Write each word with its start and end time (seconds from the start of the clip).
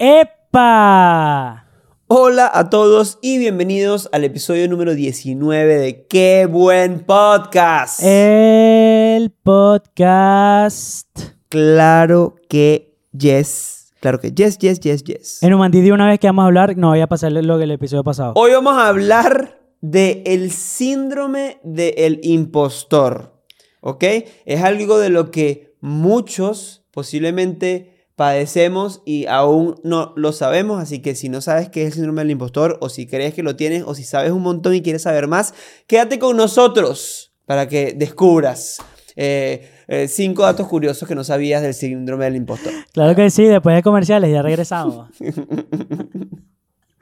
¡Epa! 0.00 1.66
Hola 2.06 2.48
a 2.54 2.70
todos 2.70 3.18
y 3.20 3.38
bienvenidos 3.38 4.08
al 4.12 4.22
episodio 4.22 4.68
número 4.68 4.94
19 4.94 5.76
de 5.76 6.06
Qué 6.06 6.46
buen 6.48 7.00
podcast. 7.00 7.98
El 8.04 9.32
podcast. 9.32 11.08
Claro 11.48 12.36
que 12.48 12.96
yes. 13.10 13.92
Claro 13.98 14.20
que 14.20 14.30
yes, 14.30 14.58
yes, 14.58 14.78
yes, 14.78 15.02
yes. 15.02 15.42
En 15.42 15.52
Humandí 15.52 15.80
de 15.80 15.90
una 15.90 16.06
vez 16.06 16.20
que 16.20 16.28
vamos 16.28 16.44
a 16.44 16.46
hablar, 16.46 16.76
no 16.76 16.90
voy 16.90 17.00
a 17.00 17.08
pasarle 17.08 17.42
lo 17.42 17.58
del 17.58 17.72
episodio 17.72 18.04
pasado. 18.04 18.34
Hoy 18.36 18.52
vamos 18.52 18.74
a 18.74 18.86
hablar 18.86 19.58
de 19.80 20.22
el 20.26 20.52
síndrome 20.52 21.58
del 21.64 22.20
impostor. 22.22 23.34
¿Ok? 23.80 24.04
Es 24.44 24.62
algo 24.62 25.00
de 25.00 25.08
lo 25.08 25.32
que 25.32 25.74
muchos 25.80 26.84
posiblemente 26.92 27.97
padecemos 28.18 29.00
y 29.06 29.26
aún 29.26 29.76
no 29.84 30.12
lo 30.16 30.32
sabemos. 30.32 30.82
Así 30.82 30.98
que 30.98 31.14
si 31.14 31.28
no 31.28 31.40
sabes 31.40 31.68
qué 31.68 31.82
es 31.82 31.86
el 31.86 31.92
síndrome 31.94 32.22
del 32.22 32.32
impostor, 32.32 32.76
o 32.80 32.88
si 32.88 33.06
crees 33.06 33.32
que 33.32 33.44
lo 33.44 33.54
tienes, 33.54 33.84
o 33.86 33.94
si 33.94 34.02
sabes 34.02 34.32
un 34.32 34.42
montón 34.42 34.74
y 34.74 34.82
quieres 34.82 35.02
saber 35.02 35.28
más, 35.28 35.54
quédate 35.86 36.18
con 36.18 36.36
nosotros 36.36 37.32
para 37.46 37.68
que 37.68 37.94
descubras 37.96 38.78
eh, 39.14 39.70
eh, 39.86 40.08
cinco 40.08 40.42
datos 40.42 40.66
curiosos 40.66 41.08
que 41.08 41.14
no 41.14 41.22
sabías 41.22 41.62
del 41.62 41.74
síndrome 41.74 42.24
del 42.24 42.34
impostor. 42.34 42.72
Claro 42.92 43.14
que 43.14 43.30
sí, 43.30 43.44
después 43.44 43.76
de 43.76 43.84
comerciales 43.84 44.32
ya 44.32 44.42
regresamos. 44.42 45.08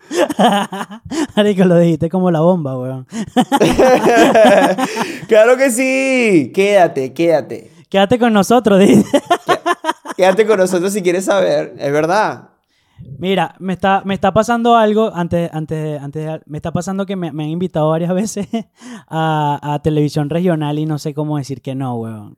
Marico, 1.37 1.64
lo 1.64 1.78
dijiste 1.78 2.11
como 2.11 2.31
la 2.31 2.41
bomba, 2.41 2.78
weón. 2.78 3.06
claro 5.28 5.56
que 5.56 5.70
sí. 5.70 6.53
Quédate, 6.55 7.14
quédate. 7.14 7.70
Quédate 7.89 8.19
con 8.19 8.33
nosotros, 8.33 8.81
dice. 8.81 9.05
Quédate 10.17 10.47
con 10.47 10.59
nosotros 10.59 10.92
si 10.92 11.03
quieres 11.03 11.25
saber. 11.27 11.75
Es 11.78 11.92
verdad. 11.92 12.50
Mira, 13.19 13.55
me 13.59 13.75
está, 13.75 14.03
me 14.06 14.14
está 14.14 14.33
pasando 14.33 14.75
algo, 14.75 15.12
antes, 15.14 15.50
antes, 15.53 16.00
antes 16.00 16.41
me 16.47 16.56
está 16.59 16.72
pasando 16.72 17.05
que 17.05 17.14
me, 17.14 17.31
me 17.31 17.45
han 17.45 17.50
invitado 17.50 17.91
varias 17.91 18.14
veces 18.14 18.48
a, 19.09 19.59
a 19.75 19.83
televisión 19.83 20.31
regional 20.31 20.78
y 20.78 20.87
no 20.87 20.98
sé 20.98 21.12
cómo 21.12 21.37
decir 21.37 21.61
que 21.61 21.75
no, 21.75 21.94
weón. 21.97 22.34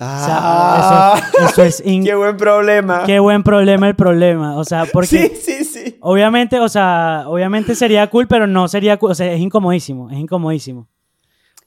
Ah, 0.00 1.20
eso- 1.40 1.44
eso 1.48 1.62
es 1.64 1.82
in- 1.84 2.04
Qué 2.04 2.14
buen 2.14 2.36
problema. 2.36 3.02
Qué 3.04 3.18
buen 3.18 3.42
problema 3.42 3.88
el 3.88 3.96
problema, 3.96 4.56
o 4.56 4.64
sea, 4.64 4.84
porque... 4.92 5.06
Sí, 5.08 5.32
sí, 5.34 5.64
sí. 5.64 5.96
Obviamente, 6.00 6.60
o 6.60 6.68
sea, 6.68 7.24
obviamente 7.26 7.74
sería 7.74 8.06
cool, 8.08 8.28
pero 8.28 8.46
no 8.46 8.68
sería 8.68 8.96
cool. 8.98 9.10
O 9.10 9.14
sea, 9.16 9.32
es 9.32 9.40
incomodísimo, 9.40 10.08
es 10.10 10.18
incomodísimo. 10.18 10.86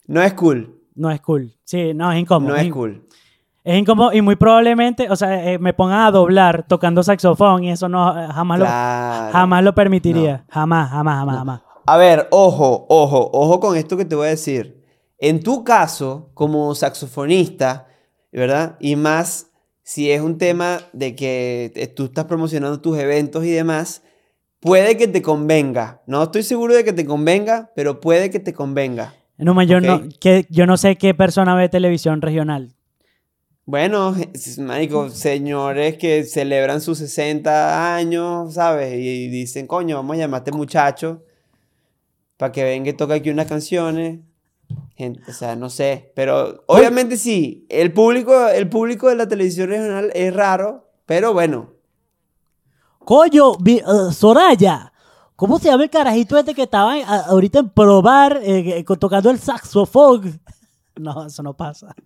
No 0.08 0.22
es 0.22 0.34
cool. 0.34 0.80
No 0.96 1.12
es 1.12 1.20
cool. 1.20 1.54
Sí, 1.66 1.94
no, 1.94 2.10
es 2.12 2.20
incómodo. 2.20 2.54
No 2.54 2.58
es 2.58 2.72
cool. 2.72 3.06
Es 3.64 3.78
incómodo 3.78 4.12
y 4.12 4.22
muy 4.22 4.36
probablemente, 4.36 5.10
o 5.10 5.16
sea, 5.16 5.52
eh, 5.52 5.60
me 5.60 5.74
pongan 5.74 6.02
a 6.02 6.12
doblar 6.12 6.66
tocando 6.68 7.04
saxofón 7.04 7.64
y 7.64 7.72
eso 7.72 7.88
no, 7.88 8.20
eh, 8.20 8.28
jamás, 8.34 8.60
Claro. 8.60 9.26
lo, 9.28 9.32
jamás 9.34 9.64
lo 9.64 9.76
permitiría. 9.76 10.46
Jamás, 10.50 10.90
jamás, 10.90 11.20
jamás, 11.20 11.38
jamás. 11.38 11.62
A 11.86 11.98
ver, 11.98 12.28
ojo, 12.32 12.86
ojo, 12.90 13.30
ojo 13.34 13.60
con 13.60 13.78
esto 13.78 13.98
que 13.98 14.06
te 14.06 14.16
voy 14.16 14.28
a 14.28 14.32
decir. 14.32 14.84
En 15.20 15.44
tu 15.44 15.64
caso, 15.64 16.32
como 16.34 16.74
saxofonista, 16.74 17.88
¿verdad? 18.32 18.78
Y 18.80 18.96
más 18.96 19.52
si 19.84 20.10
es 20.10 20.22
un 20.22 20.38
tema 20.38 20.80
de 20.94 21.16
que 21.16 21.94
tú 21.96 22.06
estás 22.06 22.26
promocionando 22.26 22.82
tus 22.82 22.98
eventos 22.98 23.44
y 23.46 23.52
demás, 23.52 24.04
puede 24.60 24.98
que 24.98 25.08
te 25.08 25.22
convenga. 25.22 26.02
No 26.08 26.24
estoy 26.24 26.44
seguro 26.44 26.74
de 26.74 26.84
que 26.84 26.94
te 26.94 27.06
convenga, 27.06 27.72
pero 27.76 28.00
puede 28.00 28.30
que 28.30 28.40
te 28.40 28.54
convenga. 28.54 29.14
No, 29.38 29.62
yo, 29.64 29.82
no, 29.82 30.04
que, 30.20 30.46
yo 30.50 30.66
no 30.66 30.78
sé 30.78 30.98
qué 30.98 31.14
persona 31.14 31.56
ve 31.56 31.68
televisión 31.68 32.22
regional. 32.22 32.76
Bueno, 33.76 34.14
marico, 34.58 35.10
señores 35.12 35.98
que 35.98 36.26
celebran 36.26 36.82
sus 36.82 36.98
60 36.98 37.96
años, 37.96 38.56
¿sabes? 38.56 38.96
Y 38.96 39.30
dicen, 39.30 39.66
coño, 39.66 39.96
vamos 39.96 40.18
a 40.18 40.20
llamar 40.20 40.40
a 40.40 40.44
este 40.44 40.52
muchacho 40.52 41.24
para 42.36 42.52
que 42.52 42.66
venga 42.66 42.90
y 42.90 42.94
toque 42.94 43.14
aquí 43.14 43.30
unas 43.30 43.48
canciones. 43.48 44.20
Gente, 44.98 45.22
o 45.26 45.32
sea, 45.34 45.56
no 45.56 45.70
sé, 45.70 46.12
pero 46.18 46.66
obviamente 46.68 47.16
sí, 47.16 47.66
el 47.70 47.94
público, 47.94 48.50
el 48.50 48.68
público 48.68 49.08
de 49.08 49.16
la 49.16 49.26
televisión 49.30 49.70
regional 49.70 50.12
es 50.16 50.34
raro, 50.36 50.90
pero 51.06 51.32
bueno, 51.32 51.70
Coño, 53.00 53.54
vi- 53.56 53.78
eh, 53.80 54.12
Soraya, 54.14 54.92
¿cómo 55.38 55.60
se 55.60 55.70
llama 55.70 55.84
el 55.86 55.90
carajito 55.90 56.38
este 56.38 56.54
que 56.54 56.64
estaba 56.64 57.00
en- 57.00 57.06
ahorita 57.08 57.60
en 57.60 57.70
probar 57.70 58.38
eh, 58.44 58.84
que- 58.86 58.98
tocando 58.98 59.30
el 59.30 59.40
saxofón? 59.40 60.42
No, 61.00 61.26
eso 61.26 61.42
no 61.42 61.56
pasa. 61.56 61.96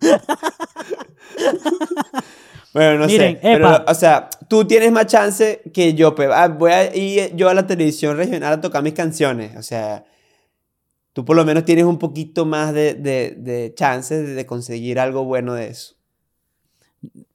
bueno, 2.72 3.00
no 3.00 3.06
Miren, 3.06 3.34
sé, 3.34 3.40
pero, 3.42 3.84
o 3.86 3.94
sea, 3.94 4.30
tú 4.48 4.64
tienes 4.64 4.92
más 4.92 5.06
chance 5.06 5.62
que 5.74 5.94
yo, 5.94 6.14
ah, 6.32 6.48
voy 6.48 6.72
a 6.72 6.94
ir 6.94 7.34
yo 7.34 7.48
a 7.48 7.54
la 7.54 7.66
televisión 7.66 8.16
regional 8.16 8.54
a 8.54 8.60
tocar 8.60 8.82
mis 8.82 8.94
canciones, 8.94 9.56
o 9.56 9.62
sea, 9.62 10.04
tú 11.12 11.24
por 11.24 11.36
lo 11.36 11.44
menos 11.44 11.64
tienes 11.64 11.84
un 11.84 11.98
poquito 11.98 12.46
más 12.46 12.72
de, 12.72 12.94
de, 12.94 13.34
de 13.36 13.74
chances 13.74 14.26
de, 14.26 14.34
de 14.34 14.46
conseguir 14.46 15.00
algo 15.00 15.24
bueno 15.24 15.54
de 15.54 15.68
eso. 15.68 15.94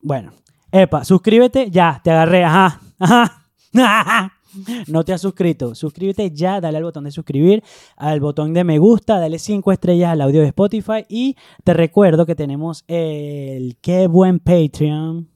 Bueno, 0.01 0.33
epa, 0.71 1.03
suscríbete 1.03 1.69
ya, 1.69 1.99
te 2.03 2.11
agarré, 2.11 2.43
ajá, 2.43 2.79
ajá, 2.99 3.45
ajá. 3.75 4.40
No 4.87 5.03
te 5.03 5.13
has 5.13 5.21
suscrito, 5.21 5.75
suscríbete 5.75 6.31
ya, 6.31 6.59
dale 6.59 6.77
al 6.77 6.83
botón 6.83 7.03
de 7.03 7.11
suscribir, 7.11 7.63
al 7.95 8.19
botón 8.19 8.53
de 8.53 8.63
me 8.63 8.79
gusta, 8.79 9.19
dale 9.19 9.39
5 9.39 9.71
estrellas 9.71 10.11
al 10.11 10.21
audio 10.21 10.41
de 10.41 10.47
Spotify 10.47 11.05
y 11.07 11.35
te 11.63 11.73
recuerdo 11.73 12.25
que 12.25 12.35
tenemos 12.35 12.83
el 12.87 13.77
qué 13.81 14.07
buen 14.07 14.39
Patreon. 14.39 15.29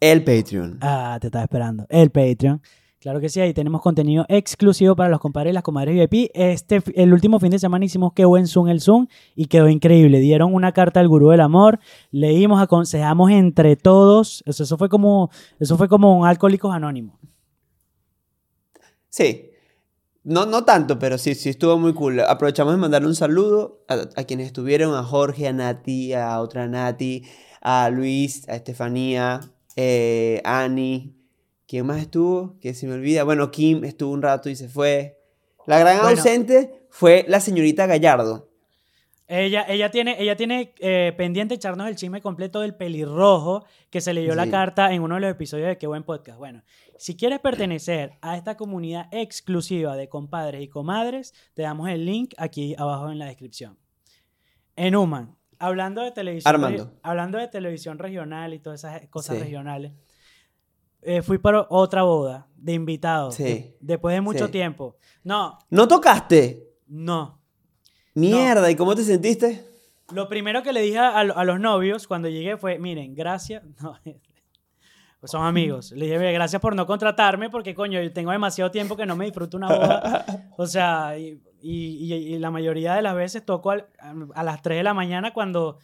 El 0.00 0.24
Patreon. 0.24 0.78
Ah, 0.80 1.18
te 1.20 1.26
estaba 1.26 1.44
esperando, 1.44 1.86
el 1.88 2.10
Patreon. 2.10 2.62
Claro 3.00 3.18
que 3.18 3.30
sí, 3.30 3.40
ahí 3.40 3.54
tenemos 3.54 3.80
contenido 3.80 4.26
exclusivo 4.28 4.94
para 4.94 5.08
los 5.08 5.20
compadres 5.20 5.52
y 5.52 5.54
las 5.54 5.62
comadres 5.62 5.94
VIP. 5.94 6.30
Este, 6.34 6.82
el 6.94 7.14
último 7.14 7.40
fin 7.40 7.50
de 7.50 7.58
semana 7.58 7.86
hicimos 7.86 8.12
qué 8.14 8.26
buen 8.26 8.46
Zoom 8.46 8.68
el 8.68 8.82
Zoom 8.82 9.06
y 9.34 9.46
quedó 9.46 9.70
increíble. 9.70 10.20
Dieron 10.20 10.52
una 10.52 10.72
carta 10.72 11.00
al 11.00 11.08
gurú 11.08 11.30
del 11.30 11.40
amor, 11.40 11.80
leímos, 12.10 12.60
aconsejamos 12.60 13.30
entre 13.30 13.76
todos. 13.76 14.42
Eso, 14.44 14.64
eso 14.64 14.76
fue 14.76 14.90
como, 14.90 15.30
eso 15.58 15.78
fue 15.78 15.88
como 15.88 16.18
un 16.18 16.26
alcohólicos 16.26 16.74
anónimos. 16.74 17.18
Sí. 19.10 19.50
No, 20.22 20.46
no 20.46 20.64
tanto, 20.64 20.98
pero 20.98 21.18
sí, 21.18 21.34
sí 21.34 21.48
estuvo 21.50 21.78
muy 21.78 21.94
cool. 21.94 22.20
Aprovechamos 22.20 22.74
de 22.74 22.78
mandarle 22.78 23.08
un 23.08 23.14
saludo 23.14 23.84
a, 23.88 23.94
a 24.16 24.24
quienes 24.24 24.46
estuvieron, 24.46 24.94
a 24.94 25.02
Jorge, 25.02 25.48
a 25.48 25.52
Nati, 25.52 26.12
a 26.14 26.40
otra 26.40 26.68
Nati, 26.68 27.24
a 27.60 27.88
Luis, 27.90 28.48
a 28.48 28.56
Estefanía, 28.56 29.40
eh, 29.76 30.40
Ani. 30.44 31.16
¿Quién 31.66 31.86
más 31.86 32.00
estuvo? 32.00 32.58
Que 32.60 32.74
se 32.74 32.86
me 32.86 32.94
olvida. 32.94 33.22
Bueno, 33.24 33.50
Kim 33.50 33.84
estuvo 33.84 34.12
un 34.12 34.22
rato 34.22 34.50
y 34.50 34.56
se 34.56 34.68
fue. 34.68 35.18
La 35.66 35.78
gran 35.78 35.98
Bueno. 36.02 36.10
ausente 36.18 36.86
fue 36.90 37.24
la 37.28 37.40
señorita 37.40 37.86
Gallardo. 37.86 38.49
Ella, 39.32 39.64
ella 39.68 39.92
tiene, 39.92 40.20
ella 40.20 40.34
tiene 40.34 40.74
eh, 40.80 41.14
pendiente 41.16 41.54
echarnos 41.54 41.86
el 41.86 41.94
chisme 41.94 42.20
completo 42.20 42.60
del 42.62 42.74
pelirrojo 42.74 43.64
que 43.88 44.00
se 44.00 44.12
leyó 44.12 44.34
la 44.34 44.44
Sí. 44.46 44.50
carta 44.50 44.92
en 44.92 45.02
uno 45.02 45.14
de 45.14 45.20
los 45.20 45.30
episodios 45.30 45.68
de 45.68 45.78
Qué 45.78 45.86
Buen 45.86 46.02
Podcast. 46.02 46.36
Bueno, 46.36 46.64
si 46.98 47.16
quieres 47.16 47.38
pertenecer 47.38 48.18
a 48.22 48.36
esta 48.36 48.56
comunidad 48.56 49.06
exclusiva 49.12 49.94
de 49.94 50.08
compadres 50.08 50.60
y 50.62 50.68
comadres, 50.68 51.32
te 51.54 51.62
damos 51.62 51.88
el 51.88 52.04
link 52.06 52.34
aquí 52.38 52.74
abajo 52.76 53.08
en 53.12 53.20
la 53.20 53.26
descripción. 53.26 53.78
En 54.74 54.96
Human, 54.96 55.36
hablando 55.60 56.02
de 56.02 56.10
televisión, 56.10 56.52
Armando. 56.52 56.92
hablando 57.04 57.38
de 57.38 57.46
televisión 57.46 57.98
regional 58.00 58.52
y 58.52 58.58
todas 58.58 58.80
esas 58.82 59.06
cosas 59.10 59.36
Sí. 59.36 59.44
regionales, 59.44 59.92
eh, 61.02 61.22
fui 61.22 61.38
para 61.38 61.66
otra 61.70 62.02
boda 62.02 62.48
de 62.56 62.72
invitados 62.72 63.36
Sí. 63.36 63.44
de- 63.44 63.76
después 63.80 64.12
de 64.12 64.22
mucho 64.22 64.50
tiempo. 64.50 64.96
No, 65.22 65.56
¿No 65.70 65.86
tocaste? 65.86 66.66
no. 66.88 67.39
Mierda, 68.14 68.70
¿y 68.70 68.76
cómo 68.76 68.94
te 68.94 69.02
sentiste? 69.04 69.64
Lo 70.12 70.28
primero 70.28 70.62
que 70.62 70.72
le 70.72 70.80
dije 70.82 70.98
a, 70.98 71.18
a 71.20 71.44
los 71.44 71.60
novios 71.60 72.06
cuando 72.08 72.28
llegué 72.28 72.56
fue, 72.56 72.78
miren, 72.78 73.14
gracias, 73.14 73.62
no, 73.80 73.96
pues 75.20 75.30
son 75.30 75.44
amigos. 75.46 75.92
Le 75.92 76.06
dije, 76.06 76.18
"Mire, 76.18 76.32
gracias 76.32 76.60
por 76.60 76.74
no 76.74 76.86
contratarme 76.86 77.50
porque, 77.50 77.74
coño, 77.74 78.00
yo 78.02 78.12
tengo 78.12 78.32
demasiado 78.32 78.70
tiempo 78.70 78.96
que 78.96 79.06
no 79.06 79.16
me 79.16 79.26
disfruto 79.26 79.56
una 79.56 79.68
boda. 79.68 80.24
O 80.56 80.66
sea, 80.66 81.16
y, 81.18 81.40
y- 81.62 82.12
y- 82.14 82.34
y 82.34 82.38
la 82.38 82.50
mayoría 82.50 82.94
de 82.94 83.02
las 83.02 83.14
veces 83.14 83.44
toco 83.46 83.70
al- 83.70 83.86
a, 84.34 84.42
las 84.42 84.60
3 84.60 84.78
de 84.78 84.82
la 84.82 84.92
mañana 84.94 85.32
cuando 85.32 85.78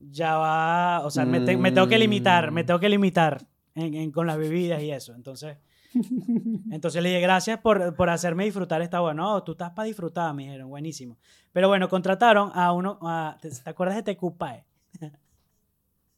ya 0.00 0.36
va, 0.36 1.00
o 1.04 1.10
sea, 1.10 1.24
me, 1.24 1.40
te- 1.40 1.56
me 1.56 1.72
tengo 1.72 1.88
que 1.88 1.98
limitar, 1.98 2.50
me 2.50 2.64
tengo 2.64 2.78
que 2.80 2.88
limitar 2.90 3.46
en- 3.74 3.94
en- 3.94 4.10
con 4.12 4.26
las 4.26 4.36
bebidas 4.36 4.82
y 4.82 4.90
eso. 4.90 5.14
Entonces, 5.14 5.56
entonces 6.70 7.02
le 7.02 7.08
dije, 7.10 7.20
gracias 7.20 7.60
por, 7.60 7.94
por 7.96 8.10
hacerme 8.10 8.44
disfrutar 8.44 8.82
esta 8.82 9.00
boda. 9.00 9.14
No, 9.14 9.42
tú 9.42 9.52
estás 9.52 9.70
para 9.72 9.86
disfrutar, 9.86 10.34
me 10.34 10.44
dijeron, 10.44 10.68
buenísimo. 10.68 11.16
Pero 11.52 11.68
bueno, 11.68 11.88
contrataron 11.88 12.50
a 12.54 12.72
uno, 12.72 12.98
a- 13.02 13.36
¿te, 13.40 13.50
te 13.50 13.70
acuerdas 13.70 13.96
de 13.96 14.02
Tecupae? 14.02 14.64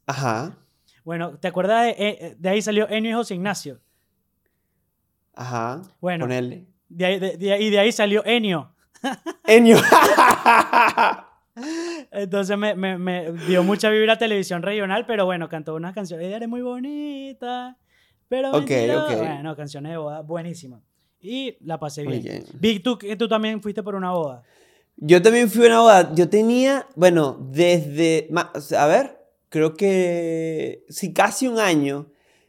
Ajá, 0.07 0.57
Bueno, 1.05 1.39
¿te 1.39 1.49
acuerdas 1.49 1.85
de, 1.85 1.91
eh, 1.99 2.37
de 2.39 2.49
ahí 2.49 2.61
salió 2.63 2.89
Enio 2.89 3.11
y 3.13 3.15
José 3.15 3.35
Ignacio? 3.35 3.81
ajá. 5.35 5.83
Bueno. 6.01 6.25
Ponele. 6.25 6.67
De 6.89 7.07
ahí- 7.07 7.19
de- 7.21 7.37
de- 7.37 7.61
y 7.63 7.71
de 7.71 7.79
ahí 7.79 7.93
salió 7.93 8.25
Enio. 8.27 8.75
Enio. 9.47 9.77
Entonces 12.11 12.57
me, 12.59 12.75
me, 12.75 12.99
me 12.99 13.33
dio 13.33 13.63
mucha 13.63 13.91
vibra 13.91 14.15
a 14.15 14.19
televisión 14.19 14.63
regional, 14.63 15.05
pero 15.07 15.25
bueno, 15.27 15.49
cantó 15.49 15.75
unas 15.75 15.95
canciones. 15.95 16.27
Ella 16.27 16.37
era 16.39 16.49
muy 16.49 16.63
bonita, 16.63 17.77
pero 18.31 18.51
Ok, 18.53 18.61
mentirosa. 18.71 19.13
ok. 19.13 19.19
Bueno, 19.19 19.57
canciones 19.57 19.91
de 19.93 19.99
boda 19.99 20.23
buenísimas. 20.23 20.81
Y 21.21 21.57
la 21.61 21.79
pasé 21.79 22.03
bien. 22.07 22.23
bien. 22.23 22.45
Vic, 22.55 22.83
tú, 22.83 22.97
que 22.97 23.15
tú 23.17 23.29
también 23.29 23.61
fuiste 23.61 23.83
por 23.83 23.95
una 23.95 24.13
boda. 24.13 24.43
Yo 24.97 25.21
también 25.21 25.51
fui 25.51 25.65
a 25.65 25.67
una 25.67 25.81
boda. 25.81 26.15
Yo 26.15 26.29
tenía, 26.31 26.87
bueno, 26.95 27.37
desde, 27.51 28.27
ma- 28.31 28.53
a 28.79 28.87
ver, 28.87 29.19
creo 29.49 29.75
que 29.75 30.85
sí, 30.89 31.13
casi 31.13 31.47
un 31.49 31.59
año 31.59 32.07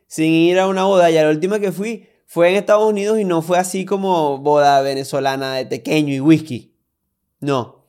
sin 0.08 0.32
ir 0.32 0.60
a 0.60 0.68
una 0.68 0.84
boda. 0.86 1.10
Ya 1.10 1.24
la 1.24 1.32
última 1.32 1.60
que 1.60 1.72
fui 1.72 2.08
fue 2.28 2.50
en 2.50 2.56
Estados 2.56 2.88
Unidos 2.90 3.20
y 3.20 3.26
no 3.26 3.42
fue 3.42 3.58
así 3.58 3.84
como 3.84 4.38
boda 4.38 4.82
venezolana 4.82 5.56
de 5.56 5.66
tequeño 5.66 6.14
y 6.14 6.20
whisky. 6.22 6.74
No, 7.40 7.88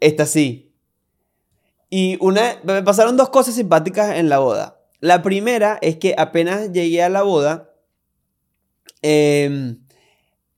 esta 0.00 0.26
sí. 0.26 0.74
Y 1.90 2.18
una, 2.20 2.56
me 2.64 2.82
pasaron 2.82 3.16
dos 3.16 3.28
cosas 3.30 3.54
simpáticas 3.54 4.16
en 4.16 4.28
la 4.28 4.40
boda. 4.40 4.77
La 5.00 5.22
primera 5.22 5.78
es 5.80 5.96
que 5.96 6.14
apenas 6.18 6.72
llegué 6.72 7.02
a 7.02 7.08
la 7.08 7.22
boda, 7.22 7.70
em, 9.02 9.78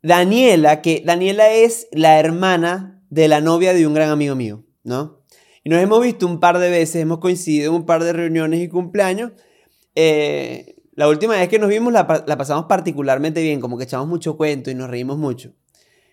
Daniela, 0.03 0.81
que 0.83 1.03
Daniela 1.05 1.51
es 1.53 1.89
la 1.93 2.19
hermana 2.19 3.03
de 3.11 3.29
la 3.29 3.41
novia 3.41 3.75
de 3.75 3.87
un 3.87 3.95
gran 3.95 4.09
amigo 4.11 4.35
mío, 4.35 4.65
¿no? 4.83 5.21
Y 5.63 5.69
nos 5.69 5.83
hemos 5.83 6.01
visto 6.03 6.27
un 6.27 6.41
par 6.41 6.59
de 6.59 6.71
veces, 6.71 6.97
hemos 7.03 7.19
coincidido 7.19 7.71
en 7.71 7.77
un 7.77 7.87
par 7.87 8.03
de 8.03 8.13
reuniones 8.15 8.61
y 8.61 8.69
cumpleaños. 8.69 9.33
Eh, 9.95 10.77
la 10.95 11.07
última 11.09 11.35
vez 11.37 11.49
que 11.49 11.59
nos 11.59 11.69
vimos 11.69 11.93
la, 11.93 12.25
la 12.27 12.37
pasamos 12.39 12.65
particularmente 12.65 13.43
bien, 13.43 13.61
como 13.61 13.77
que 13.77 13.85
echamos 13.85 14.09
mucho 14.09 14.37
cuento 14.39 14.71
y 14.71 14.75
nos 14.75 14.89
reímos 14.89 15.19
mucho. 15.19 15.53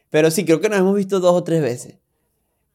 Pero 0.09 0.31
sí, 0.31 0.43
creo 0.43 0.59
que 0.59 0.67
nos 0.69 0.79
hemos 0.79 0.95
visto 0.95 1.19
dos 1.21 1.33
o 1.33 1.43
tres 1.45 1.61
veces. 1.61 1.95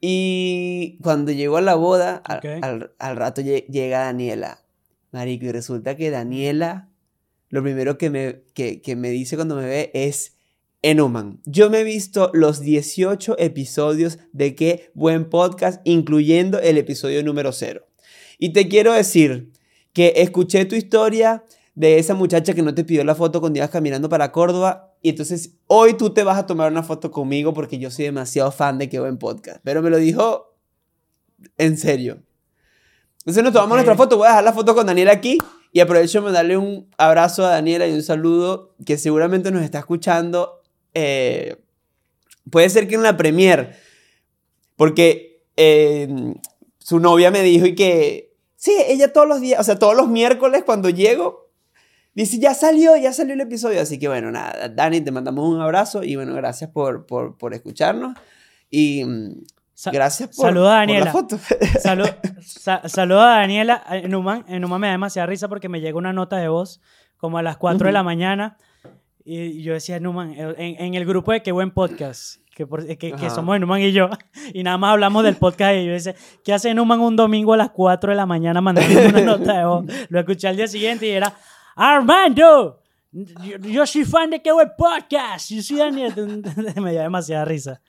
Y 0.01 0.97
cuando 1.03 1.31
llegó 1.31 1.57
a 1.57 1.61
la 1.61 1.75
boda, 1.75 2.21
al, 2.25 2.39
al- 2.63 2.91
al 2.97 3.15
rato 3.17 3.41
lle- 3.41 3.65
llega 3.67 3.99
Daniela. 4.05 4.59
Marico, 5.13 5.45
y 5.45 5.51
resulta 5.51 5.95
que 5.95 6.09
Daniela, 6.09 6.89
lo 7.49 7.61
primero 7.61 7.99
que 7.99 8.09
me, 8.09 8.41
que, 8.55 8.95
me 8.95 9.11
dice 9.11 9.35
cuando 9.35 9.55
me 9.55 9.65
ve 9.65 9.91
es 9.93 10.37
Enuman. 10.81 11.39
Yo 11.45 11.69
me 11.69 11.81
he 11.81 11.83
visto 11.83 12.31
los 12.33 12.61
18 12.61 13.35
episodios 13.37 14.17
de 14.31 14.55
Qué 14.55 14.91
Buen 14.95 15.29
Podcast, 15.29 15.81
incluyendo 15.83 16.59
el 16.59 16.79
episodio 16.79 17.23
número 17.23 17.51
0. 17.51 17.85
Y 18.39 18.53
te 18.53 18.67
quiero 18.67 18.91
decir 18.91 19.51
que 19.93 20.13
escuché 20.15 20.65
tu 20.65 20.73
historia 20.73 21.43
de 21.75 21.99
esa 21.99 22.15
muchacha 22.15 22.55
que 22.55 22.63
no 22.63 22.73
te 22.73 22.83
pidió 22.83 23.03
la 23.03 23.13
foto 23.13 23.39
cuando 23.39 23.59
ibas 23.59 23.69
caminando 23.69 24.09
para 24.09 24.31
Córdoba. 24.31 24.95
Y 25.03 25.09
entonces 25.09 25.57
hoy 25.67 25.93
tú 25.93 26.09
te 26.09 26.23
vas 26.23 26.39
a 26.39 26.47
tomar 26.47 26.71
una 26.71 26.81
foto 26.81 27.11
conmigo 27.11 27.53
porque 27.53 27.77
yo 27.77 27.91
soy 27.91 28.05
demasiado 28.05 28.51
fan 28.51 28.79
de 28.79 28.89
Qué 28.89 28.99
Buen 28.99 29.19
Podcast. 29.19 29.59
Pero 29.63 29.83
me 29.83 29.91
lo 29.91 29.97
dijo 29.97 30.55
en 31.59 31.77
serio. 31.77 32.23
Entonces 33.25 33.43
nos 33.43 33.53
tomamos 33.53 33.73
Ok. 33.73 33.85
nuestra 33.85 33.95
foto. 33.95 34.17
Voy 34.17 34.25
a 34.27 34.31
dejar 34.31 34.43
la 34.43 34.53
foto 34.53 34.75
con 34.75 34.85
Daniela 34.85 35.11
aquí. 35.13 35.37
Y 35.71 35.79
aprovecho 35.79 36.21
de 36.21 36.31
darle 36.31 36.57
un 36.57 36.89
abrazo 36.97 37.45
a 37.45 37.49
Daniela 37.49 37.87
y 37.87 37.93
un 37.93 38.03
saludo 38.03 38.75
que 38.85 38.97
seguramente 38.97 39.49
nos 39.51 39.63
está 39.63 39.79
escuchando. 39.79 40.61
eh, 40.93 41.57
puede 42.51 42.69
ser 42.69 42.87
que 42.87 42.95
en 42.95 43.03
la 43.03 43.17
premier. 43.17 43.75
Porque 44.75 45.43
eh, 45.57 46.07
su 46.79 46.99
novia 46.99 47.31
me 47.31 47.41
dijo 47.41 47.65
y 47.65 47.75
que... 47.75 48.33
Sí, 48.55 48.73
ella 48.87 49.11
todos 49.11 49.27
los 49.27 49.41
días, 49.41 49.59
o 49.59 49.63
sea, 49.63 49.77
todos 49.79 49.95
los 49.95 50.07
miércoles 50.07 50.63
cuando 50.65 50.89
llego, 50.89 51.49
dice, 52.13 52.39
ya 52.39 52.53
salió, 52.53 52.95
ya 52.95 53.11
salió 53.11 53.33
el 53.33 53.41
episodio. 53.41 53.81
Así 53.81 53.99
que 53.99 54.07
bueno, 54.07 54.31
nada, 54.31 54.69
Dani, 54.69 55.01
te 55.01 55.11
mandamos 55.11 55.49
un 55.49 55.59
abrazo 55.59 56.03
y 56.03 56.15
bueno, 56.15 56.33
gracias 56.35 56.69
por, 56.69 57.05
por, 57.05 57.37
por 57.37 57.53
escucharnos. 57.53 58.15
Y 58.69 59.03
mm, 59.03 59.43
Sa- 59.73 59.91
gracias 59.91 60.29
por, 60.35 60.45
saluda 60.45 60.69
a 60.69 60.85
por 60.85 60.87
Daniela. 60.87 61.05
la 61.05 61.11
foto. 61.11 61.37
Salu- 61.83 62.41
sa- 62.41 62.87
saluda 62.87 63.35
a 63.35 63.39
Daniela 63.39 63.83
eh, 63.91 64.07
Numan. 64.07 64.45
En 64.47 64.61
me 64.69 64.87
da 64.87 64.91
demasiada 64.91 65.25
risa 65.25 65.47
porque 65.49 65.69
me 65.69 65.81
llega 65.81 65.97
una 65.97 66.13
nota 66.13 66.37
de 66.37 66.47
voz 66.47 66.79
como 67.17 67.37
a 67.37 67.41
las 67.41 67.57
4 67.57 67.87
de 67.87 67.93
la 67.93 68.03
mañana. 68.03 68.57
Y 69.25 69.63
yo 69.63 69.73
decía, 69.73 69.99
Numan, 69.99 70.33
en, 70.33 70.55
en 70.57 70.93
el 70.95 71.05
grupo 71.05 71.31
de 71.31 71.41
Qué 71.41 71.51
Buen 71.53 71.71
Podcast, 71.71 72.41
que, 72.53 72.67
por- 72.67 72.85
que, 72.85 73.29
somos 73.29 73.57
Numan 73.59 73.81
y 73.81 73.93
yo, 73.93 74.09
y 74.53 74.63
nada 74.63 74.77
más 74.77 74.91
hablamos 74.91 75.23
del 75.23 75.37
podcast. 75.37 75.75
Y 75.77 75.85
yo 75.85 75.93
decía, 75.93 76.13
¿qué 76.43 76.53
hace 76.53 76.73
Numan 76.73 76.99
un 76.99 77.15
domingo 77.15 77.53
a 77.53 77.57
las 77.57 77.69
4 77.69 78.11
de 78.11 78.17
la 78.17 78.25
mañana 78.25 78.59
mandando 78.61 78.99
una 79.09 79.21
nota 79.21 79.57
de 79.57 79.65
voz? 79.65 79.85
Lo 80.09 80.19
escuché 80.19 80.49
al 80.49 80.57
día 80.57 80.67
siguiente 80.67 81.07
y 81.07 81.11
era, 81.11 81.33
Armando, 81.75 82.81
yo, 83.11 83.57
yo 83.61 83.85
soy 83.85 84.03
fan 84.05 84.29
de 84.29 84.41
Qué 84.41 84.51
Buen 84.51 84.71
Podcast. 84.77 85.49
Yo 85.51 85.61
soy 85.61 85.77
Daniel. 85.77 86.13
me 86.81 86.91
dio 86.91 87.01
demasiada 87.01 87.45
risa. 87.45 87.81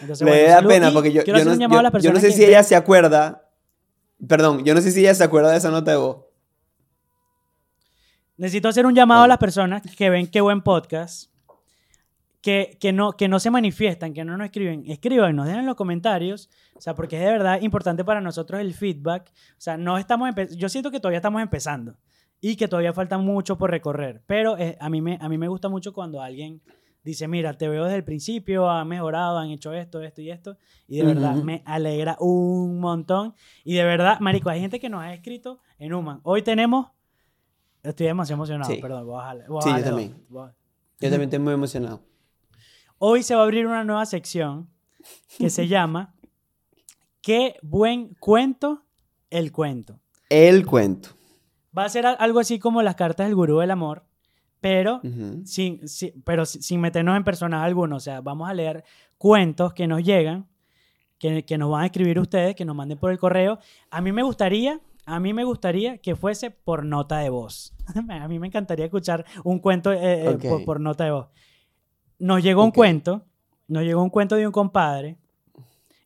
Entonces, 0.00 0.24
Me 0.24 0.30
bueno, 0.30 0.48
da 0.48 0.68
pena 0.68 0.90
Y 0.90 0.92
porque 0.92 1.12
yo, 1.12 1.22
yo 1.24 1.32
no, 1.32 1.38
yo- 1.40 1.98
yo 2.00 2.14
sé 2.20 2.26
que 2.28 2.32
si 2.32 2.44
ella 2.44 2.62
se 2.62 2.74
acuerda. 2.76 3.48
Perdón, 4.28 4.64
yo 4.64 4.74
no 4.74 4.80
sé 4.80 4.90
si 4.92 5.00
ella 5.00 5.14
se 5.14 5.24
acuerda 5.24 5.50
de 5.50 5.58
esa 5.58 5.70
nota 5.70 5.90
de 5.90 5.96
voz. 5.96 6.18
Necesito 8.36 8.68
hacer 8.68 8.86
un 8.86 8.94
llamado 8.94 9.22
a 9.24 9.28
las 9.28 9.38
personas 9.38 9.82
que 9.96 10.10
ven 10.10 10.26
qué 10.26 10.40
buen 10.40 10.62
podcast, 10.62 11.30
que, 12.40 12.76
que, 12.80 12.92
no, 12.92 13.12
que 13.12 13.28
no 13.28 13.38
se 13.38 13.50
manifiestan, 13.50 14.14
que 14.14 14.24
no 14.24 14.36
nos 14.36 14.46
escriben. 14.46 14.84
Escriban, 14.86 15.36
nos 15.36 15.46
dejan 15.46 15.60
en 15.60 15.66
los 15.66 15.76
comentarios, 15.76 16.48
o 16.74 16.80
sea, 16.80 16.94
porque 16.94 17.16
es 17.16 17.22
de 17.24 17.30
verdad 17.30 17.60
importante 17.60 18.04
para 18.04 18.20
nosotros 18.20 18.60
el 18.60 18.74
feedback. 18.74 19.30
O 19.52 19.60
sea, 19.60 19.76
no 19.76 19.98
estamos 19.98 20.30
yo 20.56 20.68
siento 20.68 20.90
que 20.90 20.98
todavía 20.98 21.18
estamos 21.18 21.42
empezando 21.42 21.96
y 22.40 22.56
que 22.56 22.66
todavía 22.68 22.92
falta 22.92 23.18
mucho 23.18 23.56
por 23.56 23.70
recorrer, 23.70 24.22
pero 24.26 24.58
eh, 24.58 24.76
a, 24.80 24.88
mí 24.90 25.00
me, 25.00 25.18
a 25.20 25.28
mí 25.28 25.38
me 25.38 25.46
gusta 25.46 25.68
mucho 25.68 25.92
cuando 25.92 26.20
alguien 26.20 26.60
dice, 27.04 27.26
mira, 27.28 27.52
te 27.58 27.68
veo 27.68 27.84
desde 27.84 27.96
el 27.96 28.04
principio, 28.04 28.70
han 28.70 28.86
mejorado, 28.88 29.38
han 29.38 29.50
hecho 29.50 29.72
esto, 29.72 30.00
esto 30.02 30.20
y 30.20 30.30
esto, 30.30 30.56
y 30.86 30.98
de 30.98 31.04
verdad 31.04 31.34
me 31.36 31.62
alegra 31.66 32.16
un 32.20 32.78
montón. 32.80 33.34
Y 33.64 33.74
de 33.74 33.84
verdad, 33.84 34.20
Marico, 34.20 34.50
hay 34.50 34.60
gente 34.60 34.78
que 34.80 34.88
nos 34.88 35.02
ha 35.02 35.12
escrito 35.14 35.60
en 35.78 35.92
Human. 35.92 36.20
Hoy 36.22 36.42
tenemos 36.42 36.88
Estoy 37.82 38.06
demasiado 38.06 38.36
emocionado, 38.38 38.70
Sí. 38.72 38.80
perdón. 38.80 39.04
voy 39.06 39.14
a 39.16 39.18
bajarle- 39.24 39.46
voy 39.48 39.58
a 39.58 39.62
Sí, 39.62 39.70
yo 39.70 39.84
también. 39.84 40.24
Voy 40.28 40.42
a- 40.48 40.54
Yo 41.00 41.10
también 41.10 41.22
estoy 41.22 41.38
muy 41.40 41.52
emocionado. 41.52 42.00
Hoy 42.98 43.24
se 43.24 43.34
va 43.34 43.40
a 43.40 43.44
abrir 43.44 43.66
una 43.66 43.82
nueva 43.82 44.06
sección 44.06 44.70
que 45.36 45.50
se 45.50 45.66
llama 45.68 46.14
Qué 47.20 47.56
buen 47.62 48.14
cuento 48.20 48.84
el 49.30 49.50
cuento. 49.50 49.98
El 50.28 50.64
cuento. 50.64 51.10
Va 51.76 51.84
a 51.84 51.88
ser 51.88 52.06
algo 52.06 52.38
así 52.38 52.58
como 52.60 52.82
las 52.82 52.94
cartas 52.94 53.26
del 53.26 53.34
gurú 53.34 53.58
del 53.58 53.70
amor, 53.72 54.04
pero 54.62 55.00
sin, 55.44 55.86
sin- 55.86 56.22
pero 56.24 56.46
si- 56.46 56.62
sin 56.62 56.80
meternos 56.80 57.14
en 57.18 57.24
personaje 57.24 57.66
alguno. 57.66 57.96
O 57.96 58.00
sea, 58.00 58.22
vamos 58.22 58.48
a 58.48 58.54
leer 58.54 58.82
cuentos 59.18 59.74
que 59.74 59.86
nos 59.86 60.02
llegan, 60.02 60.46
que, 61.18 61.44
que 61.44 61.58
nos 61.58 61.70
van 61.70 61.82
a 61.82 61.86
escribir 61.86 62.18
ustedes, 62.18 62.54
que 62.56 62.64
nos 62.64 62.74
manden 62.74 62.96
por 62.96 63.10
el 63.10 63.18
correo. 63.18 63.58
A 63.90 64.00
mí 64.00 64.10
me 64.12 64.22
gustaría, 64.22 64.80
a 65.04 65.20
mí 65.20 65.34
me 65.34 65.44
gustaría 65.44 65.98
que 65.98 66.16
fuese 66.16 66.50
por 66.50 66.84
nota 66.86 67.18
de 67.18 67.28
voz. 67.28 67.74
a 68.08 68.26
mí 68.28 68.38
me 68.38 68.46
encantaría 68.46 68.86
escuchar 68.86 69.26
un 69.44 69.58
cuento 69.58 69.92
eh, 69.92 69.98
eh, 70.24 70.24
por, 70.48 70.64
por 70.64 70.80
nota 70.80 71.04
de 71.04 71.10
voz. 71.10 71.26
Nos 72.18 72.42
llegó 72.42 72.64
un 72.64 72.70
cuento, 72.70 73.26
nos 73.68 73.82
llegó 73.82 74.02
un 74.02 74.10
cuento 74.10 74.36
de 74.36 74.46
un 74.46 74.52
compadre, 74.52 75.18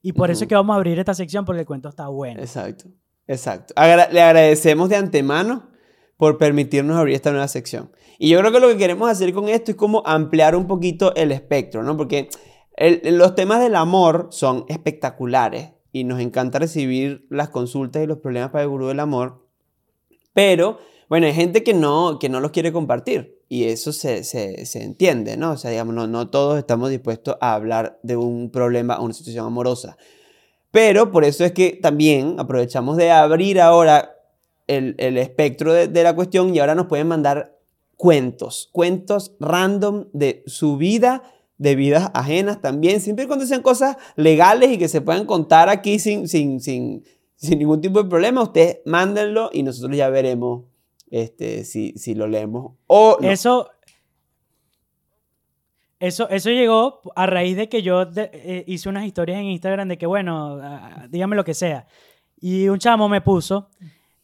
y 0.02 0.12
por 0.12 0.30
eso 0.30 0.44
es 0.44 0.48
que 0.48 0.54
vamos 0.54 0.72
a 0.74 0.76
abrir 0.76 0.98
esta 0.98 1.14
sección 1.14 1.44
porque 1.44 1.60
el 1.60 1.66
cuento 1.66 1.88
está 1.88 2.08
bueno. 2.08 2.40
Exacto. 2.40 2.86
Exacto. 3.26 3.74
Agra- 3.76 4.08
le 4.10 4.22
agradecemos 4.22 4.88
de 4.88 4.96
antemano 4.96 5.68
por 6.16 6.38
permitirnos 6.38 6.96
abrir 6.96 7.14
esta 7.14 7.30
nueva 7.30 7.48
sección. 7.48 7.90
Y 8.18 8.30
yo 8.30 8.38
creo 8.40 8.52
que 8.52 8.60
lo 8.60 8.68
que 8.68 8.78
queremos 8.78 9.10
hacer 9.10 9.32
con 9.32 9.48
esto 9.48 9.70
es 9.72 9.76
como 9.76 10.02
ampliar 10.06 10.56
un 10.56 10.66
poquito 10.66 11.14
el 11.14 11.32
espectro, 11.32 11.82
¿no? 11.82 11.96
Porque 11.96 12.28
los 13.04 13.34
temas 13.34 13.60
del 13.60 13.74
amor 13.76 14.28
son 14.30 14.64
espectaculares 14.68 15.70
y 15.92 16.04
nos 16.04 16.20
encanta 16.20 16.58
recibir 16.58 17.26
las 17.30 17.48
consultas 17.50 18.02
y 18.02 18.06
los 18.06 18.18
problemas 18.18 18.50
para 18.50 18.62
el 18.64 18.68
gurú 18.70 18.86
del 18.88 19.00
amor. 19.00 19.46
Pero, 20.32 20.78
bueno, 21.08 21.26
hay 21.26 21.34
gente 21.34 21.62
que 21.62 21.74
no, 21.74 22.18
que 22.18 22.28
no 22.28 22.40
los 22.40 22.50
quiere 22.50 22.72
compartir 22.72 23.38
y 23.48 23.64
eso 23.64 23.92
se, 23.92 24.24
se- 24.24 24.66
se 24.66 24.82
entiende, 24.82 25.36
¿no? 25.36 25.52
O 25.52 25.56
sea, 25.56 25.70
digamos, 25.70 25.94
no, 25.94 26.06
no 26.06 26.28
todos 26.28 26.58
estamos 26.58 26.90
dispuestos 26.90 27.36
a 27.40 27.54
hablar 27.54 27.98
de 28.02 28.16
un 28.16 28.50
problema 28.50 28.98
o 28.98 29.04
una 29.04 29.14
situación 29.14 29.46
amorosa. 29.46 29.96
Pero 30.70 31.10
por 31.12 31.24
eso 31.24 31.44
es 31.44 31.52
que 31.52 31.78
también 31.80 32.36
aprovechamos 32.38 32.96
de 32.96 33.10
abrir 33.10 33.60
ahora 33.60 34.15
el, 34.66 34.94
el 34.98 35.18
espectro 35.18 35.72
de, 35.72 35.88
de 35.88 36.02
la 36.02 36.14
cuestión 36.14 36.54
y 36.54 36.58
ahora 36.58 36.74
nos 36.74 36.86
pueden 36.86 37.08
mandar 37.08 37.58
cuentos, 37.96 38.68
cuentos 38.72 39.34
random 39.40 40.06
de 40.12 40.42
su 40.46 40.76
vida, 40.76 41.22
de 41.58 41.74
vidas 41.74 42.10
ajenas 42.12 42.60
también, 42.60 43.00
siempre 43.00 43.24
y 43.24 43.28
cuando 43.28 43.46
sean 43.46 43.62
cosas 43.62 43.96
legales 44.16 44.70
y 44.70 44.78
que 44.78 44.88
se 44.88 45.00
puedan 45.00 45.24
contar 45.24 45.68
aquí 45.68 45.98
sin, 45.98 46.28
sin, 46.28 46.60
sin, 46.60 47.04
sin 47.36 47.58
ningún 47.58 47.80
tipo 47.80 48.02
de 48.02 48.08
problema. 48.08 48.42
Ustedes 48.42 48.80
mándenlo 48.84 49.50
y 49.52 49.62
nosotros 49.62 49.96
ya 49.96 50.10
veremos 50.10 50.64
este, 51.10 51.64
si, 51.64 51.92
si 51.96 52.14
lo 52.14 52.26
leemos 52.26 52.72
o. 52.86 53.16
Eso, 53.22 53.70
eso, 55.98 56.28
eso 56.28 56.50
llegó 56.50 57.00
a 57.14 57.24
raíz 57.24 57.56
de 57.56 57.70
que 57.70 57.82
yo 57.82 58.02
eh, 58.16 58.64
hice 58.66 58.88
unas 58.90 59.06
historias 59.06 59.38
en 59.38 59.46
Instagram 59.46 59.88
de 59.88 59.96
que, 59.96 60.04
bueno, 60.04 60.58
ah, 60.60 61.06
dígame 61.08 61.36
lo 61.36 61.44
que 61.44 61.54
sea. 61.54 61.86
Y 62.38 62.68
un 62.68 62.78
chamo 62.78 63.08
me 63.08 63.22
puso, 63.22 63.70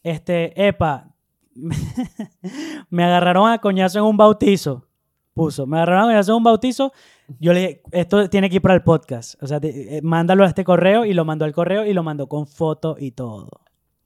este, 0.03 0.67
epa, 0.67 1.09
me 2.89 3.03
agarraron 3.03 3.49
a 3.49 3.59
coñazo 3.59 3.99
en 3.99 4.05
un 4.05 4.17
bautizo. 4.17 4.87
Puso, 5.33 5.65
me 5.65 5.77
agarraron 5.77 6.03
a 6.03 6.07
coñazo 6.07 6.31
en 6.33 6.37
un 6.37 6.43
bautizo. 6.43 6.91
Yo 7.39 7.53
le 7.53 7.59
dije, 7.59 7.81
esto 7.91 8.29
tiene 8.29 8.49
que 8.49 8.57
ir 8.57 8.61
para 8.61 8.75
el 8.75 8.83
podcast. 8.83 9.41
O 9.41 9.47
sea, 9.47 9.59
te- 9.59 9.97
eh, 9.97 10.01
mándalo 10.01 10.43
a 10.43 10.47
este 10.47 10.63
correo 10.63 11.05
y 11.05 11.13
lo 11.13 11.25
mandó 11.25 11.45
al 11.45 11.53
correo 11.53 11.85
y 11.85 11.93
lo 11.93 12.03
mandó 12.03 12.27
con 12.27 12.45
foto 12.47 12.95
y 12.99 13.11
todo. 13.11 13.49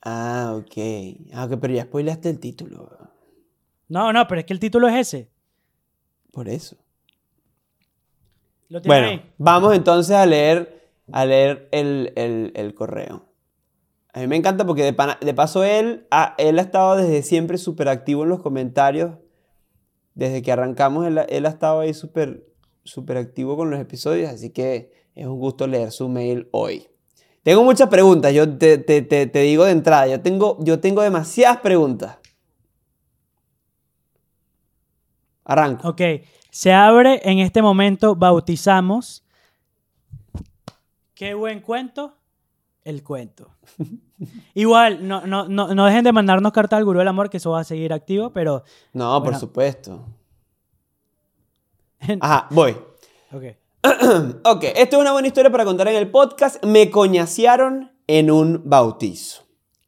Ah, 0.03 0.53
ok. 0.55 0.77
Ah, 1.33 1.45
ok, 1.45 1.57
pero 1.59 1.73
ya 1.73 1.83
spoileaste 1.83 2.29
el 2.29 2.39
título. 2.39 2.89
No, 3.89 4.13
no, 4.13 4.27
pero 4.27 4.39
es 4.39 4.45
que 4.45 4.53
el 4.53 4.59
título 4.59 4.87
es 4.87 4.95
ese. 4.95 5.29
Por 6.31 6.47
eso. 6.47 6.77
Lo 8.69 8.81
Bueno, 8.81 9.07
ahí. 9.07 9.31
vamos 9.37 9.75
entonces 9.75 10.15
a 10.15 10.25
leer, 10.25 10.89
a 11.11 11.25
leer 11.25 11.67
el, 11.71 12.13
el- 12.15 12.51
el 12.55 12.73
correo. 12.73 13.25
A 14.13 14.19
mí 14.21 14.27
me 14.27 14.35
encanta 14.35 14.65
porque 14.65 14.83
de, 14.83 14.93
paso 15.33 15.63
él 15.63 16.07
él 16.37 16.59
ha 16.59 16.61
estado 16.61 16.95
desde 16.95 17.21
siempre 17.21 17.57
súper 17.57 17.87
activo 17.87 18.23
en 18.23 18.29
los 18.29 18.41
comentarios. 18.41 19.17
Desde 20.15 20.41
que 20.41 20.51
arrancamos, 20.51 21.05
él, 21.05 21.17
ha- 21.19 21.23
estado 21.23 21.81
ahí 21.81 21.93
súper 21.93 22.47
súper 22.83 23.17
activo 23.17 23.55
con 23.57 23.69
los 23.69 23.79
episodios. 23.79 24.31
Así 24.31 24.49
que 24.49 24.91
es 25.13 25.27
un 25.27 25.37
gusto 25.39 25.67
leer 25.67 25.91
su 25.91 26.09
mail 26.09 26.47
hoy. 26.51 26.87
Tengo 27.43 27.63
muchas 27.63 27.89
preguntas, 27.89 28.33
yo 28.33 28.57
te, 28.57 28.77
te- 28.77 29.01
te- 29.03 29.27
te 29.27 29.39
digo 29.39 29.65
de 29.65 29.71
entrada. 29.71 30.07
Yo 30.07 30.19
tengo, 30.21 30.57
yo 30.61 30.79
tengo 30.79 31.01
demasiadas 31.01 31.57
preguntas. 31.61 32.17
Arranco. 35.45 35.87
Ok, 35.89 36.01
se 36.49 36.73
abre 36.73 37.21
en 37.23 37.39
este 37.39 37.61
momento, 37.61 38.15
bautizamos. 38.15 39.23
Qué 41.13 41.33
buen 41.33 41.61
cuento, 41.61 42.16
el 42.87 43.03
cuento. 43.03 43.51
Igual, 44.53 45.07
no, 45.07 45.27
no, 45.27 45.47
no, 45.47 45.75
no 45.75 45.85
dejen 45.85 46.03
de 46.03 46.13
mandarnos 46.13 46.53
carta 46.53 46.77
al 46.77 46.85
Gurú 46.85 46.99
del 46.99 47.07
Amor, 47.07 47.29
que 47.29 47.37
eso 47.37 47.51
va 47.51 47.59
a 47.59 47.63
seguir 47.63 47.91
activo, 47.91 48.31
pero... 48.31 48.63
No, 48.93 49.21
por 49.21 49.35
supuesto. 49.35 50.05
Ajá, 52.21 52.47
voy. 52.51 52.77
Ok. 53.31 53.43
Ok, 54.43 54.63
esto 54.75 54.97
es 54.97 55.01
una 55.01 55.11
buena 55.11 55.27
historia 55.27 55.51
para 55.51 55.65
contar 55.65 55.87
en 55.89 55.95
el 55.95 56.09
podcast. 56.09 56.63
Me 56.63 56.89
coñasearon 56.89 57.91
en 58.07 58.31
un 58.31 58.61
bautizo. 58.65 59.43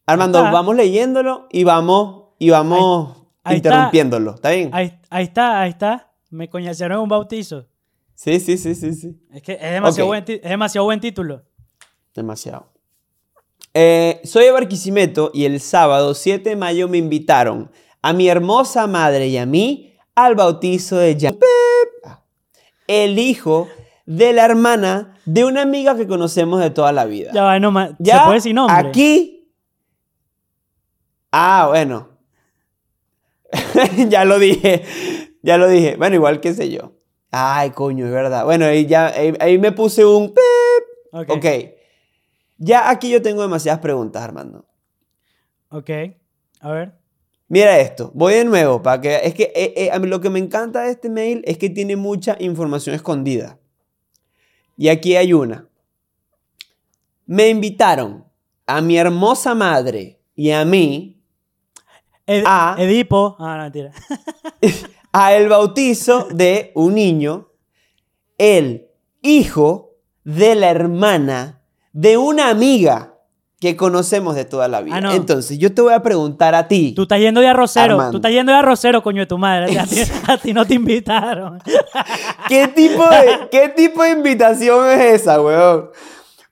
Armando, 0.05 0.39
está. 0.39 0.51
vamos 0.51 0.75
leyéndolo 0.75 1.47
y 1.51 1.63
vamos, 1.63 2.33
y 2.37 2.49
vamos 2.49 3.17
ahí 3.43 3.57
interrumpiéndolo. 3.57 4.35
¿Está 4.35 4.51
bien? 4.51 4.69
Ahí, 4.73 4.99
ahí 5.09 5.23
está, 5.25 5.61
ahí 5.61 5.69
está. 5.69 6.11
Me 6.29 6.49
coñacearon 6.49 6.97
en 6.97 7.03
un 7.03 7.09
bautizo. 7.09 7.67
Sí, 8.13 8.39
sí, 8.39 8.57
sí, 8.57 8.75
sí, 8.75 8.93
sí. 8.93 9.17
Es 9.31 9.41
que 9.41 9.53
es 9.53 9.71
demasiado, 9.71 10.07
buen, 10.07 10.25
es 10.27 10.41
demasiado 10.41 10.85
buen 10.85 10.99
título. 10.99 11.43
Demasiado. 12.13 12.67
Eh, 13.73 14.21
soy 14.23 14.45
de 14.45 14.51
Barquisimeto 14.51 15.31
y 15.33 15.45
el 15.45 15.59
sábado 15.59 16.13
7 16.13 16.49
de 16.49 16.55
mayo 16.55 16.87
me 16.87 16.97
invitaron 16.97 17.71
a 18.01 18.13
mi 18.13 18.27
hermosa 18.27 18.87
madre 18.87 19.27
y 19.27 19.37
a 19.37 19.45
mí 19.45 19.93
al 20.15 20.35
bautizo 20.35 20.97
de 20.97 21.17
Jan 21.19 21.37
el 22.87 23.19
hijo 23.19 23.67
de 24.07 24.33
la 24.33 24.45
hermana 24.45 25.15
de 25.25 25.45
una 25.45 25.61
amiga 25.61 25.95
que 25.95 26.07
conocemos 26.07 26.59
de 26.59 26.71
toda 26.71 26.91
la 26.91 27.05
vida. 27.05 27.31
Ya 27.33 27.43
va, 27.43 27.59
no 27.59 27.71
Ya 27.99 28.17
¿Se 28.17 28.23
puede 28.23 28.35
decir 28.35 28.55
nombre? 28.55 28.75
Aquí. 28.75 29.53
Ah, 31.31 31.67
bueno. 31.69 32.09
ya 34.09 34.25
lo 34.25 34.39
dije. 34.39 34.83
Ya 35.43 35.59
lo 35.59 35.67
dije. 35.67 35.95
Bueno, 35.97 36.15
igual 36.15 36.39
que 36.41 36.55
sé 36.55 36.71
yo. 36.71 36.93
Ay, 37.29 37.69
coño, 37.69 38.07
es 38.07 38.11
verdad. 38.11 38.43
Bueno, 38.43 38.65
ahí 38.65 38.87
ya 38.87 39.07
ahí, 39.07 39.35
ahí 39.39 39.59
me 39.59 39.71
puse 39.71 40.03
un 40.03 40.29
pip. 40.29 41.13
Ok. 41.13 41.29
Ok. 41.29 41.45
Ya 42.59 42.89
aquí 42.89 43.09
yo 43.09 43.21
tengo 43.21 43.41
demasiadas 43.41 43.79
preguntas, 43.81 44.21
Armando. 44.21 44.65
Ok. 45.69 45.89
A 46.59 46.71
ver. 46.71 46.93
Mira 47.47 47.79
esto, 47.79 48.11
voy 48.13 48.35
de 48.35 48.45
nuevo 48.45 48.83
para 48.83 49.01
que 49.01 49.15
es 49.23 49.33
que 49.33 49.51
eh, 49.55 49.73
eh, 49.75 49.89
a 49.91 49.97
mí 49.97 50.07
lo 50.07 50.21
que 50.21 50.29
me 50.29 50.37
encanta 50.37 50.81
de 50.83 50.91
este 50.91 51.09
mail 51.09 51.41
es 51.45 51.57
que 51.57 51.69
tiene 51.71 51.95
mucha 51.95 52.35
información 52.39 52.95
escondida. 52.95 53.57
Y 54.77 54.89
aquí 54.89 55.15
hay 55.15 55.33
una. 55.33 55.67
Me 57.25 57.47
invitaron 57.49 58.25
a 58.67 58.81
mi 58.81 58.97
hermosa 58.97 59.55
madre 59.55 60.19
y 60.35 60.51
a 60.51 60.63
mí 60.63 61.15
Ed- 62.27 62.43
Ah. 62.45 62.75
Edipo. 62.77 63.35
Ah, 63.39 63.55
no, 63.57 63.63
mentira. 63.63 63.91
a 65.11 65.33
el 65.33 65.49
bautizo 65.49 66.27
de 66.31 66.71
un 66.75 66.93
niño, 66.93 67.49
el 68.37 68.89
hijo 69.23 69.95
de 70.23 70.53
la 70.53 70.69
hermana 70.69 71.58
de 71.93 72.17
una 72.17 72.49
amiga 72.49 73.15
que 73.59 73.75
conocemos 73.75 74.35
de 74.35 74.45
toda 74.45 74.67
la 74.67 74.81
vida. 74.81 74.95
Ah, 74.95 75.01
no. 75.01 75.11
Entonces, 75.11 75.57
yo 75.57 75.73
te 75.73 75.81
voy 75.81 75.93
a 75.93 76.01
preguntar 76.01 76.55
a 76.55 76.67
ti. 76.67 76.93
Tú 76.95 77.03
estás 77.03 77.19
yendo 77.19 77.41
de 77.41 77.47
arrocero. 77.47 77.95
Armando. 77.95 78.11
Tú 78.11 78.17
estás 78.17 78.31
yendo 78.31 78.51
de 78.53 78.57
arrocero, 78.57 79.03
coño 79.03 79.21
de 79.21 79.25
tu 79.25 79.37
madre. 79.37 79.77
A 79.77 79.85
ti, 79.85 80.01
a 80.27 80.37
ti 80.37 80.53
no 80.53 80.65
te 80.65 80.75
invitaron. 80.75 81.59
¿Qué 82.47 82.69
tipo 82.69 83.03
de, 83.03 83.49
qué 83.51 83.69
tipo 83.69 84.03
de 84.03 84.11
invitación 84.11 84.89
es 84.89 85.21
esa, 85.21 85.41
weón? 85.41 85.89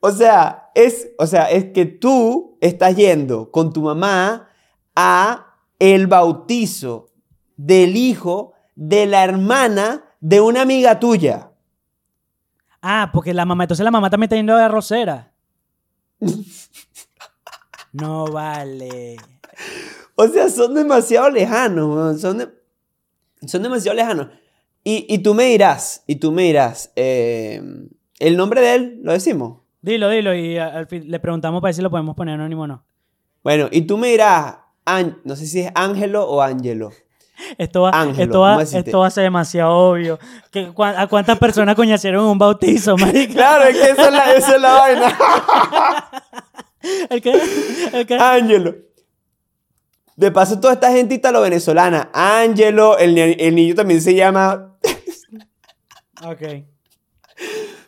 O 0.02 0.12
sea, 0.12 0.70
es, 0.76 1.10
o 1.18 1.26
sea, 1.26 1.50
es 1.50 1.72
que 1.72 1.86
tú 1.86 2.58
estás 2.62 2.96
yendo 2.96 3.52
con 3.52 3.72
tu 3.72 3.82
mamá 3.82 4.50
a 4.96 5.56
el 5.80 6.08
bautizo 6.08 7.10
del 7.56 7.96
hijo 7.96 8.54
de 8.76 9.06
la 9.06 9.24
hermana 9.24 10.04
de 10.20 10.42
una 10.42 10.62
amiga 10.62 11.00
tuya. 11.00 11.52
Ah, 12.82 13.10
porque 13.14 13.34
la 13.34 13.46
mamá, 13.46 13.64
entonces 13.64 13.84
la 13.84 13.92
mamá 13.92 14.10
también 14.10 14.26
está 14.28 14.36
yendo 14.36 14.56
de 14.56 14.64
arrocera. 14.64 15.34
No 17.94 18.26
vale. 18.28 19.18
O 20.16 20.28
sea, 20.28 20.50
son 20.50 20.74
demasiado 20.74 21.30
lejanos. 21.30 22.22
Son, 22.22 22.38
de- 22.38 22.50
son 23.48 23.64
demasiado 23.64 23.96
lejanos. 23.96 24.28
Y, 24.84 25.06
y 25.10 25.20
tú 25.20 25.34
me 25.34 25.46
dirás, 25.46 26.04
y 26.08 26.16
tú 26.18 26.32
me 26.32 26.44
dirás, 26.44 26.92
eh, 26.96 27.62
¿el 28.20 28.38
nombre 28.38 28.62
de 28.62 28.76
él 28.76 29.00
lo 29.04 29.12
decimos? 29.12 29.60
Dilo, 29.82 30.10
dilo. 30.10 30.34
Y 30.34 30.58
al 30.58 30.88
fin 30.88 31.10
le 31.10 31.20
preguntamos 31.20 31.62
para 31.62 31.70
ver 31.70 31.76
si 31.76 31.82
lo 31.82 31.90
podemos 31.90 32.16
poner 32.16 32.36
anónimo 32.36 32.64
o 32.64 32.68
no. 32.68 32.86
Bueno, 33.44 33.68
y 33.72 33.82
tú 33.82 33.98
me 33.98 34.10
dirás, 34.10 34.58
no 35.24 35.36
sé 35.36 35.46
si 35.48 35.62
es 35.62 35.72
Ángelo 35.76 36.28
o 36.28 36.42
Ángelo. 36.42 36.92
Esto 37.58 37.82
va, 37.84 37.92
Ángelo, 37.92 38.24
esto 38.24 38.40
va, 38.42 38.62
esto 38.64 39.00
va 39.00 39.08
a 39.08 39.12
ser 39.12 39.24
demasiado 39.24 39.74
obvio. 39.76 40.20
¿Qué- 40.52 40.72
¿A 40.78 41.08
cuántas 41.08 41.38
personas 41.38 41.76
coñacieron 41.76 42.26
un 42.26 42.38
bautizo, 42.38 42.98
marica? 42.98 43.34
Claro, 43.34 43.64
es 43.66 43.78
que 43.78 43.90
esa 43.92 44.06
es 44.08 44.12
la, 44.12 44.34
esa 44.34 44.56
es 44.56 44.62
la 44.62 44.74
vaina. 44.74 45.18
El 47.10 47.22
el 48.10 48.22
Ángelo. 48.22 48.76
De 50.16 50.32
paso, 50.32 50.60
toda 50.60 50.74
esta 50.74 50.92
gente 50.92 51.16
italo-venezolana. 51.16 52.10
Ángelo, 52.14 52.98
el, 52.98 53.18
el 53.18 53.56
niño 53.56 53.76
también 53.76 54.02
se 54.02 54.16
llama. 54.16 54.78
Ok. 56.26 56.42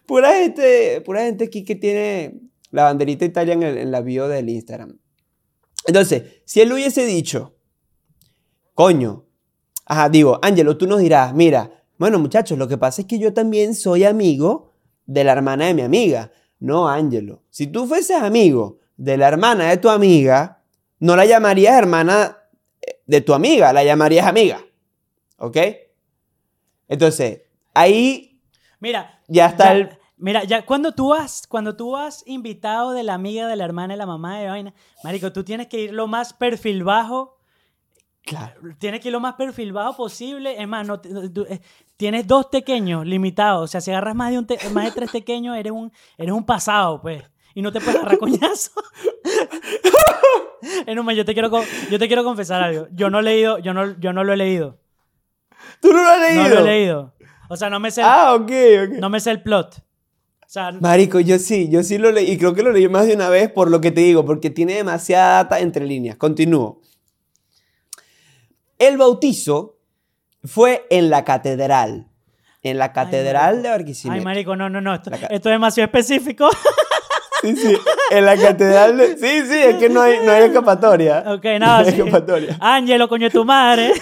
Pura 0.06 0.34
gente, 0.34 1.02
pura 1.02 1.22
gente 1.22 1.46
aquí 1.46 1.64
que 1.64 1.76
tiene 1.76 2.40
la 2.72 2.84
banderita 2.84 3.26
Italia 3.26 3.54
en, 3.54 3.64
el- 3.64 3.78
en 3.78 3.92
la 3.92 4.02
bio 4.02 4.28
del 4.28 4.50
Instagram. 4.50 4.98
Entonces, 5.86 6.42
si 6.46 6.62
él 6.62 6.72
hubiese 6.74 7.06
dicho, 7.06 7.56
coño, 8.74 9.26
ajá, 9.90 10.08
digo, 10.08 10.40
Ángelo, 10.42 10.78
tú 10.78 10.88
nos 10.88 11.00
dirás, 11.02 11.34
mira, 11.34 11.84
bueno, 11.98 12.18
muchachos, 12.20 12.58
lo 12.58 12.68
que 12.70 12.78
pasa 12.78 13.02
es 13.02 13.08
que 13.08 13.20
yo 13.20 13.34
también 13.34 13.76
soy 13.76 14.06
amigo 14.06 14.72
de 15.06 15.26
la 15.26 15.34
hermana 15.34 15.66
de 15.66 15.74
mi 15.74 15.82
amiga. 15.82 16.32
No, 16.60 16.88
Ángelo, 16.88 17.44
si 17.50 17.68
tú 17.68 17.86
fueses 17.88 18.22
amigo 18.22 18.78
de 18.96 19.18
la 19.18 19.28
hermana 19.28 19.70
de 19.70 19.76
tu 19.78 19.90
amiga, 19.90 20.62
no 21.00 21.16
la 21.18 21.26
llamarías 21.26 21.76
hermana 21.78 22.38
eh, 22.82 23.02
de 23.06 23.20
tu 23.22 23.34
amiga, 23.34 23.74
la 23.74 23.84
llamarías 23.84 24.26
amiga. 24.28 24.62
¿Ok? 25.38 25.58
Entonces, 26.88 27.42
ahí 27.74 28.42
Mira. 28.80 29.20
ya 29.28 29.48
está 29.48 29.66
ya- 29.66 29.72
el... 29.74 29.90
Mira, 30.22 30.44
ya 30.44 30.66
cuando 30.66 30.92
tú 30.92 31.10
vas, 31.10 31.48
cuando 31.48 31.78
tú 31.78 31.92
vas 31.92 32.24
invitado 32.28 32.92
de 32.92 33.04
la 33.04 33.14
amiga, 33.14 33.48
de 33.48 33.56
la 33.56 33.64
hermana, 33.64 33.94
de 33.94 33.98
la 33.98 34.06
mamá, 34.06 34.38
de 34.38 34.48
vaina, 34.50 34.74
marico, 35.02 35.32
tú 35.32 35.46
tienes 35.46 35.68
que 35.68 35.80
ir 35.84 35.94
lo 35.94 36.08
más 36.08 36.34
perfil 36.34 36.84
bajo 36.84 37.39
Claro. 38.24 38.62
Tienes 38.78 39.00
que 39.02 39.08
ir 39.08 39.12
lo 39.12 39.20
más 39.20 39.34
perfil 39.36 39.74
bajo 39.74 39.96
posible. 39.98 40.62
Es 40.62 40.68
más, 40.68 40.86
no, 40.86 41.00
tú, 41.00 41.46
eh, 41.50 41.60
tienes 41.98 42.28
dos 42.28 42.46
pequeños 42.48 43.06
limitados. 43.06 43.64
O 43.64 43.68
sea, 43.68 43.82
si 43.82 43.90
agarras 43.92 44.16
más 44.16 44.32
de, 44.32 44.38
un 44.40 44.46
te- 44.46 44.70
más 44.70 44.86
de 44.86 44.92
tres 44.92 45.10
pequeños, 45.12 45.58
eres 45.58 45.72
un, 45.72 45.92
eres 46.18 46.34
un 46.34 46.46
pasado, 46.46 47.02
pues. 47.02 47.24
Y 47.56 47.62
no 47.62 47.72
te 47.72 47.80
puedes 47.82 47.96
agarrar 47.96 48.20
coñazo. 48.20 48.72
Eh, 50.86 50.94
no, 50.94 51.04
ma, 51.04 51.14
yo 51.14 51.24
te 51.26 51.34
quiero 51.34 51.50
yo 51.90 52.00
te 52.00 52.08
quiero 52.08 52.24
confesar 52.24 52.62
algo. 52.62 52.88
Yo 52.92 53.10
no 53.10 53.20
he 53.20 53.24
leído, 53.24 53.60
yo 53.60 53.74
no, 53.74 53.98
yo 54.00 54.14
no 54.14 54.24
lo 54.24 54.34
he 54.34 54.38
leído. 54.38 54.78
¿Tú 55.82 55.94
no 55.94 56.04
lo 56.04 56.10
has 56.10 56.20
leído? 56.20 56.44
No 56.44 56.50
lo 56.50 56.60
he 56.60 56.64
leído. 56.64 57.14
O 57.50 57.56
sea, 57.56 57.70
no 57.70 57.80
me 57.80 57.90
sé, 57.92 58.02
el- 58.02 58.08
Ah, 58.08 58.34
ok, 58.36 58.42
ok. 58.90 59.00
no 59.00 59.10
me 59.10 59.20
sé 59.20 59.32
el 59.32 59.42
plot. 59.42 59.76
O 59.80 60.52
sea, 60.52 60.72
Marico, 60.74 61.20
yo 61.20 61.38
sí, 61.40 61.70
yo 61.70 61.84
sí 61.84 61.98
lo 61.98 62.12
leí. 62.12 62.32
Y 62.32 62.38
creo 62.38 62.54
que 62.54 62.64
lo 62.64 62.72
leí 62.72 62.88
más 62.90 63.08
de 63.08 63.14
una 63.16 63.30
vez 63.30 63.52
por 63.52 63.70
lo 63.70 63.82
que 63.82 63.92
te 63.92 64.02
digo, 64.02 64.26
porque 64.26 64.50
tiene 64.50 64.74
demasiada 64.76 65.44
data 65.44 65.60
entre 65.60 65.86
líneas. 65.86 66.18
Continúo. 66.18 66.79
El 68.80 68.98
bautizo 68.98 69.78
fue 70.44 70.88
en 70.90 71.10
la 71.10 71.24
catedral. 71.26 72.08
En 72.64 72.78
la 72.78 72.92
catedral 72.92 73.62
de 73.62 73.70
Ay, 73.70 73.78
Barquisimeto. 73.78 74.24
marico, 74.24 74.56
no, 74.56 74.70
no, 74.70 74.82
no. 74.82 74.96
Esto, 74.96 75.12
es 75.30 75.44
demasiado 75.44 75.86
específico. 75.86 76.50
Sí, 77.42 77.56
sí, 77.56 77.74
en 78.12 78.26
la 78.26 78.36
catedral 78.36 78.98
de... 78.98 79.18
Sí, 79.18 79.48
sí, 79.48 79.58
es 79.58 79.76
que 79.78 79.88
no 79.88 80.02
hay, 80.02 80.20
no 80.26 80.30
hay 80.34 80.44
escapatoria. 80.44 81.24
ok, 81.26 81.46
nada. 81.58 81.80
No 81.84 81.88
hay 81.88 81.94
sí. 81.94 81.98
escapatoria. 82.02 82.58
Ángelo, 82.60 83.08
coño 83.08 83.28
de 83.28 83.30
tu 83.30 83.46
madre. 83.46 83.94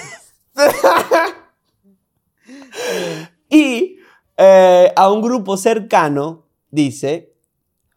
Y 3.48 4.00
eh, 4.38 4.92
a 4.96 5.12
un 5.12 5.22
grupo 5.22 5.56
cercano, 5.56 6.48
dice, 6.72 7.34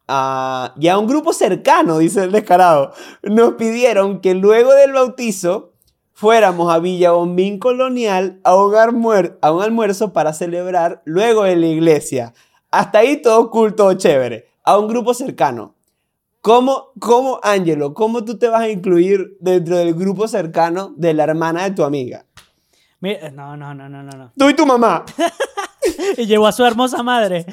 y 0.07 0.87
a 0.87 0.97
un 0.97 1.07
grupo 1.07 1.33
cercano, 1.33 1.97
dice 1.99 2.23
el 2.23 2.31
descarado, 2.31 2.93
nos 3.23 3.53
pidieron 3.53 4.19
que 4.19 4.33
luego 4.33 4.73
del 4.73 4.91
bautizo 4.91 5.70
fuéramos 6.25 6.71
a 6.71 6.77
Villa 6.77 7.13
Bombín 7.13 7.57
Colonial 7.57 8.39
a 8.43 8.55
un, 8.55 8.73
almuer- 8.75 9.39
a 9.41 9.51
un 9.51 9.63
almuerzo 9.63 10.13
para 10.13 10.33
celebrar 10.33 11.01
luego 11.03 11.47
en 11.47 11.61
la 11.61 11.65
iglesia. 11.67 12.35
Hasta 12.69 12.99
ahí 12.99 13.23
todo 13.23 13.49
cool, 13.49 13.73
todo 13.73 13.91
chévere. 13.95 14.45
A 14.63 14.77
un 14.77 14.87
grupo 14.87 15.15
cercano. 15.15 15.73
¿Cómo, 16.41 16.91
cómo, 16.99 17.39
Ángelo, 17.41 17.95
cómo 17.95 18.23
tú 18.23 18.37
te 18.37 18.47
vas 18.49 18.61
a 18.61 18.69
incluir 18.69 19.35
dentro 19.39 19.77
del 19.77 19.95
grupo 19.95 20.27
cercano 20.27 20.93
de 20.95 21.15
la 21.15 21.23
hermana 21.23 21.63
de 21.63 21.71
tu 21.71 21.83
amiga? 21.83 22.27
Mira, 22.99 23.31
no, 23.31 23.57
no, 23.57 23.73
no, 23.73 23.89
no, 23.89 24.03
no, 24.03 24.11
no. 24.15 24.31
Tú 24.37 24.47
y 24.47 24.53
tu 24.53 24.65
mamá. 24.67 25.03
Y 26.17 26.27
llevó 26.27 26.45
a 26.45 26.51
su 26.51 26.63
hermosa 26.63 27.01
madre. 27.01 27.43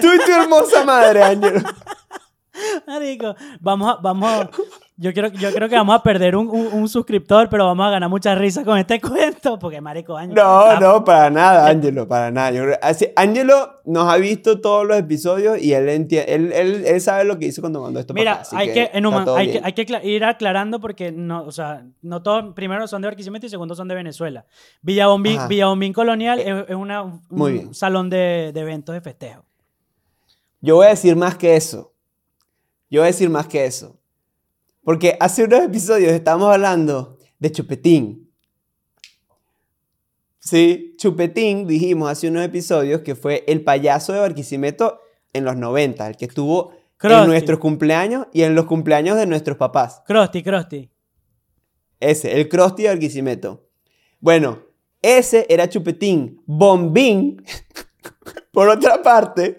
Tú 0.00 0.08
y 0.14 0.18
tu 0.24 0.32
hermosa 0.32 0.82
madre, 0.84 1.22
Ángelo. 1.22 1.60
Marico, 2.86 3.34
vamos 3.60 3.88
a, 3.90 3.96
vamos 4.00 4.30
a- 4.30 4.50
yo 5.02 5.14
creo, 5.14 5.30
yo 5.32 5.50
creo 5.50 5.66
que 5.68 5.76
vamos 5.76 5.96
a 5.96 6.02
perder 6.02 6.36
un, 6.36 6.48
un- 6.50 6.66
un 6.74 6.86
suscriptor, 6.88 7.48
pero 7.48 7.64
vamos 7.64 7.86
a 7.86 7.90
ganar 7.90 8.10
mucha 8.10 8.34
risa 8.34 8.62
con 8.64 8.76
este 8.76 9.00
cuento, 9.00 9.58
porque 9.58 9.80
marico, 9.80 10.14
Ángel- 10.16 10.34
No, 10.34 10.42
ah, 10.60 10.78
no, 10.78 11.02
para 11.04 11.30
nada, 11.30 11.66
Ángelo, 11.68 12.06
para 12.06 12.30
nada. 12.30 12.50
Yo 12.50 12.64
creo- 12.64 12.78
así- 12.82 13.08
Ángelo 13.16 13.80
nos 13.86 14.06
ha 14.12 14.16
visto 14.18 14.60
todos 14.60 14.86
los 14.86 14.98
episodios 14.98 15.58
y 15.60 15.72
él, 15.72 15.88
enti- 15.88 16.22
él, 16.26 16.52
él, 16.52 16.84
él 16.86 17.00
sabe 17.00 17.24
lo 17.24 17.38
que 17.38 17.46
hizo 17.46 17.62
cuando 17.62 17.80
mandó 17.80 17.98
esto 17.98 18.12
para 18.12 18.20
Mira, 18.20 18.32
acá, 18.34 18.40
así 18.42 18.56
hay 18.56 18.66
que 18.68 18.72
que, 18.74 18.80
eh, 18.84 19.00
hay 19.36 19.48
que, 19.52 19.60
hay 19.64 19.72
que 20.02 20.08
ir 20.08 20.24
aclarando 20.24 20.80
porque 20.80 21.12
no, 21.12 21.44
o 21.44 21.50
sea, 21.52 21.82
no 22.02 22.22
todos, 22.22 22.52
primero 22.54 22.86
son 22.86 23.00
de 23.00 23.08
Barquisimeto 23.08 23.46
y 23.46 23.48
segundo 23.48 23.74
son 23.74 23.88
de 23.88 23.94
Venezuela. 23.94 24.44
Villabombín. 24.82 25.38
Villabombín 25.48 25.92
Colonial 25.94 26.40
es, 26.40 26.68
es 26.68 26.76
una, 26.76 27.02
un 27.02 27.22
muy 27.30 27.68
salón 27.72 28.10
de, 28.10 28.50
de 28.52 28.60
eventos 28.60 28.94
de 28.94 29.00
festejo. 29.00 29.44
Yo 30.60 30.76
voy 30.76 30.86
a 30.86 30.90
decir 30.90 31.16
más 31.16 31.36
que 31.36 31.56
eso. 31.56 31.94
Yo 32.90 33.00
voy 33.00 33.04
a 33.04 33.12
decir 33.12 33.30
más 33.30 33.46
que 33.46 33.64
eso. 33.64 33.96
Porque 34.82 35.16
hace 35.20 35.44
unos 35.44 35.62
episodios 35.62 36.12
estábamos 36.12 36.52
hablando 36.52 37.18
de 37.38 37.52
Chupetín. 37.52 38.30
Sí, 40.38 40.94
Chupetín, 40.96 41.66
dijimos 41.66 42.10
hace 42.10 42.28
unos 42.28 42.44
episodios 42.44 43.02
que 43.02 43.14
fue 43.14 43.44
el 43.46 43.62
payaso 43.62 44.12
de 44.12 44.20
Barquisimeto 44.20 45.00
en 45.32 45.44
los 45.44 45.56
90, 45.56 46.08
el 46.08 46.16
que 46.16 46.24
estuvo 46.24 46.72
Krusty. 46.96 47.22
en 47.22 47.26
nuestros 47.28 47.58
cumpleaños 47.58 48.26
y 48.32 48.42
en 48.42 48.54
los 48.54 48.64
cumpleaños 48.64 49.16
de 49.16 49.26
nuestros 49.26 49.56
papás. 49.56 50.02
Krusty, 50.06 50.42
Krusty. 50.42 50.90
Ese, 52.00 52.40
el 52.40 52.48
Krusty 52.48 52.84
de 52.84 52.88
Barquisimeto. 52.88 53.68
Bueno, 54.18 54.60
ese 55.02 55.46
era 55.48 55.68
Chupetín. 55.68 56.42
Bombín, 56.46 57.44
por 58.52 58.68
otra 58.68 59.02
parte, 59.02 59.58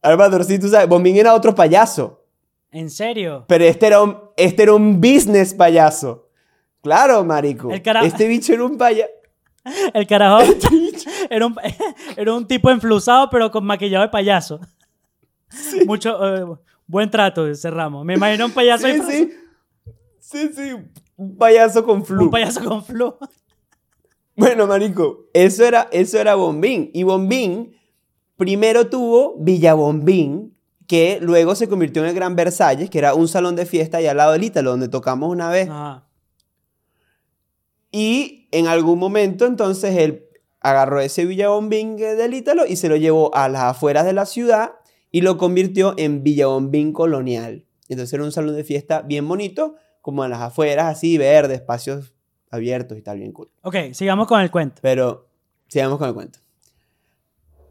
Álvaro, 0.00 0.44
si 0.44 0.58
tú 0.58 0.68
sabes, 0.68 0.88
Bombín 0.88 1.16
era 1.16 1.34
otro 1.34 1.54
payaso. 1.54 2.23
¿En 2.74 2.90
serio? 2.90 3.44
Pero 3.46 3.64
este 3.64 3.86
era 3.86 4.02
un, 4.02 4.18
este 4.36 4.64
era 4.64 4.74
un 4.74 5.00
business 5.00 5.54
payaso. 5.54 6.28
Claro, 6.82 7.24
marico. 7.24 7.70
El 7.70 7.80
cara- 7.80 8.04
Este 8.04 8.26
bicho 8.26 8.52
era 8.52 8.64
un 8.64 8.76
payaso. 8.76 9.10
El 9.94 10.06
carajo 10.08 10.42
era 11.30 11.46
un, 11.46 11.54
era 12.16 12.34
un 12.34 12.46
tipo 12.48 12.70
enflusado, 12.70 13.30
pero 13.30 13.48
con 13.52 13.64
maquillado 13.64 14.02
de 14.02 14.10
payaso. 14.10 14.58
Mucho, 15.86 16.34
eh, 16.36 16.58
buen 16.86 17.08
trato, 17.08 17.54
cerramos. 17.54 18.04
Me 18.04 18.14
imagino 18.14 18.46
un 18.46 18.52
payaso 18.52 18.88
Sí, 18.88 19.00
sí. 19.08 19.32
Sí, 20.18 20.50
sí. 20.52 20.72
Un 21.16 21.36
payaso 21.36 21.84
con 21.84 22.04
flu. 22.04 22.24
Un 22.24 22.30
payaso 22.30 22.64
con 22.64 22.84
flu. 22.84 23.14
Bueno, 24.34 24.66
marico, 24.66 25.26
eso 25.32 25.64
era, 25.64 25.88
eso 25.92 26.18
era 26.18 26.34
Bombín. 26.34 26.90
Y 26.92 27.04
Bombín 27.04 27.76
primero 28.36 28.88
tuvo 28.88 29.36
Villa 29.38 29.74
Bombín, 29.74 30.53
que 30.86 31.18
luego 31.20 31.54
se 31.54 31.68
convirtió 31.68 32.02
en 32.02 32.08
el 32.08 32.14
Gran 32.14 32.36
Versalles, 32.36 32.90
que 32.90 32.98
era 32.98 33.14
un 33.14 33.28
salón 33.28 33.56
de 33.56 33.66
fiesta 33.66 33.98
allá 33.98 34.10
al 34.10 34.16
lado 34.18 34.32
del 34.32 34.44
Ítalo, 34.44 34.70
donde 34.70 34.88
tocamos 34.88 35.30
una 35.30 35.48
vez. 35.48 35.68
Ajá. 35.68 36.04
Y 37.96 38.48
en 38.50 38.66
algún 38.66 38.98
momento, 38.98 39.46
entonces, 39.46 39.96
él 39.96 40.26
agarró 40.58 40.98
ese 40.98 41.26
Villa 41.26 41.50
Bombín 41.50 41.96
eh, 42.00 42.16
del 42.16 42.34
Ítalo 42.34 42.66
y 42.66 42.74
se 42.74 42.88
lo 42.88 42.96
llevó 42.96 43.32
a 43.36 43.48
las 43.48 43.62
afueras 43.62 44.04
de 44.04 44.12
la 44.12 44.26
ciudad 44.26 44.72
y 45.12 45.20
lo 45.20 45.36
convirtió 45.36 45.94
en 45.96 46.24
Villa 46.24 46.48
Bombín 46.48 46.92
Colonial. 46.92 47.66
Entonces 47.88 48.12
era 48.14 48.24
un 48.24 48.32
salón 48.32 48.56
de 48.56 48.64
fiesta 48.64 49.02
bien 49.02 49.28
bonito, 49.28 49.76
como 50.00 50.24
en 50.24 50.32
las 50.32 50.40
afueras, 50.40 50.86
así, 50.86 51.18
verde, 51.18 51.54
espacios 51.54 52.14
abiertos 52.50 52.98
y 52.98 53.02
tal, 53.02 53.18
bien 53.18 53.30
cool. 53.30 53.48
Ok, 53.62 53.76
sigamos 53.92 54.26
con 54.26 54.40
el 54.40 54.50
cuento. 54.50 54.80
Pero 54.82 55.28
sigamos 55.68 55.98
con 55.98 56.08
el 56.08 56.14
cuento. 56.14 56.40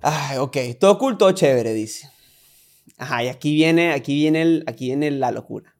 Ay, 0.01 0.37
ok, 0.37 0.57
todo 0.79 0.97
cool, 0.97 1.17
todo 1.17 1.33
chévere, 1.33 1.73
dice. 1.73 2.12
Ajá, 3.03 3.21
y 3.21 3.27
aquí 3.27 3.53
viene, 3.53 3.91
aquí 3.91 4.15
viene, 4.15 4.41
el, 4.41 4.63
aquí 4.65 4.85
viene 4.85 5.11
la 5.11 5.31
locura. 5.31 5.75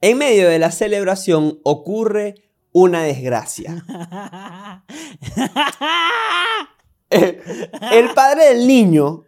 En 0.00 0.18
medio 0.18 0.48
de 0.48 0.60
la 0.60 0.70
celebración 0.70 1.58
ocurre 1.64 2.36
una 2.70 3.02
desgracia. 3.02 3.84
El 7.10 8.10
padre 8.14 8.54
del 8.54 8.68
niño, 8.68 9.24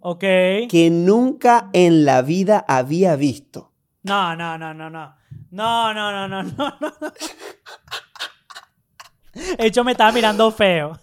ok. 0.00 0.20
que 0.68 0.90
nunca 0.92 1.70
en 1.72 2.04
la 2.04 2.20
vida 2.20 2.62
había 2.68 3.16
visto, 3.16 3.72
No, 4.02 4.36
no, 4.36 4.58
no, 4.58 4.74
no, 4.74 4.90
no. 4.90 5.16
No, 5.50 5.94
no, 5.94 6.12
no, 6.12 6.28
no, 6.28 6.42
no, 6.42 6.76
no. 6.80 6.94
no. 7.00 7.12
De 9.56 9.56
hecho, 9.66 9.82
me 9.84 9.92
estaba 9.92 10.12
mirando 10.12 10.50
feo. 10.50 11.00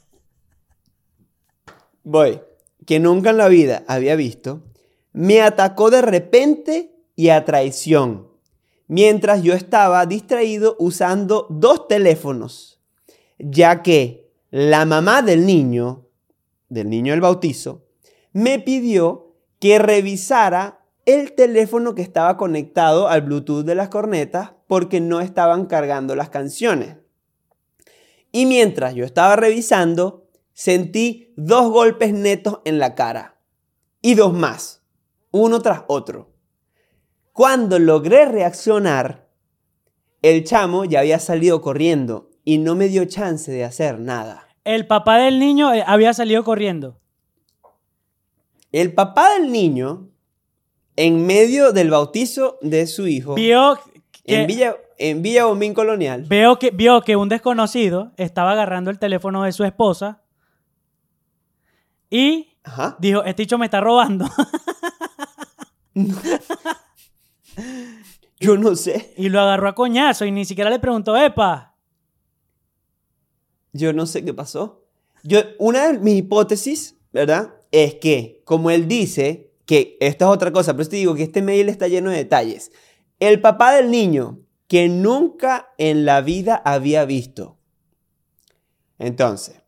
voy, 2.04 2.40
que 2.92 3.00
nunca 3.00 3.30
en 3.30 3.38
la 3.38 3.48
vida 3.48 3.86
había 3.88 4.18
visto, 4.18 4.64
me 5.14 5.42
atacó 5.42 5.90
de 5.92 6.02
repente 6.02 6.94
y 7.16 7.30
a 7.30 7.46
traición, 7.46 8.28
mientras 8.88 9.44
yo 9.44 9.54
estaba 9.54 10.06
distraído 10.06 10.76
usando 10.78 11.48
dos 11.50 11.88
teléfonos, 11.88 12.82
ya 13.40 13.82
que 13.82 14.30
la 14.50 14.84
mamá 14.84 15.22
del 15.22 15.46
niño, 15.46 16.10
del 16.68 16.90
niño 16.90 17.14
del 17.14 17.22
bautizo, 17.22 17.86
me 18.34 18.60
pidió 18.60 19.38
que 19.60 19.80
revisara 19.80 20.84
el 21.06 21.32
teléfono 21.32 21.96
que 21.96 22.02
estaba 22.02 22.36
conectado 22.36 23.08
al 23.08 23.22
Bluetooth 23.22 23.64
de 23.64 23.76
las 23.76 23.88
cornetas 23.88 24.52
porque 24.68 25.00
no 25.00 25.22
estaban 25.22 25.66
cargando 25.66 26.14
las 26.14 26.28
canciones. 26.28 26.98
Y 28.34 28.46
mientras 28.48 28.96
yo 28.96 29.06
estaba 29.06 29.38
revisando, 29.38 30.21
sentí 30.54 31.34
dos 31.36 31.72
golpes 31.72 32.14
netos 32.14 32.60
en 32.66 32.80
la 32.80 32.96
cara. 32.96 33.38
Y 34.02 34.16
dos 34.16 34.34
más, 34.34 34.84
uno 35.32 35.62
tras 35.62 35.84
otro. 35.88 36.34
Cuando 37.34 37.80
logré 37.80 38.26
reaccionar, 38.26 39.30
el 40.22 40.44
chamo 40.44 40.86
ya 40.86 41.00
había 41.00 41.20
salido 41.20 41.62
corriendo 41.62 42.30
y 42.44 42.58
no 42.58 42.76
me 42.76 42.88
dio 42.88 43.06
chance 43.06 43.52
de 43.52 43.64
hacer 43.64 44.00
nada. 44.00 44.48
El 44.64 44.86
papá 44.86 45.18
del 45.18 45.40
niño 45.40 45.74
eh, 45.74 45.84
había 45.86 46.14
salido 46.14 46.44
corriendo. 46.44 47.00
El 48.72 48.94
papá 48.94 49.34
del 49.34 49.52
niño, 49.52 50.10
en 50.96 51.26
medio 51.26 51.72
del 51.72 51.90
bautizo 51.90 52.58
de 52.62 52.88
su 52.88 53.08
hijo, 53.08 53.36
Vio 53.36 53.80
que, 54.12 54.42
en 54.42 54.48
Villa, 54.48 54.78
en 54.98 55.22
Villa 55.22 55.46
Bombín 55.46 55.74
Colonial, 55.74 56.26
veo 56.28 56.60
que, 56.60 56.72
vio 56.72 57.02
que 57.02 57.16
un 57.16 57.28
desconocido 57.28 58.12
estaba 58.18 58.52
agarrando 58.52 58.92
el 58.92 59.00
teléfono 59.00 59.44
de 59.44 59.52
su 59.52 59.64
esposa 59.64 60.21
y 62.12 62.58
Ajá. 62.64 62.96
dijo, 63.00 63.24
este 63.24 63.44
dicho 63.44 63.58
me 63.58 63.66
está 63.66 63.82
robando. 63.82 64.30
yo 68.40 68.58
no 68.58 68.76
sé, 68.76 69.14
y 69.18 69.30
lo 69.30 69.42
agarró 69.42 69.70
a 69.70 69.76
coñazo 69.76 70.26
y 70.26 70.32
ni 70.32 70.46
siquiera 70.46 70.70
le 70.70 70.80
preguntó, 70.80 71.18
epa. 71.18 71.76
yo 73.74 73.94
no 73.94 74.06
sé 74.06 74.24
qué 74.24 74.34
pasó. 74.34 74.86
Yo, 75.24 75.40
una 75.58 75.88
de 75.88 76.00
mis 76.00 76.18
hipótesis, 76.18 76.98
¿verdad? 77.12 77.56
Es 77.72 77.96
que, 77.96 78.42
como 78.46 78.70
él 78.70 78.88
dice, 78.88 79.54
que 79.66 79.98
esta 80.02 80.26
es 80.26 80.32
otra 80.32 80.52
cosa, 80.52 80.76
pero 80.76 80.90
te 80.90 80.98
digo 80.98 81.16
que 81.16 81.24
este 81.24 81.42
mail 81.42 81.70
está 81.70 81.88
lleno 81.88 82.10
de 82.10 82.18
detalles. 82.18 82.72
El 83.20 83.40
papá 83.40 83.74
del 83.74 83.90
niño, 83.90 84.40
que 84.68 84.90
nunca 84.90 85.70
en 85.78 86.06
la 86.06 86.22
vida 86.22 86.62
había 86.66 87.06
visto. 87.06 87.58
Entonces, 88.98 89.61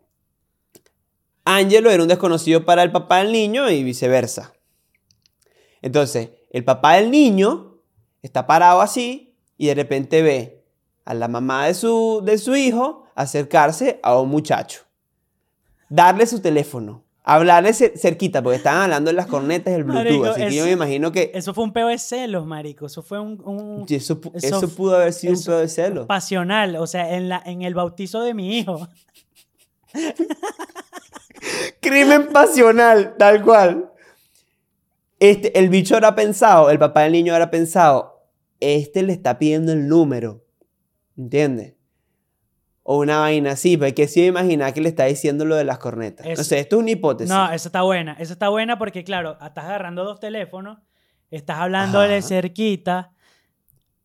Ángelo 1.45 1.89
era 1.91 2.01
un 2.03 2.09
desconocido 2.09 2.63
para 2.65 2.83
el 2.83 2.91
papá 2.91 3.17
del 3.19 3.31
niño 3.31 3.69
y 3.69 3.83
viceversa. 3.83 4.53
Entonces, 5.81 6.29
el 6.51 6.63
papá 6.63 6.93
del 6.95 7.11
niño 7.11 7.79
está 8.21 8.47
parado 8.47 8.81
así 8.81 9.35
y 9.57 9.67
de 9.67 9.75
repente 9.75 10.21
ve 10.21 10.63
a 11.05 11.13
la 11.13 11.27
mamá 11.27 11.67
de 11.67 11.73
su, 11.73 12.21
de 12.23 12.37
su 12.37 12.55
hijo 12.55 13.03
acercarse 13.15 13.99
a 14.03 14.17
un 14.19 14.29
muchacho, 14.29 14.83
darle 15.89 16.25
su 16.25 16.39
teléfono, 16.39 17.03
hablarle 17.23 17.71
cer- 17.71 17.97
cerquita, 17.97 18.41
porque 18.41 18.55
estaban 18.57 18.83
hablando 18.83 19.09
en 19.09 19.17
las 19.17 19.27
cornetas 19.27 19.73
del 19.73 19.83
Bluetooth, 19.83 20.05
Marico, 20.05 20.25
así 20.25 20.41
que 20.47 20.55
yo 20.55 20.61
es- 20.63 20.67
me 20.67 20.71
imagino 20.71 21.11
que 21.11 21.31
Eso 21.33 21.53
fue 21.53 21.65
un 21.65 21.73
peo 21.73 21.87
de 21.87 21.97
celos, 21.97 22.45
marico. 22.45 22.85
Eso 22.85 23.03
fue 23.03 23.19
un, 23.19 23.41
un 23.45 23.85
eso, 23.89 24.19
eso 24.33 24.57
eso 24.57 24.69
pudo 24.69 24.95
haber 24.95 25.11
sido 25.11 25.33
un 25.33 25.39
eso- 25.39 25.51
pedo 25.51 25.59
de 25.59 25.67
celo. 25.67 26.07
pasional. 26.07 26.77
O 26.77 26.87
sea, 26.87 27.13
en, 27.15 27.27
la, 27.27 27.41
en 27.45 27.61
el 27.63 27.73
bautizo 27.75 28.21
de 28.21 28.33
mi 28.33 28.57
hijo. 28.59 28.87
Crimen 31.81 32.27
pasional, 32.27 33.15
tal 33.17 33.41
cual. 33.43 33.91
Este, 35.19 35.57
el 35.57 35.69
bicho 35.69 35.95
habrá 35.95 36.15
pensado, 36.15 36.69
el 36.69 36.79
papá 36.79 37.01
del 37.01 37.13
niño 37.13 37.33
habrá 37.33 37.49
pensado, 37.49 38.27
este 38.59 39.03
le 39.03 39.13
está 39.13 39.39
pidiendo 39.39 39.71
el 39.71 39.87
número, 39.87 40.43
¿entiendes? 41.17 41.75
O 42.85 42.97
una 42.97 43.19
vaina 43.19 43.51
así, 43.51 43.77
porque 43.77 44.09
sí 44.09 44.19
me 44.21 44.27
imaginar 44.27 44.73
que 44.73 44.81
le 44.81 44.89
está 44.89 45.05
diciendo 45.05 45.45
lo 45.45 45.55
de 45.55 45.63
las 45.63 45.77
cornetas. 45.77 46.25
No 46.25 46.31
Eso. 46.33 46.43
sé, 46.43 46.59
esto 46.59 46.75
es 46.75 46.81
una 46.81 46.91
hipótesis. 46.91 47.29
No, 47.33 47.45
esa 47.51 47.69
está 47.69 47.81
buena. 47.83 48.17
Esa 48.19 48.33
está 48.33 48.49
buena 48.49 48.77
porque, 48.77 49.05
claro, 49.05 49.37
estás 49.41 49.63
agarrando 49.65 50.03
dos 50.03 50.19
teléfonos, 50.19 50.79
estás 51.31 51.57
hablándole 51.59 52.17
Ajá. 52.17 52.27
cerquita, 52.27 53.11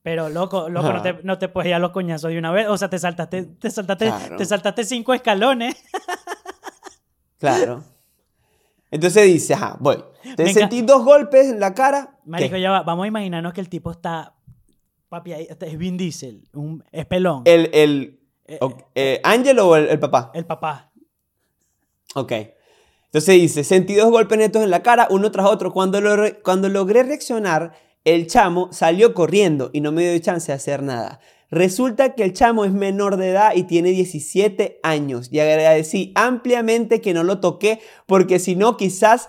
pero 0.02 0.28
loco, 0.28 0.68
loco, 0.68 0.92
no 0.92 1.02
te, 1.02 1.14
no 1.24 1.38
te 1.38 1.48
puedes 1.48 1.68
ir 1.70 1.74
a 1.74 1.80
los 1.80 1.90
coñazos 1.90 2.30
de 2.30 2.38
una 2.38 2.52
vez. 2.52 2.68
O 2.68 2.78
sea, 2.78 2.88
te 2.88 3.00
saltaste, 3.00 3.42
te 3.42 3.70
saltaste, 3.70 4.06
Claro. 4.06 4.36
te 4.36 4.44
saltaste 4.44 4.84
cinco 4.84 5.12
escalones. 5.12 5.74
Claro. 7.38 7.84
Entonces 8.90 9.24
dice, 9.26 9.54
ajá, 9.54 9.76
voy. 9.80 10.02
Te 10.36 10.52
sentí 10.52 10.82
dos 10.82 11.04
golpes 11.04 11.48
en 11.50 11.60
la 11.60 11.74
cara. 11.74 12.10
¿qué? 12.24 12.30
Marico, 12.30 12.56
ya 12.56 12.70
va. 12.70 12.82
Vamos 12.82 13.04
a 13.04 13.08
imaginarnos 13.08 13.52
que 13.52 13.60
el 13.60 13.68
tipo 13.68 13.90
está. 13.90 14.34
Papi, 15.08 15.32
es 15.32 15.78
Vin 15.78 15.96
Diesel, 15.96 16.48
un, 16.52 16.84
es 16.92 17.06
pelón. 17.06 17.42
El, 17.46 17.70
el, 17.72 18.20
Eh, 18.46 18.58
ok, 18.60 18.82
eh, 18.94 19.20
¿Ángelo 19.24 19.68
o 19.68 19.76
el, 19.76 19.88
el 19.88 19.98
papá? 19.98 20.30
el 20.34 20.44
papá. 20.46 20.90
Ok. 22.14 22.32
Entonces 23.06 23.34
dice, 23.36 23.64
sentí 23.64 23.94
dos 23.94 24.10
golpes 24.10 24.36
netos 24.38 24.62
en 24.62 24.70
la 24.70 24.82
cara, 24.82 25.06
uno 25.10 25.30
tras 25.30 25.46
otro. 25.46 25.72
Cuando, 25.72 26.00
lo 26.00 26.16
re- 26.16 26.40
cuando 26.42 26.68
logré 26.68 27.02
reaccionar, 27.04 27.72
el 28.04 28.26
chamo 28.26 28.70
salió 28.72 29.14
corriendo 29.14 29.70
y 29.72 29.80
no 29.80 29.92
me 29.92 30.02
dio 30.08 30.18
chance 30.18 30.52
de 30.52 30.56
hacer 30.56 30.82
nada. 30.82 31.20
Resulta 31.50 32.14
que 32.14 32.24
el 32.24 32.34
chamo 32.34 32.64
es 32.64 32.72
menor 32.72 33.16
de 33.16 33.30
edad 33.30 33.52
y 33.54 33.62
tiene 33.62 33.90
17 33.90 34.80
años. 34.82 35.28
Y 35.32 35.40
agradecí 35.40 36.12
ampliamente 36.14 37.00
que 37.00 37.14
no 37.14 37.22
lo 37.22 37.40
toqué 37.40 37.80
porque 38.06 38.38
si 38.38 38.56
no 38.56 38.76
quizás... 38.76 39.28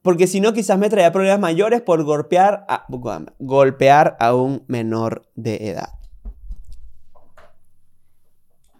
Porque 0.00 0.26
si 0.26 0.40
no, 0.40 0.54
quizás 0.54 0.78
me 0.78 0.88
traía 0.88 1.12
problemas 1.12 1.40
mayores 1.40 1.82
por 1.82 2.02
golpear 2.04 2.64
a, 2.68 2.86
golpear 3.38 4.16
a 4.20 4.34
un 4.34 4.64
menor 4.68 5.28
de 5.34 5.68
edad. 5.68 5.98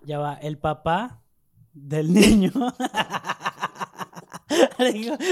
Ya 0.04 0.18
va, 0.18 0.34
el 0.34 0.56
papá 0.56 1.20
del 1.74 2.14
niño. 2.14 2.52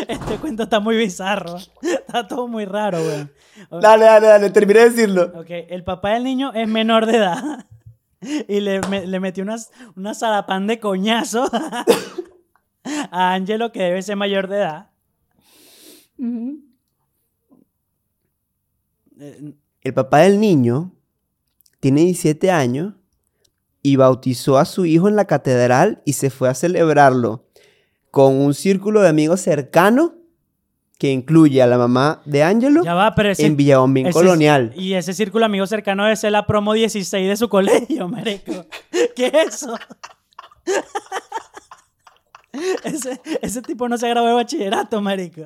Este 0.09 0.37
cuento 0.41 0.65
está 0.65 0.81
muy 0.81 0.97
bizarro. 0.97 1.57
Está 1.83 2.27
todo 2.29 2.49
muy 2.49 2.65
raro. 2.65 2.99
O- 3.71 3.81
Dale, 3.81 4.05
dale, 4.05 4.27
dale, 4.27 4.51
terminé 4.51 4.81
de 4.81 4.91
decirlo. 4.91 5.33
Ok, 5.35 5.47
el 5.51 5.85
papá 5.85 6.11
del 6.11 6.25
niño 6.25 6.53
es 6.55 6.69
menor 6.69 7.07
de 7.07 7.17
edad. 7.19 7.67
Y 8.49 8.61
le, 8.61 8.81
me- 8.89 9.07
le 9.07 9.21
metió 9.21 9.45
unas, 9.45 9.71
una 9.95 10.15
zarapán 10.15 10.67
de 10.67 10.81
coñazo 10.81 11.49
a 13.11 13.35
Angelo, 13.35 13.71
que 13.73 13.83
debe 13.83 14.03
ser 14.03 14.17
mayor 14.17 14.49
de 14.49 14.57
edad. 14.57 14.91
El 19.83 19.95
papá 19.95 20.21
del 20.21 20.41
niño 20.41 20.93
tiene 21.81 22.01
17 22.03 22.51
años 22.51 22.95
y 23.83 23.97
bautizó 23.97 24.59
a 24.59 24.65
su 24.65 24.85
hijo 24.87 25.09
en 25.09 25.17
la 25.17 25.27
catedral 25.27 26.03
y 26.05 26.15
se 26.15 26.31
fue 26.31 26.49
a 26.49 26.55
celebrarlo 26.55 27.46
con 28.17 28.35
un 28.35 28.55
círculo 28.55 29.03
de 29.03 29.11
amigos 29.11 29.43
cercano 29.43 30.15
que 30.97 31.13
incluye 31.13 31.61
a 31.61 31.67
la 31.67 31.77
mamá 31.77 32.23
de 32.25 32.43
Ángelo 32.43 32.83
Ya 32.83 32.95
va, 32.95 33.15
pero 33.15 33.29
ese, 33.29 33.45
en 33.45 33.59
Villabombín 33.59 34.11
Colonial. 34.11 34.73
Y 34.75 34.95
ese 34.95 35.13
círculo 35.13 35.45
amigo 35.45 35.67
cercano 35.67 36.05
debe 36.05 36.17
ser 36.17 36.33
la 36.33 36.47
promo 36.47 36.73
16 36.73 37.29
de 37.29 37.37
su 37.37 37.51
colegio, 37.51 38.09
marico. 38.09 38.65
¿Qué 39.15 39.27
es 39.27 39.57
eso? 39.57 39.79
ese, 42.85 43.21
ese 43.43 43.61
tipo 43.61 43.87
no 43.87 43.99
se 43.99 44.09
graduó 44.09 44.29
de 44.29 44.35
bachillerato, 44.35 45.03
marico. 45.03 45.43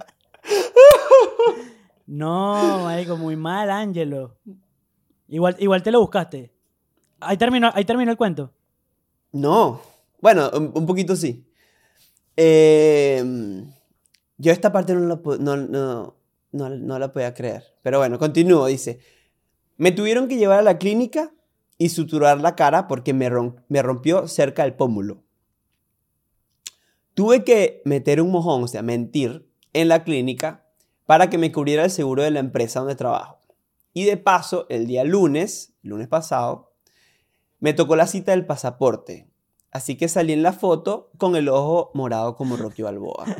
No, 2.06 2.84
marico, 2.84 3.16
muy 3.16 3.34
mal, 3.34 3.68
Ángelo. 3.68 4.36
Igual, 5.26 5.56
igual 5.58 5.82
te 5.82 5.90
lo 5.90 5.98
buscaste. 5.98 6.52
Ahí 7.18 7.36
terminó, 7.36 7.72
ahí 7.74 7.84
terminó 7.84 8.12
el 8.12 8.16
cuento. 8.16 8.52
No, 9.32 9.80
bueno, 10.20 10.48
un, 10.54 10.70
un 10.72 10.86
poquito 10.86 11.16
sí. 11.16 11.49
Eh, 12.42 13.22
yo 14.38 14.50
esta 14.50 14.72
parte 14.72 14.94
no 14.94 15.00
la, 15.00 15.20
no, 15.40 15.56
no, 15.58 16.16
no, 16.52 16.70
no 16.70 16.98
la 16.98 17.12
podía 17.12 17.34
creer. 17.34 17.64
Pero 17.82 17.98
bueno, 17.98 18.18
continúo, 18.18 18.66
dice. 18.66 18.98
Me 19.76 19.92
tuvieron 19.92 20.26
que 20.26 20.38
llevar 20.38 20.60
a 20.60 20.62
la 20.62 20.78
clínica 20.78 21.34
y 21.76 21.90
suturar 21.90 22.40
la 22.40 22.56
cara 22.56 22.88
porque 22.88 23.12
me, 23.12 23.30
me 23.68 23.82
rompió 23.82 24.26
cerca 24.26 24.62
del 24.62 24.72
pómulo. 24.72 25.22
Tuve 27.12 27.44
que 27.44 27.82
meter 27.84 28.22
un 28.22 28.30
mojón, 28.30 28.62
o 28.62 28.68
sea, 28.68 28.80
mentir, 28.80 29.46
en 29.74 29.88
la 29.88 30.02
clínica 30.02 30.66
para 31.04 31.28
que 31.28 31.36
me 31.36 31.52
cubriera 31.52 31.84
el 31.84 31.90
seguro 31.90 32.22
de 32.22 32.30
la 32.30 32.40
empresa 32.40 32.80
donde 32.80 32.94
trabajo. 32.94 33.38
Y 33.92 34.04
de 34.04 34.16
paso, 34.16 34.64
el 34.70 34.86
día 34.86 35.04
lunes, 35.04 35.74
lunes 35.82 36.08
pasado, 36.08 36.72
me 37.58 37.74
tocó 37.74 37.96
la 37.96 38.06
cita 38.06 38.32
del 38.32 38.46
pasaporte. 38.46 39.29
Así 39.72 39.96
que 39.96 40.08
salí 40.08 40.32
en 40.32 40.42
la 40.42 40.52
foto 40.52 41.10
con 41.16 41.36
el 41.36 41.48
ojo 41.48 41.90
morado 41.94 42.36
como 42.36 42.56
Rocky 42.56 42.82
Balboa. 42.82 43.24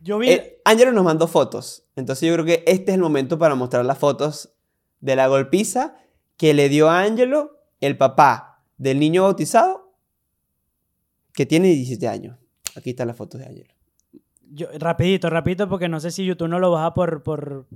Yo 0.00 0.18
vi. 0.18 0.30
Eh, 0.30 0.60
Ángelo 0.64 0.92
nos 0.92 1.04
mandó 1.04 1.26
fotos. 1.28 1.84
Entonces 1.96 2.26
yo 2.28 2.34
creo 2.34 2.44
que 2.44 2.64
este 2.66 2.90
es 2.90 2.96
el 2.96 3.00
momento 3.00 3.38
para 3.38 3.54
mostrar 3.54 3.84
las 3.84 3.98
fotos 3.98 4.52
de 5.00 5.16
la 5.16 5.28
golpiza 5.28 5.94
que 6.36 6.52
le 6.54 6.68
dio 6.68 6.90
a 6.90 7.00
Ángelo 7.00 7.60
el 7.80 7.96
papá 7.96 8.62
del 8.76 8.98
niño 8.98 9.22
bautizado 9.22 9.92
que 11.32 11.46
tiene 11.46 11.68
17 11.68 12.08
años. 12.08 12.36
Aquí 12.76 12.90
están 12.90 13.06
las 13.08 13.16
fotos 13.16 13.40
de 13.40 13.46
Ángelo. 13.46 13.72
yo- 14.50 14.68
rapidito, 14.78 15.30
rapidito, 15.30 15.68
porque 15.68 15.88
no 15.88 16.00
sé 16.00 16.10
si 16.10 16.24
YouTube 16.24 16.48
no 16.48 16.58
lo 16.58 16.70
baja 16.70 16.92
por, 16.94 17.22
por, 17.22 17.66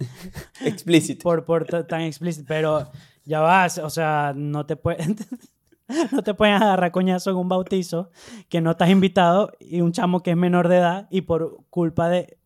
Explícito. 0.64 1.22
por, 1.22 1.44
por 1.44 1.64
ta- 1.66 1.86
tan 1.86 2.02
explícito, 2.02 2.44
pero 2.46 2.88
ya 3.24 3.40
vas, 3.40 3.78
o 3.78 3.90
sea, 3.90 4.32
no 4.34 4.66
te 4.66 4.76
puedes 4.76 5.08
no 6.12 6.22
te 6.22 6.34
pueden 6.34 6.54
agarrar 6.54 6.92
coñazo 6.92 7.30
en 7.30 7.36
un 7.36 7.48
bautizo 7.48 8.10
que 8.48 8.60
no 8.60 8.72
estás 8.72 8.90
invitado 8.90 9.52
y 9.60 9.80
un 9.80 9.92
chamo 9.92 10.22
que 10.22 10.30
es 10.30 10.36
menor 10.36 10.68
de 10.68 10.76
edad 10.76 11.08
y 11.10 11.22
por 11.22 11.64
culpa 11.70 12.08
de 12.08 12.38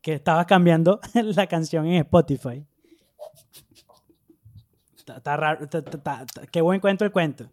que 0.00 0.14
estabas 0.14 0.46
cambiando 0.46 1.00
la 1.14 1.46
canción 1.46 1.86
en 1.86 1.96
Spotify. 2.02 2.64
Está, 5.06 5.36
raro, 5.36 5.66
qué 6.52 6.60
buen 6.60 6.80
cuento 6.80 7.04
el 7.04 7.12
cuento. 7.12 7.50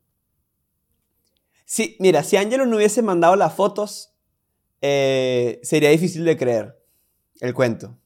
Sí, 1.64 1.96
mira, 2.00 2.22
si 2.22 2.38
Ángelo 2.38 2.66
no 2.66 2.76
hubiese 2.76 3.02
mandado 3.02 3.36
las 3.36 3.54
fotos, 3.54 4.14
eh, 4.82 5.60
sería 5.64 5.90
difícil 5.90 6.26
de 6.26 6.38
creer 6.38 6.78
el 7.40 7.54
cuento. 7.54 7.98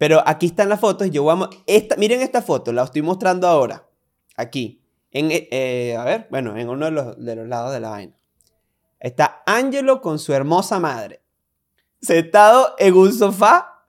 Pero 0.00 0.22
aquí 0.24 0.46
están 0.46 0.70
las 0.70 0.80
fotos. 0.80 1.10
Yo 1.10 1.24
voy 1.24 1.44
a 1.44 1.50
esta, 1.66 1.94
miren 1.96 2.22
esta 2.22 2.40
foto, 2.40 2.72
la 2.72 2.84
estoy 2.84 3.02
mostrando 3.02 3.46
ahora. 3.46 3.86
Aquí. 4.34 4.80
En, 5.10 5.30
eh, 5.30 5.46
eh, 5.50 5.94
a 5.94 6.04
ver, 6.04 6.26
bueno, 6.30 6.56
en 6.56 6.70
uno 6.70 6.86
de 6.86 6.90
los, 6.90 7.22
de 7.22 7.36
los 7.36 7.46
lados 7.46 7.70
de 7.70 7.80
la 7.80 7.90
vaina. 7.90 8.16
Está 8.98 9.42
Ángelo 9.44 10.00
con 10.00 10.18
su 10.18 10.32
hermosa 10.32 10.80
madre. 10.80 11.20
Sentado 12.00 12.74
en 12.78 12.94
un 12.94 13.12
sofá 13.12 13.84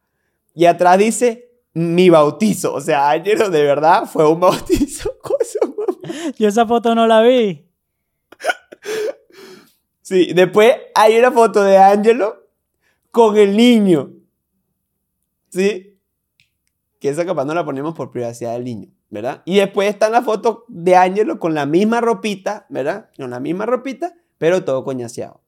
y 0.53 0.65
atrás 0.65 0.97
dice 0.97 1.49
mi 1.73 2.09
bautizo. 2.09 2.73
O 2.73 2.81
sea, 2.81 3.09
Ángelo 3.09 3.49
de 3.49 3.63
verdad 3.63 4.03
fue 4.03 4.27
un 4.27 4.41
bautizo 4.41 5.17
con 5.21 5.37
su 5.45 5.65
mamá. 5.65 6.33
Yo 6.37 6.49
esa 6.49 6.67
foto 6.67 6.93
no 6.93 7.07
la 7.07 7.21
vi. 7.21 7.65
Sí, 10.01 10.33
después 10.33 10.75
hay 10.93 11.17
una 11.17 11.31
foto 11.31 11.63
de 11.63 11.77
Ángelo 11.77 12.49
con 13.11 13.37
el 13.37 13.55
niño. 13.55 14.11
¿Sí? 15.47 15.90
Que 17.01 17.09
esa 17.09 17.25
capaz 17.25 17.45
no 17.45 17.53
la 17.53 17.65
ponemos 17.65 17.95
por 17.95 18.11
privacidad 18.11 18.53
del 18.53 18.63
niño, 18.63 18.87
¿verdad? 19.09 19.41
Y 19.43 19.57
después 19.57 19.89
está 19.89 20.09
la 20.09 20.21
foto 20.21 20.65
de 20.69 20.95
Ángelo 20.95 21.39
con 21.39 21.55
la 21.55 21.65
misma 21.65 21.99
ropita, 21.99 22.67
¿verdad? 22.69 23.09
Con 23.17 23.31
la 23.31 23.39
misma 23.39 23.65
ropita, 23.65 24.13
pero 24.37 24.63
todo 24.63 24.83
coñaseado. 24.83 25.41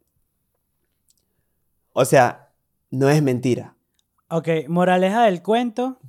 O 1.94 2.06
sea, 2.06 2.50
no 2.90 3.08
es 3.08 3.22
mentira. 3.22 3.76
Ok, 4.30 4.50
moraleja 4.68 5.26
del 5.26 5.44
cuento. 5.44 6.00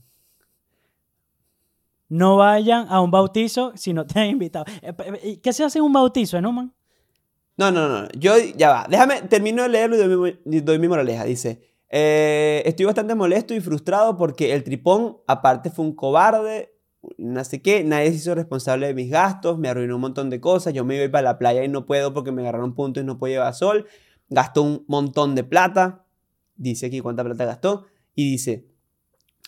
No 2.08 2.36
vayan 2.36 2.86
a 2.88 3.00
un 3.02 3.10
bautizo 3.10 3.72
si 3.76 3.92
no 3.92 4.06
te 4.06 4.20
han 4.20 4.30
invitado. 4.30 4.64
Eh, 4.80 4.94
eh, 5.22 5.40
¿Qué 5.42 5.52
se 5.52 5.62
hace 5.64 5.78
en 5.78 5.84
un 5.84 5.92
bautizo, 5.92 6.40
no, 6.40 6.52
man? 6.52 6.72
No, 7.56 7.70
no, 7.70 7.88
no. 7.88 8.08
Yo, 8.18 8.32
ya 8.56 8.70
va. 8.70 8.86
Déjame, 8.88 9.22
termino 9.22 9.62
de 9.62 9.68
leerlo 9.68 9.96
y 9.96 9.98
doy 9.98 10.40
mi, 10.44 10.60
doy 10.60 10.78
mi 10.78 10.88
moraleja. 10.88 11.24
Dice, 11.24 11.73
eh, 11.90 12.62
estoy 12.66 12.86
bastante 12.86 13.14
molesto 13.14 13.54
y 13.54 13.60
frustrado 13.60 14.16
porque 14.16 14.52
el 14.52 14.64
tripón, 14.64 15.18
aparte, 15.26 15.70
fue 15.70 15.84
un 15.84 15.94
cobarde, 15.94 16.74
no 17.18 17.44
sé 17.44 17.62
qué, 17.62 17.84
nadie 17.84 18.10
se 18.10 18.16
hizo 18.16 18.34
responsable 18.34 18.86
de 18.86 18.94
mis 18.94 19.10
gastos, 19.10 19.58
me 19.58 19.68
arruinó 19.68 19.96
un 19.96 20.00
montón 20.00 20.30
de 20.30 20.40
cosas, 20.40 20.72
yo 20.72 20.84
me 20.84 20.94
iba 20.94 21.02
a 21.02 21.04
ir 21.06 21.10
para 21.10 21.22
la 21.22 21.38
playa 21.38 21.64
y 21.64 21.68
no 21.68 21.86
puedo 21.86 22.14
porque 22.14 22.32
me 22.32 22.42
agarraron 22.42 22.74
puntos 22.74 23.02
y 23.02 23.06
no 23.06 23.18
puedo 23.18 23.32
llevar 23.32 23.54
sol, 23.54 23.86
gastó 24.28 24.62
un 24.62 24.84
montón 24.88 25.34
de 25.34 25.44
plata, 25.44 26.04
dice 26.56 26.86
aquí 26.86 27.00
cuánta 27.00 27.24
plata 27.24 27.44
gastó, 27.44 27.86
y 28.14 28.30
dice, 28.30 28.66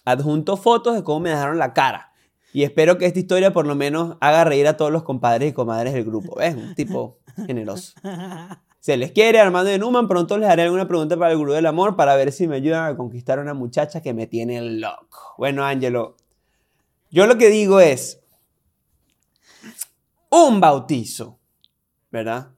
adjunto 0.04 0.56
fotos 0.56 0.94
de 0.94 1.02
cómo 1.02 1.20
me 1.20 1.30
dejaron 1.30 1.58
la 1.58 1.72
cara. 1.72 2.12
Y 2.52 2.62
espero 2.62 2.96
que 2.96 3.06
esta 3.06 3.18
historia 3.18 3.52
por 3.52 3.66
lo 3.66 3.74
menos 3.74 4.16
haga 4.20 4.44
reír 4.44 4.66
a 4.66 4.76
todos 4.76 4.90
los 4.90 5.02
compadres 5.02 5.50
y 5.50 5.52
comadres 5.52 5.92
del 5.92 6.04
grupo. 6.04 6.36
¿Ves? 6.36 6.54
Un 6.54 6.74
tipo 6.74 7.18
generoso. 7.46 7.92
Se 8.86 8.96
les 8.96 9.10
quiere, 9.10 9.40
Armando 9.40 9.68
de 9.68 9.80
Numan. 9.80 10.06
Pronto 10.06 10.38
les 10.38 10.48
haré 10.48 10.62
alguna 10.62 10.86
pregunta 10.86 11.16
para 11.16 11.32
el 11.32 11.38
Gurú 11.38 11.54
del 11.54 11.66
Amor 11.66 11.96
para 11.96 12.14
ver 12.14 12.30
si 12.30 12.46
me 12.46 12.54
ayudan 12.54 12.84
a 12.84 12.96
conquistar 12.96 13.40
a 13.40 13.42
una 13.42 13.52
muchacha 13.52 14.00
que 14.00 14.14
me 14.14 14.28
tiene 14.28 14.60
loco. 14.60 15.34
Bueno, 15.38 15.64
Ángelo, 15.64 16.16
yo 17.10 17.26
lo 17.26 17.36
que 17.36 17.50
digo 17.50 17.80
es 17.80 18.20
un 20.30 20.60
bautizo, 20.60 21.40
¿verdad? 22.12 22.50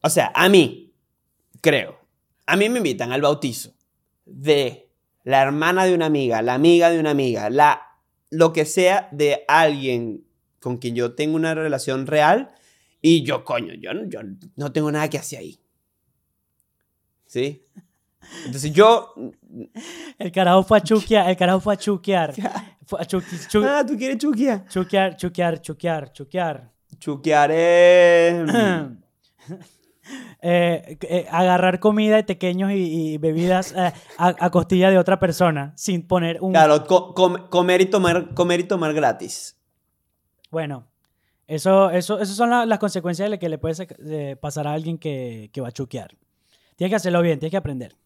O 0.00 0.08
sea, 0.08 0.30
a 0.32 0.48
mí, 0.48 0.94
creo, 1.60 1.98
a 2.46 2.54
mí 2.56 2.68
me 2.68 2.78
invitan 2.78 3.10
al 3.10 3.22
bautizo 3.22 3.72
de 4.24 4.92
la 5.24 5.42
hermana 5.42 5.86
de 5.86 5.94
una 5.96 6.06
amiga, 6.06 6.40
la 6.40 6.54
amiga 6.54 6.88
de 6.88 7.00
una 7.00 7.10
amiga, 7.10 7.50
la, 7.50 7.82
lo 8.30 8.52
que 8.52 8.64
sea 8.64 9.08
de 9.10 9.42
alguien 9.48 10.24
con 10.60 10.76
quien 10.76 10.94
yo 10.94 11.16
tengo 11.16 11.34
una 11.34 11.56
relación 11.56 12.06
real 12.06 12.54
y 13.02 13.22
yo, 13.24 13.44
coño, 13.44 13.74
yo, 13.74 13.92
no- 13.92 14.08
yo 14.08 14.20
no 14.56 14.72
tengo 14.72 14.90
nada 14.92 15.10
que 15.10 15.18
hacer 15.18 15.40
ahí. 15.40 15.58
¿Sí? 17.26 17.66
Entonces 18.46 18.72
yo... 18.72 19.14
El 20.18 20.30
carajo 20.32 20.62
fue 20.62 20.78
a 20.78 20.80
chuquear, 20.80 21.28
el 21.28 21.36
carajo 21.36 21.60
fue 21.60 21.74
a 21.74 21.76
chuquear. 21.76 22.32
Fue 22.86 23.00
a 23.00 23.06
Ah, 23.64 23.86
¿tú 23.86 23.96
quieres 23.96 24.18
chuquear? 24.18 24.66
chuquear, 24.68 25.16
chuquear, 25.16 25.60
chuquear, 25.62 26.12
chuquear. 26.12 26.70
Chuquearé... 26.98 28.44
Eh, 30.44 30.98
eh, 31.02 31.26
agarrar 31.30 31.78
comida 31.78 32.16
de 32.16 32.24
pequeños 32.24 32.72
y, 32.72 33.12
y 33.14 33.18
bebidas 33.18 33.72
eh, 33.72 33.92
a, 34.18 34.34
a 34.40 34.50
costilla 34.50 34.90
de 34.90 34.98
otra 34.98 35.20
persona 35.20 35.72
sin 35.76 36.04
poner 36.08 36.38
un... 36.42 36.50
Claro, 36.52 36.84
co- 36.84 37.14
com- 37.14 37.48
comer, 37.48 37.80
y 37.82 37.86
tomar, 37.86 38.34
comer 38.34 38.58
y 38.60 38.64
tomar 38.64 38.92
gratis. 38.92 39.56
Bueno, 40.50 40.88
eso, 41.46 41.90
eso, 41.90 42.18
esas 42.20 42.36
son 42.36 42.50
la- 42.50 42.66
las 42.66 42.78
consecuencias 42.78 43.30
de 43.30 43.38
que 43.38 43.48
le 43.48 43.58
puede 43.58 43.88
eh, 44.06 44.36
pasar 44.40 44.66
a 44.66 44.72
alguien 44.72 44.98
que, 44.98 45.50
que 45.52 45.60
va 45.60 45.68
a 45.68 45.72
chuquear. 45.72 46.14
Tienes 46.76 46.90
que 46.90 46.96
hacerlo 46.96 47.20
bien, 47.22 47.38
tienes 47.38 47.50
que 47.50 47.56
aprender. 47.56 47.96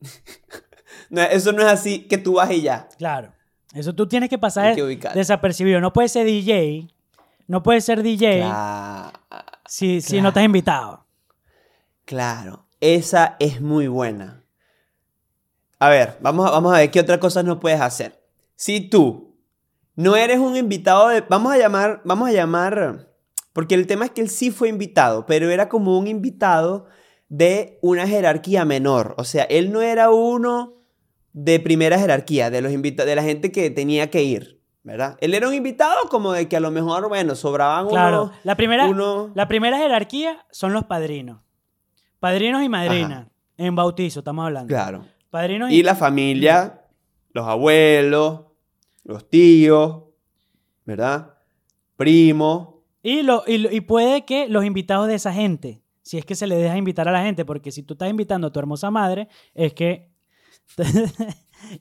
No, 1.10 1.22
eso 1.22 1.52
no 1.52 1.62
es 1.62 1.68
así 1.68 2.00
que 2.00 2.18
tú 2.18 2.34
vas 2.34 2.50
y 2.50 2.60
ya. 2.62 2.88
Claro. 2.98 3.32
Eso 3.72 3.94
tú 3.94 4.06
tienes 4.06 4.28
que 4.28 4.38
pasar 4.38 4.74
que 4.74 4.98
desapercibido. 5.14 5.80
No 5.80 5.92
puedes 5.92 6.12
ser 6.12 6.26
DJ. 6.26 6.88
No 7.46 7.62
puedes 7.62 7.84
ser 7.84 8.02
DJ 8.02 8.40
Claro. 8.40 9.12
si, 9.66 10.00
si 10.02 10.20
no 10.20 10.28
estás 10.28 10.44
invitado. 10.44 11.06
Claro, 12.04 12.66
esa 12.80 13.36
es 13.38 13.60
muy 13.60 13.88
buena. 13.88 14.42
A 15.78 15.88
ver, 15.88 16.18
vamos 16.20 16.46
a, 16.48 16.50
vamos 16.50 16.74
a 16.74 16.78
ver 16.78 16.90
qué 16.90 17.00
otras 17.00 17.18
cosas 17.18 17.44
no 17.44 17.58
puedes 17.60 17.80
hacer. 17.80 18.22
Si 18.56 18.80
tú 18.90 19.27
no 19.98 20.14
eres 20.16 20.38
un 20.38 20.56
invitado 20.56 21.08
de... 21.08 21.22
Vamos 21.22 21.52
a 21.52 21.58
llamar, 21.58 22.00
vamos 22.04 22.28
a 22.28 22.32
llamar... 22.32 23.08
Porque 23.52 23.74
el 23.74 23.88
tema 23.88 24.04
es 24.04 24.12
que 24.12 24.20
él 24.20 24.28
sí 24.28 24.52
fue 24.52 24.68
invitado, 24.68 25.26
pero 25.26 25.50
era 25.50 25.68
como 25.68 25.98
un 25.98 26.06
invitado 26.06 26.86
de 27.28 27.80
una 27.82 28.06
jerarquía 28.06 28.64
menor. 28.64 29.14
O 29.18 29.24
sea, 29.24 29.42
él 29.44 29.72
no 29.72 29.82
era 29.82 30.10
uno 30.10 30.74
de 31.32 31.58
primera 31.58 31.98
jerarquía, 31.98 32.50
de, 32.50 32.60
los 32.62 32.70
de 32.72 33.14
la 33.16 33.22
gente 33.24 33.50
que 33.50 33.70
tenía 33.70 34.10
que 34.10 34.22
ir, 34.22 34.60
¿verdad? 34.84 35.16
Él 35.20 35.34
era 35.34 35.48
un 35.48 35.54
invitado 35.54 35.96
como 36.08 36.32
de 36.32 36.46
que 36.48 36.56
a 36.56 36.60
lo 36.60 36.70
mejor, 36.70 37.08
bueno, 37.08 37.34
sobraban 37.34 37.88
Claro. 37.88 38.22
unos... 38.24 38.36
La 38.44 38.54
primera, 38.54 38.86
uno- 38.86 39.32
la 39.34 39.48
primera 39.48 39.76
jerarquía 39.78 40.46
son 40.52 40.72
los 40.72 40.84
padrinos. 40.84 41.40
Padrinos 42.20 42.62
y 42.62 42.68
madrinas. 42.68 43.26
En 43.56 43.74
bautizo, 43.74 44.20
estamos 44.20 44.44
hablando. 44.46 44.68
Claro. 44.68 45.04
Padrinos 45.30 45.72
y, 45.72 45.78
Y 45.78 45.82
la 45.82 45.96
familia, 45.96 46.82
los 47.32 47.46
abuelos, 47.48 48.42
los 49.08 49.28
tíos, 49.28 50.02
¿verdad? 50.84 51.34
Primos. 51.96 52.76
y, 53.02 53.22
lo, 53.22 53.42
y, 53.46 53.58
lo- 53.58 53.72
y 53.72 53.80
puede 53.80 54.24
que 54.24 54.48
los 54.48 54.64
invitados 54.64 55.08
de 55.08 55.14
esa 55.16 55.32
gente, 55.32 55.82
si 56.02 56.18
es 56.18 56.24
que 56.24 56.34
se 56.34 56.46
le 56.46 56.56
deja 56.56 56.76
invitar 56.76 57.08
a 57.08 57.12
la 57.12 57.22
gente, 57.24 57.44
porque 57.44 57.72
si 57.72 57.82
tú 57.82 57.94
estás 57.94 58.08
invitando 58.10 58.46
a 58.46 58.52
tu 58.52 58.58
hermosa 58.60 58.90
madre, 58.90 59.28
es 59.54 59.72
que 59.74 60.10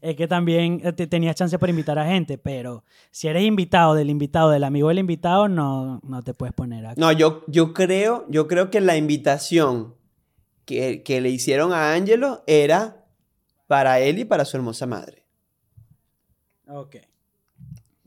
es 0.02 0.16
que 0.16 0.28
también 0.28 0.82
eh, 0.84 0.94
te- 0.94 1.08
tenías 1.08 1.36
chance 1.36 1.60
para 1.60 1.70
invitar 1.70 2.00
a 2.00 2.06
gente, 2.08 2.38
pero 2.38 2.84
si 3.12 3.28
eres 3.28 3.44
invitado 3.44 3.94
del 3.94 4.10
invitado, 4.10 4.50
del 4.50 4.64
amigo 4.64 4.88
del 4.88 5.00
invitado, 5.00 5.48
no, 5.50 6.00
no 6.04 6.24
te 6.24 6.34
puedes 6.34 6.54
poner 6.56 6.86
a... 6.86 6.94
No, 6.96 7.12
yo, 7.12 7.44
yo 7.48 7.74
creo, 7.74 8.26
yo 8.30 8.48
creo 8.48 8.70
que 8.72 8.80
la 8.82 8.96
invitación 8.98 9.96
que, 10.66 11.04
que 11.04 11.20
le 11.22 11.30
hicieron 11.30 11.74
a 11.74 11.94
Ángelo 11.94 12.44
era 12.48 13.06
para 13.68 14.00
él 14.00 14.20
y 14.20 14.26
para 14.26 14.46
su 14.46 14.58
hermosa 14.58 14.86
madre. 14.88 15.24
Ok. 16.68 16.98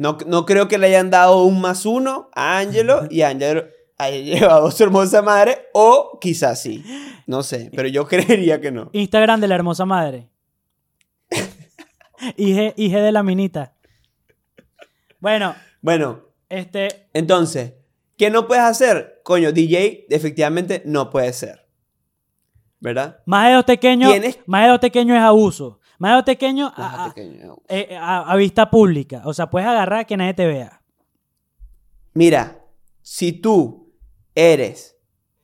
No, 0.00 0.16
no 0.26 0.46
creo 0.46 0.66
que 0.66 0.78
le 0.78 0.86
hayan 0.86 1.10
dado 1.10 1.44
un 1.44 1.60
más 1.60 1.84
uno 1.84 2.30
a 2.34 2.56
Ángelo 2.56 3.06
y 3.10 3.20
Ángelo 3.20 3.66
haya 3.98 4.16
llevado 4.40 4.68
a 4.68 4.70
su 4.70 4.82
hermosa 4.82 5.20
madre, 5.20 5.68
o 5.74 6.18
quizás 6.18 6.62
sí. 6.62 6.82
No 7.26 7.42
sé, 7.42 7.70
pero 7.76 7.86
yo 7.86 8.06
creería 8.08 8.62
que 8.62 8.72
no. 8.72 8.88
Instagram 8.94 9.42
de 9.42 9.48
la 9.48 9.56
hermosa 9.56 9.84
madre. 9.84 10.30
IG, 12.38 12.72
IG 12.76 12.92
de 12.94 13.12
la 13.12 13.22
minita. 13.22 13.74
Bueno, 15.18 15.54
Bueno, 15.82 16.22
este, 16.48 17.08
Entonces, 17.12 17.74
¿qué 18.16 18.30
no 18.30 18.48
puedes 18.48 18.64
hacer? 18.64 19.20
Coño, 19.22 19.52
DJ 19.52 20.06
efectivamente 20.08 20.80
no 20.86 21.10
puede 21.10 21.30
ser. 21.34 21.66
¿Verdad? 22.82 23.20
más 23.26 23.48
de 23.48 23.54
dos 23.56 23.64
pequeños, 23.64 24.14
más 24.46 24.62
de 24.62 24.68
dos 24.70 24.78
pequeños 24.78 25.18
es 25.18 25.22
abuso. 25.22 25.79
Más 26.00 26.12
a, 26.76 26.76
a- 26.76 27.12
Fíjate 27.12 27.14
que- 27.14 27.48
eh, 27.68 27.96
a- 27.96 28.32
a 28.32 28.36
vista 28.36 28.70
pública. 28.70 29.22
O 29.24 29.32
sea, 29.34 29.48
puedes 29.50 29.68
agarrar 29.68 30.06
que 30.06 30.16
nadie 30.16 30.34
te 30.34 30.46
vea. 30.46 30.82
Mira, 32.14 32.58
si 33.02 33.32
tú 33.32 33.92
eres 34.34 34.96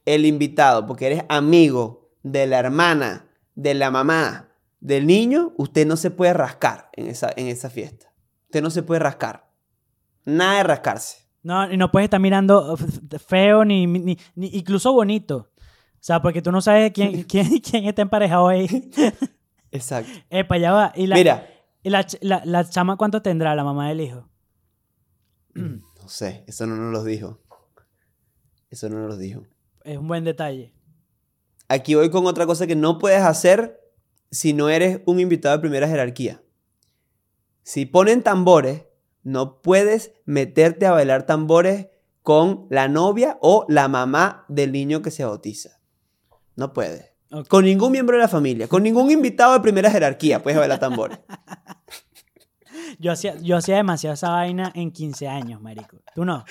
el 0.04 0.24
invitado 0.26 0.86
porque 0.86 1.06
eres 1.06 1.22
amigo 1.28 2.10
de 2.22 2.46
la 2.46 2.58
hermana, 2.58 3.26
de 3.54 3.74
la 3.74 3.90
mamá, 3.90 4.48
del 4.80 5.06
niño, 5.06 5.52
usted 5.56 5.86
no 5.86 5.96
se 5.96 6.10
puede 6.10 6.32
rascar 6.32 6.90
en 6.94 7.06
esa, 7.08 7.30
en 7.36 7.46
esa 7.48 7.70
fiesta. 7.70 8.12
Usted 8.46 8.62
no 8.62 8.70
se 8.70 8.82
puede 8.82 9.00
rascar. 9.00 9.48
Nada 10.24 10.56
de 10.58 10.62
rascarse. 10.64 11.26
No, 11.42 11.70
y 11.72 11.76
no 11.76 11.90
puedes 11.92 12.06
estar 12.06 12.18
mirando 12.20 12.76
feo 13.28 13.64
ni, 13.64 13.86
ni- 13.86 14.18
ni- 14.34 14.50
incluso 14.54 14.92
bonito. 14.92 15.50
O 15.94 15.98
sea, 16.06 16.20
porque 16.20 16.42
tú 16.42 16.50
no 16.50 16.60
sabes 16.60 16.92
quién, 16.92 17.22
quién, 17.28 17.58
quién 17.60 17.84
está 17.84 18.02
emparejado 18.02 18.48
ahí. 18.48 18.66
Exacto. 19.76 20.10
Epa, 20.30 20.56
allá 20.56 20.72
va. 20.72 20.92
Y 20.96 21.06
la, 21.06 21.16
Mira, 21.16 21.48
y 21.82 21.90
la, 21.90 22.06
la, 22.20 22.42
la 22.44 22.68
chama, 22.68 22.96
¿cuánto 22.96 23.22
tendrá 23.22 23.54
la 23.54 23.64
mamá 23.64 23.88
del 23.88 24.00
hijo? 24.00 24.28
no 25.54 26.08
sé, 26.08 26.44
eso 26.46 26.66
no 26.66 26.76
nos 26.76 26.92
lo 26.92 27.04
dijo. 27.04 27.40
Eso 28.70 28.88
no 28.88 28.98
nos 28.98 29.08
lo 29.08 29.16
dijo. 29.16 29.42
Es 29.84 29.96
un 29.96 30.08
buen 30.08 30.24
detalle. 30.24 30.74
Aquí 31.68 31.94
voy 31.94 32.10
con 32.10 32.26
otra 32.26 32.46
cosa 32.46 32.66
que 32.66 32.76
no 32.76 32.98
puedes 32.98 33.22
hacer 33.22 33.80
si 34.30 34.52
no 34.52 34.68
eres 34.68 35.00
un 35.06 35.20
invitado 35.20 35.56
de 35.56 35.60
primera 35.60 35.88
jerarquía. 35.88 36.42
Si 37.62 37.86
ponen 37.86 38.22
tambores, 38.22 38.84
no 39.22 39.60
puedes 39.62 40.12
meterte 40.24 40.86
a 40.86 40.92
bailar 40.92 41.26
tambores 41.26 41.88
con 42.22 42.66
la 42.70 42.88
novia 42.88 43.38
o 43.40 43.64
la 43.68 43.88
mamá 43.88 44.44
del 44.48 44.72
niño 44.72 45.02
que 45.02 45.10
se 45.10 45.24
bautiza. 45.24 45.80
No 46.54 46.72
puedes. 46.72 47.15
Con 47.48 47.64
ningún 47.64 47.92
miembro 47.92 48.16
de 48.16 48.22
la 48.22 48.28
familia, 48.28 48.68
con 48.68 48.82
ningún 48.82 49.10
invitado 49.10 49.52
de 49.54 49.60
primera 49.60 49.90
jerarquía 49.90 50.42
puedes 50.42 50.58
bailar 50.58 50.78
tambores. 50.78 51.18
Yo 52.98 53.12
hacía, 53.12 53.34
yo 53.42 53.56
hacía 53.56 53.76
demasiado 53.76 54.14
esa 54.14 54.30
vaina 54.30 54.70
en 54.74 54.90
15 54.90 55.28
años, 55.28 55.60
marico. 55.60 55.98
Tú 56.14 56.24
no. 56.24 56.44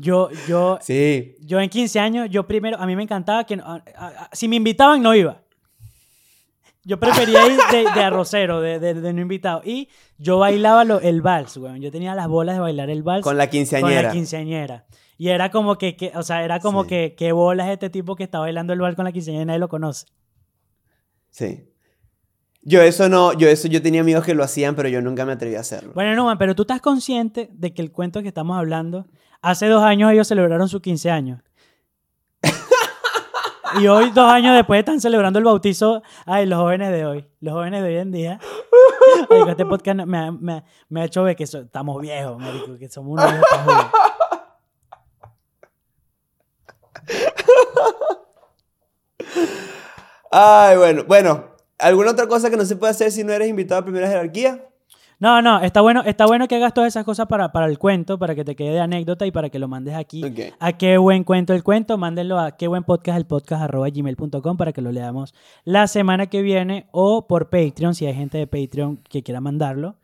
Yo, 0.00 0.30
yo, 0.48 0.78
Sí. 0.80 1.36
yo 1.40 1.60
en 1.60 1.68
15 1.68 2.00
años, 2.00 2.28
yo 2.30 2.46
primero, 2.46 2.78
a 2.80 2.86
mí 2.86 2.96
me 2.96 3.02
encantaba 3.02 3.44
que, 3.44 3.56
no- 3.56 3.64
a- 3.64 3.84
a- 3.96 4.06
a- 4.08 4.30
si 4.32 4.48
me 4.48 4.56
invitaban, 4.56 5.02
no 5.02 5.14
iba. 5.14 5.42
Yo 6.82 6.98
prefería 6.98 7.46
ir 7.46 7.58
de, 7.70 7.78
de 7.92 8.00
arrocero, 8.02 8.60
de, 8.60 8.78
de- 8.80 8.94
de 8.94 9.12
no 9.12 9.20
invitado. 9.20 9.60
Y 9.64 9.88
yo 10.18 10.38
bailaba 10.38 10.84
lo- 10.84 11.00
el 11.00 11.20
vals, 11.20 11.56
weón. 11.58 11.80
Yo 11.80 11.90
tenía 11.92 12.14
las 12.14 12.26
bolas 12.28 12.56
de 12.56 12.60
bailar 12.60 12.88
el 12.90 13.02
vals 13.02 13.22
Con 13.22 13.36
la 13.36 13.46
con 13.46 13.50
quinceañera. 13.52 14.02
la 14.02 14.10
quinceañera. 14.12 14.86
Y 15.22 15.28
era 15.28 15.50
como 15.50 15.76
que, 15.76 15.96
que- 15.98 16.12
o 16.14 16.22
sea, 16.22 16.42
era 16.44 16.60
como 16.60 16.84
Sí. 16.84 16.88
que, 16.88 17.14
qué 17.14 17.32
bolas 17.32 17.68
este 17.68 17.90
tipo 17.90 18.16
que 18.16 18.24
está 18.24 18.38
bailando 18.38 18.72
el 18.72 18.80
vals 18.80 18.96
con 18.96 19.04
la 19.04 19.12
quinceañera 19.12 19.42
y 19.42 19.46
nadie 19.48 19.58
lo 19.58 19.68
conoce. 19.68 20.06
Sí. 21.28 21.68
Yo 22.62 22.80
eso 22.80 23.10
no, 23.10 23.34
yo 23.34 23.46
eso 23.48 23.68
yo 23.68 23.82
tenía 23.82 24.00
amigos 24.00 24.24
que 24.24 24.34
lo 24.34 24.42
hacían, 24.42 24.74
pero 24.74 24.88
yo 24.88 25.02
nunca 25.02 25.26
me 25.26 25.32
atreví 25.32 25.56
a 25.56 25.60
hacerlo. 25.60 25.92
Bueno, 25.94 26.14
no, 26.14 26.24
man, 26.24 26.38
pero 26.38 26.54
tú 26.54 26.62
estás 26.62 26.80
consciente 26.80 27.50
de 27.52 27.74
que 27.74 27.82
el 27.82 27.92
cuento 27.92 28.22
que 28.22 28.28
estamos 28.28 28.56
hablando, 28.56 29.08
hace 29.42 29.66
dos 29.68 29.82
años 29.82 30.10
ellos 30.10 30.26
celebraron 30.26 30.70
sus 30.70 30.80
15 30.80 31.10
años. 31.10 31.42
Y 33.80 33.86
hoy, 33.86 34.10
dos 34.12 34.24
años 34.32 34.56
después, 34.56 34.78
están 34.80 35.00
celebrando 35.02 35.38
el 35.38 35.44
bautizo. 35.44 36.02
Ay, 36.26 36.44
los 36.46 36.58
jóvenes 36.58 36.90
de 36.92 37.04
hoy. 37.06 37.28
Los 37.40 37.52
jóvenes 37.54 37.82
de 37.82 37.88
hoy 37.90 37.96
en 37.98 38.10
día. 38.10 38.40
Ay, 39.30 39.42
este 39.50 39.64
podcast 39.66 39.98
me, 40.06 40.18
ha- 40.18 40.32
me 40.32 40.52
ha- 40.54 40.64
me 40.88 41.02
ha 41.02 41.04
hecho 41.04 41.22
ver 41.22 41.36
que 41.36 41.46
so- 41.46 41.60
estamos 41.60 42.00
viejos, 42.00 42.36
marico, 42.38 42.76
que 42.78 42.88
somos 42.88 43.12
unos 43.12 43.30
viejos 43.30 43.48
Ay, 50.30 50.76
bueno, 50.76 51.04
bueno. 51.06 51.50
¿Alguna 51.78 52.10
otra 52.10 52.26
cosa 52.26 52.50
que 52.50 52.56
no 52.56 52.64
se 52.64 52.76
puede 52.76 52.90
hacer 52.90 53.10
si 53.10 53.24
no 53.24 53.32
eres 53.32 53.48
invitado 53.48 53.80
a 53.80 53.84
primera 53.84 54.06
jerarquía? 54.06 54.66
No, 55.20 55.42
no, 55.42 55.60
está 55.60 55.82
bueno, 55.82 56.02
está 56.06 56.24
bueno 56.24 56.48
que 56.48 56.56
hagas 56.56 56.72
todas 56.72 56.88
esas 56.88 57.04
cosas 57.04 57.26
para, 57.26 57.52
para 57.52 57.66
el 57.66 57.78
cuento, 57.78 58.18
para 58.18 58.34
que 58.34 58.42
te 58.42 58.56
quede 58.56 58.70
de 58.70 58.80
anécdota 58.80 59.26
y 59.26 59.30
para 59.30 59.50
que 59.50 59.58
lo 59.58 59.68
mandes 59.68 59.94
aquí. 59.94 60.22
A 60.58 60.72
qué 60.78 60.96
buen 60.96 61.24
cuento 61.24 61.52
el 61.52 61.62
cuento, 61.62 61.98
mándenlo 61.98 62.38
a 62.38 62.56
qué 62.56 62.68
buen 62.68 62.84
podcast 62.84 63.18
el 63.18 63.26
podcast 63.26 63.62
arroba 63.62 63.90
gmail.com 63.90 64.56
para 64.56 64.72
que 64.72 64.80
lo 64.80 64.92
leamos 64.92 65.34
la 65.64 65.88
semana 65.88 66.28
que 66.28 66.40
viene 66.40 66.86
o 66.90 67.26
por 67.26 67.50
Patreon, 67.50 67.94
si 67.94 68.06
hay 68.06 68.14
gente 68.14 68.38
de 68.38 68.46
Patreon 68.46 68.96
que 68.96 69.22
quiera 69.22 69.42
mandarlo. 69.42 69.96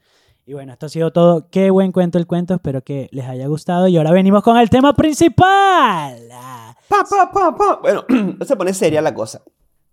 Y 0.48 0.54
bueno, 0.54 0.72
esto 0.72 0.86
ha 0.86 0.88
sido 0.88 1.12
todo. 1.12 1.50
Qué 1.50 1.70
buen 1.70 1.90
cuento 1.90 2.18
el 2.18 2.26
cuento, 2.28 2.54
espero 2.54 2.84
que 2.84 3.08
les 3.10 3.26
haya 3.26 3.48
gustado. 3.48 3.88
Y 3.88 3.96
ahora 3.96 4.12
venimos 4.12 4.44
con 4.44 4.56
el 4.56 4.70
tema 4.70 4.94
principal. 4.94 6.28
Ah. 6.32 6.76
Pa, 6.88 7.02
pa, 7.02 7.32
pa, 7.32 7.56
pa. 7.56 7.80
Bueno, 7.82 8.04
se 8.46 8.54
pone 8.54 8.72
seria 8.72 9.02
la 9.02 9.12
cosa. 9.12 9.42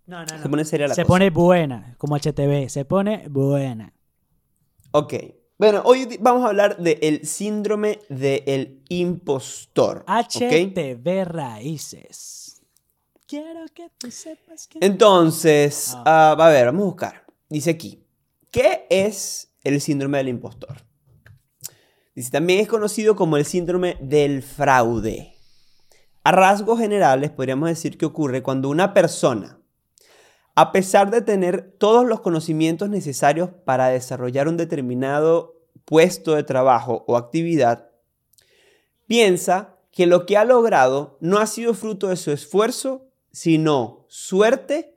No, 0.06 0.18
no, 0.18 0.26
no. 0.36 0.42
Se 0.42 0.48
pone 0.48 0.64
seria 0.64 0.86
la 0.86 0.94
Se 0.94 1.02
cosa. 1.02 1.08
pone 1.08 1.30
buena, 1.30 1.96
como 1.98 2.16
HTV, 2.16 2.68
se 2.68 2.84
pone 2.84 3.26
buena. 3.28 3.92
Ok. 4.92 5.14
Bueno, 5.58 5.82
hoy 5.84 6.18
vamos 6.20 6.44
a 6.44 6.48
hablar 6.48 6.76
del 6.78 7.26
síndrome 7.26 7.98
del 8.08 8.80
impostor. 8.90 10.04
¿ok? 10.06 10.36
HTV 10.36 11.24
Raíces. 11.24 12.62
Quiero 13.26 13.64
que 13.74 13.90
tú 13.98 14.08
sepas 14.12 14.68
que... 14.68 14.78
Entonces, 14.80 15.96
ah, 16.04 16.36
a 16.38 16.48
ver, 16.48 16.66
vamos 16.66 16.82
a 16.82 16.86
buscar. 16.86 17.24
Dice 17.48 17.70
aquí, 17.70 18.04
¿qué 18.52 18.86
es 18.88 19.53
el 19.64 19.80
síndrome 19.80 20.18
del 20.18 20.28
impostor? 20.28 20.76
Dice, 22.14 22.30
también 22.30 22.60
es 22.60 22.68
conocido 22.68 23.16
como 23.16 23.36
el 23.36 23.44
síndrome 23.44 23.96
del 24.00 24.42
fraude. 24.42 25.34
A 26.22 26.32
rasgos 26.32 26.78
generales, 26.78 27.30
podríamos 27.30 27.68
decir 27.68 27.98
que 27.98 28.06
ocurre 28.06 28.42
cuando 28.42 28.68
una 28.68 28.94
persona, 28.94 29.58
a 30.54 30.70
pesar 30.70 31.10
de 31.10 31.22
tener 31.22 31.74
todos 31.78 32.06
los 32.06 32.20
conocimientos 32.20 32.88
necesarios 32.88 33.50
para 33.64 33.88
desarrollar 33.88 34.46
un 34.46 34.56
determinado 34.56 35.60
puesto 35.84 36.34
de 36.34 36.44
trabajo 36.44 37.04
o 37.08 37.16
actividad, 37.16 37.90
piensa 39.06 39.76
que 39.90 40.06
lo 40.06 40.24
que 40.24 40.36
ha 40.36 40.44
logrado 40.44 41.18
no 41.20 41.38
ha 41.38 41.46
sido 41.46 41.74
fruto 41.74 42.08
de 42.08 42.16
su 42.16 42.30
esfuerzo, 42.30 43.08
sino 43.32 44.06
suerte 44.08 44.93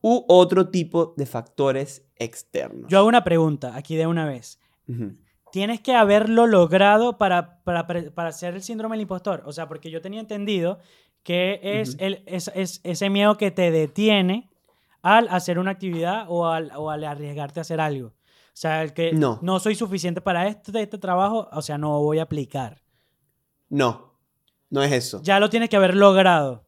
u 0.00 0.24
otro 0.28 0.68
tipo 0.68 1.14
de 1.16 1.26
factores 1.26 2.04
externos. 2.16 2.86
Yo 2.88 2.98
hago 2.98 3.08
una 3.08 3.24
pregunta 3.24 3.76
aquí 3.76 3.96
de 3.96 4.06
una 4.06 4.24
vez. 4.26 4.60
Tienes 5.52 5.80
que 5.80 5.94
haberlo 5.94 6.46
logrado 6.46 7.18
para, 7.18 7.62
para, 7.64 7.86
para 7.86 8.28
hacer 8.28 8.54
el 8.54 8.62
síndrome 8.62 8.94
del 8.96 9.02
impostor. 9.02 9.42
O 9.46 9.52
sea, 9.52 9.66
porque 9.68 9.90
yo 9.90 10.00
tenía 10.00 10.20
entendido 10.20 10.78
que 11.22 11.60
es, 11.62 11.96
el, 11.98 12.22
es, 12.26 12.50
es 12.54 12.80
ese 12.84 13.10
miedo 13.10 13.36
que 13.36 13.50
te 13.50 13.70
detiene 13.70 14.48
al 15.02 15.28
hacer 15.28 15.58
una 15.58 15.70
actividad 15.72 16.26
o 16.28 16.46
al, 16.46 16.70
o 16.76 16.90
al 16.90 17.04
arriesgarte 17.04 17.60
a 17.60 17.62
hacer 17.62 17.80
algo. 17.80 18.08
O 18.08 18.60
sea, 18.60 18.82
el 18.82 18.92
que 18.92 19.12
No. 19.12 19.60
soy 19.60 19.74
suficiente 19.74 20.20
para 20.20 20.48
este, 20.48 20.80
este 20.82 20.98
trabajo, 20.98 21.48
o 21.52 21.62
sea, 21.62 21.78
no 21.78 22.00
voy 22.00 22.18
a 22.18 22.22
aplicar. 22.22 22.82
No, 23.68 24.14
no 24.70 24.82
es 24.82 24.92
eso. 24.92 25.20
Ya 25.22 25.38
lo 25.40 25.48
tienes 25.50 25.68
que 25.68 25.76
haber 25.76 25.94
logrado. 25.94 26.64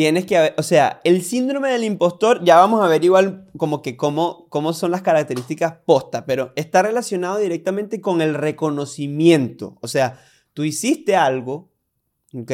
Tienes 0.00 0.24
que 0.24 0.54
o 0.56 0.62
sea, 0.62 1.02
el 1.04 1.20
síndrome 1.20 1.68
del 1.68 1.84
impostor, 1.84 2.42
ya 2.42 2.56
vamos 2.56 2.82
a 2.82 2.88
ver 2.88 3.04
igual 3.04 3.50
como 3.58 3.82
que 3.82 3.98
cómo, 3.98 4.46
cómo 4.48 4.72
son 4.72 4.92
las 4.92 5.02
características 5.02 5.74
posta, 5.84 6.24
pero 6.24 6.54
está 6.56 6.80
relacionado 6.80 7.36
directamente 7.36 8.00
con 8.00 8.22
el 8.22 8.32
reconocimiento. 8.34 9.76
O 9.82 9.88
sea, 9.88 10.18
tú 10.54 10.64
hiciste 10.64 11.16
algo, 11.16 11.68
¿ok? 12.34 12.50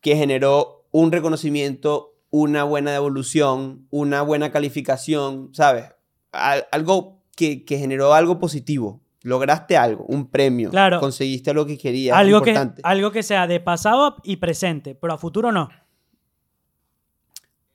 Que 0.00 0.14
generó 0.16 0.86
un 0.92 1.10
reconocimiento, 1.10 2.14
una 2.30 2.62
buena 2.62 2.92
devolución, 2.92 3.88
una 3.90 4.22
buena 4.22 4.52
calificación, 4.52 5.50
¿sabes? 5.54 5.86
Al- 6.30 6.68
algo 6.70 7.22
que, 7.34 7.64
que 7.64 7.78
generó 7.78 8.14
algo 8.14 8.38
positivo. 8.38 9.00
Lograste 9.24 9.76
algo, 9.76 10.04
un 10.06 10.30
premio. 10.30 10.70
Claro. 10.70 11.00
Conseguiste 11.00 11.50
algo 11.50 11.66
que 11.66 11.76
querías. 11.76 12.16
algo, 12.16 12.40
que, 12.40 12.50
importante. 12.50 12.82
algo 12.84 13.10
que 13.10 13.24
sea 13.24 13.48
de 13.48 13.58
pasado 13.58 14.14
y 14.22 14.36
presente, 14.36 14.94
pero 14.94 15.12
a 15.14 15.18
futuro 15.18 15.50
no. 15.50 15.68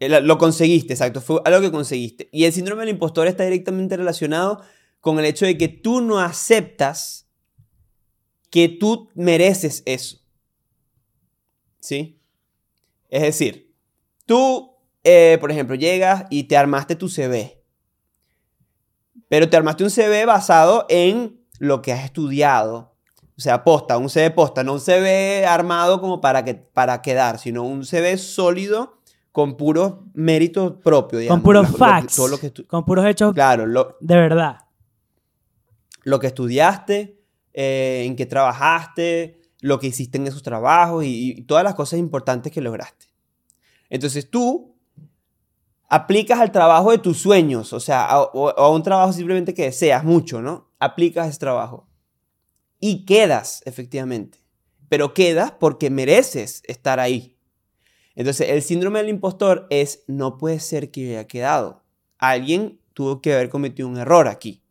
El- 0.05 0.25
Lo 0.27 0.37
conseguiste, 0.37 0.93
exacto, 0.93 1.21
fue 1.21 1.41
algo 1.45 1.61
que 1.61 1.71
conseguiste. 1.71 2.29
Y 2.31 2.45
el 2.45 2.53
síndrome 2.53 2.81
del 2.81 2.89
impostor 2.95 3.27
está 3.27 3.43
directamente 3.43 3.97
relacionado 3.97 4.61
con 4.99 5.19
el 5.19 5.25
hecho 5.25 5.45
de 5.45 5.57
que 5.57 5.67
tú 5.67 6.01
no 6.01 6.19
aceptas 6.19 7.27
que 8.49 8.69
tú 8.69 9.09
mereces 9.15 9.83
eso. 9.85 10.17
¿Sí? 11.79 12.21
Es 13.09 13.21
decir, 13.23 13.73
tú, 14.25 14.75
eh, 15.03 15.37
por 15.41 15.51
ejemplo, 15.51 15.75
llegas 15.75 16.25
y 16.29 16.43
te 16.43 16.55
armaste 16.55 16.95
tu 16.95 17.09
CV. 17.09 17.61
Pero 19.27 19.49
te 19.49 19.57
armaste 19.57 19.83
un 19.83 19.89
CV 19.91 20.25
basado 20.25 20.85
en 20.89 21.41
lo 21.59 21.81
que 21.81 21.91
has 21.93 22.05
estudiado. 22.05 22.95
O 23.35 23.41
sea, 23.41 23.63
posta, 23.63 23.97
un 23.97 24.09
CV 24.09 24.29
posta, 24.31 24.63
no 24.63 24.73
un 24.73 24.79
CV 24.79 25.45
armado 25.45 25.99
como 25.99 26.21
para, 26.21 26.45
que, 26.45 26.53
para 26.53 27.01
quedar, 27.01 27.39
sino 27.39 27.63
un 27.63 27.83
CV 27.85 28.17
sólido 28.17 29.01
con 29.33 29.57
puros 29.57 29.95
méritos 30.13 30.75
propios. 30.81 31.19
digamos, 31.23 31.39
con 31.39 31.43
puros 31.43 31.65
lo- 31.65 31.71
lo- 31.71 31.77
facts. 31.77 32.15
todo 32.15 32.27
lo 32.29 32.37
que 32.39 32.53
con 32.65 32.85
puros 32.85 33.05
hechos 33.05 33.33
claro, 33.33 33.65
de 33.99 34.15
verdad. 34.15 34.59
lo 36.03 36.19
que 36.19 36.27
estudiaste, 36.27 37.19
eh, 37.53 38.03
en 38.05 38.15
qué 38.15 38.25
trabajaste, 38.25 39.41
lo 39.59 39.79
que 39.79 39.87
hiciste 39.87 40.17
en 40.17 40.27
esos 40.27 40.43
trabajos 40.43 41.03
y, 41.03 41.31
y 41.31 41.41
todas 41.43 41.63
las 41.65 41.73
cosas 41.75 41.99
importantes 41.99 42.51
que 42.51 42.61
lograste. 42.61 43.07
Entonces 43.89 44.29
tú 44.29 44.75
aplicas 45.89 46.39
al 46.39 46.51
trabajo 46.51 46.91
de 46.91 46.97
tus 46.97 47.17
sueños, 47.19 47.73
o 47.73 47.79
sea, 47.79 48.05
a, 48.05 48.15
a 48.23 48.69
un 48.69 48.83
trabajo 48.83 49.13
simplemente 49.13 49.53
que 49.53 49.63
deseas 49.63 50.03
mucho, 50.03 50.41
¿no? 50.41 50.71
Aplicas 50.79 51.27
ese 51.29 51.39
trabajo 51.39 51.87
y 52.79 53.05
quedas, 53.05 53.61
efectivamente. 53.65 54.39
Pero 54.89 55.13
quedas 55.13 55.51
porque 55.51 55.89
mereces 55.89 56.61
estar 56.67 56.99
ahí. 56.99 57.32
Entonces, 58.15 58.49
el 58.49 58.61
síndrome 58.61 58.99
del 58.99 59.09
impostor 59.09 59.67
es, 59.69 60.03
no 60.07 60.37
puede 60.37 60.59
ser 60.59 60.91
que 60.91 61.01
yo 61.03 61.09
haya 61.11 61.27
quedado. 61.27 61.83
Alguien 62.19 62.79
tuvo 62.93 63.21
que 63.21 63.33
haber 63.33 63.49
cometido 63.49 63.87
un 63.87 63.97
error 63.97 64.27
aquí. 64.27 64.61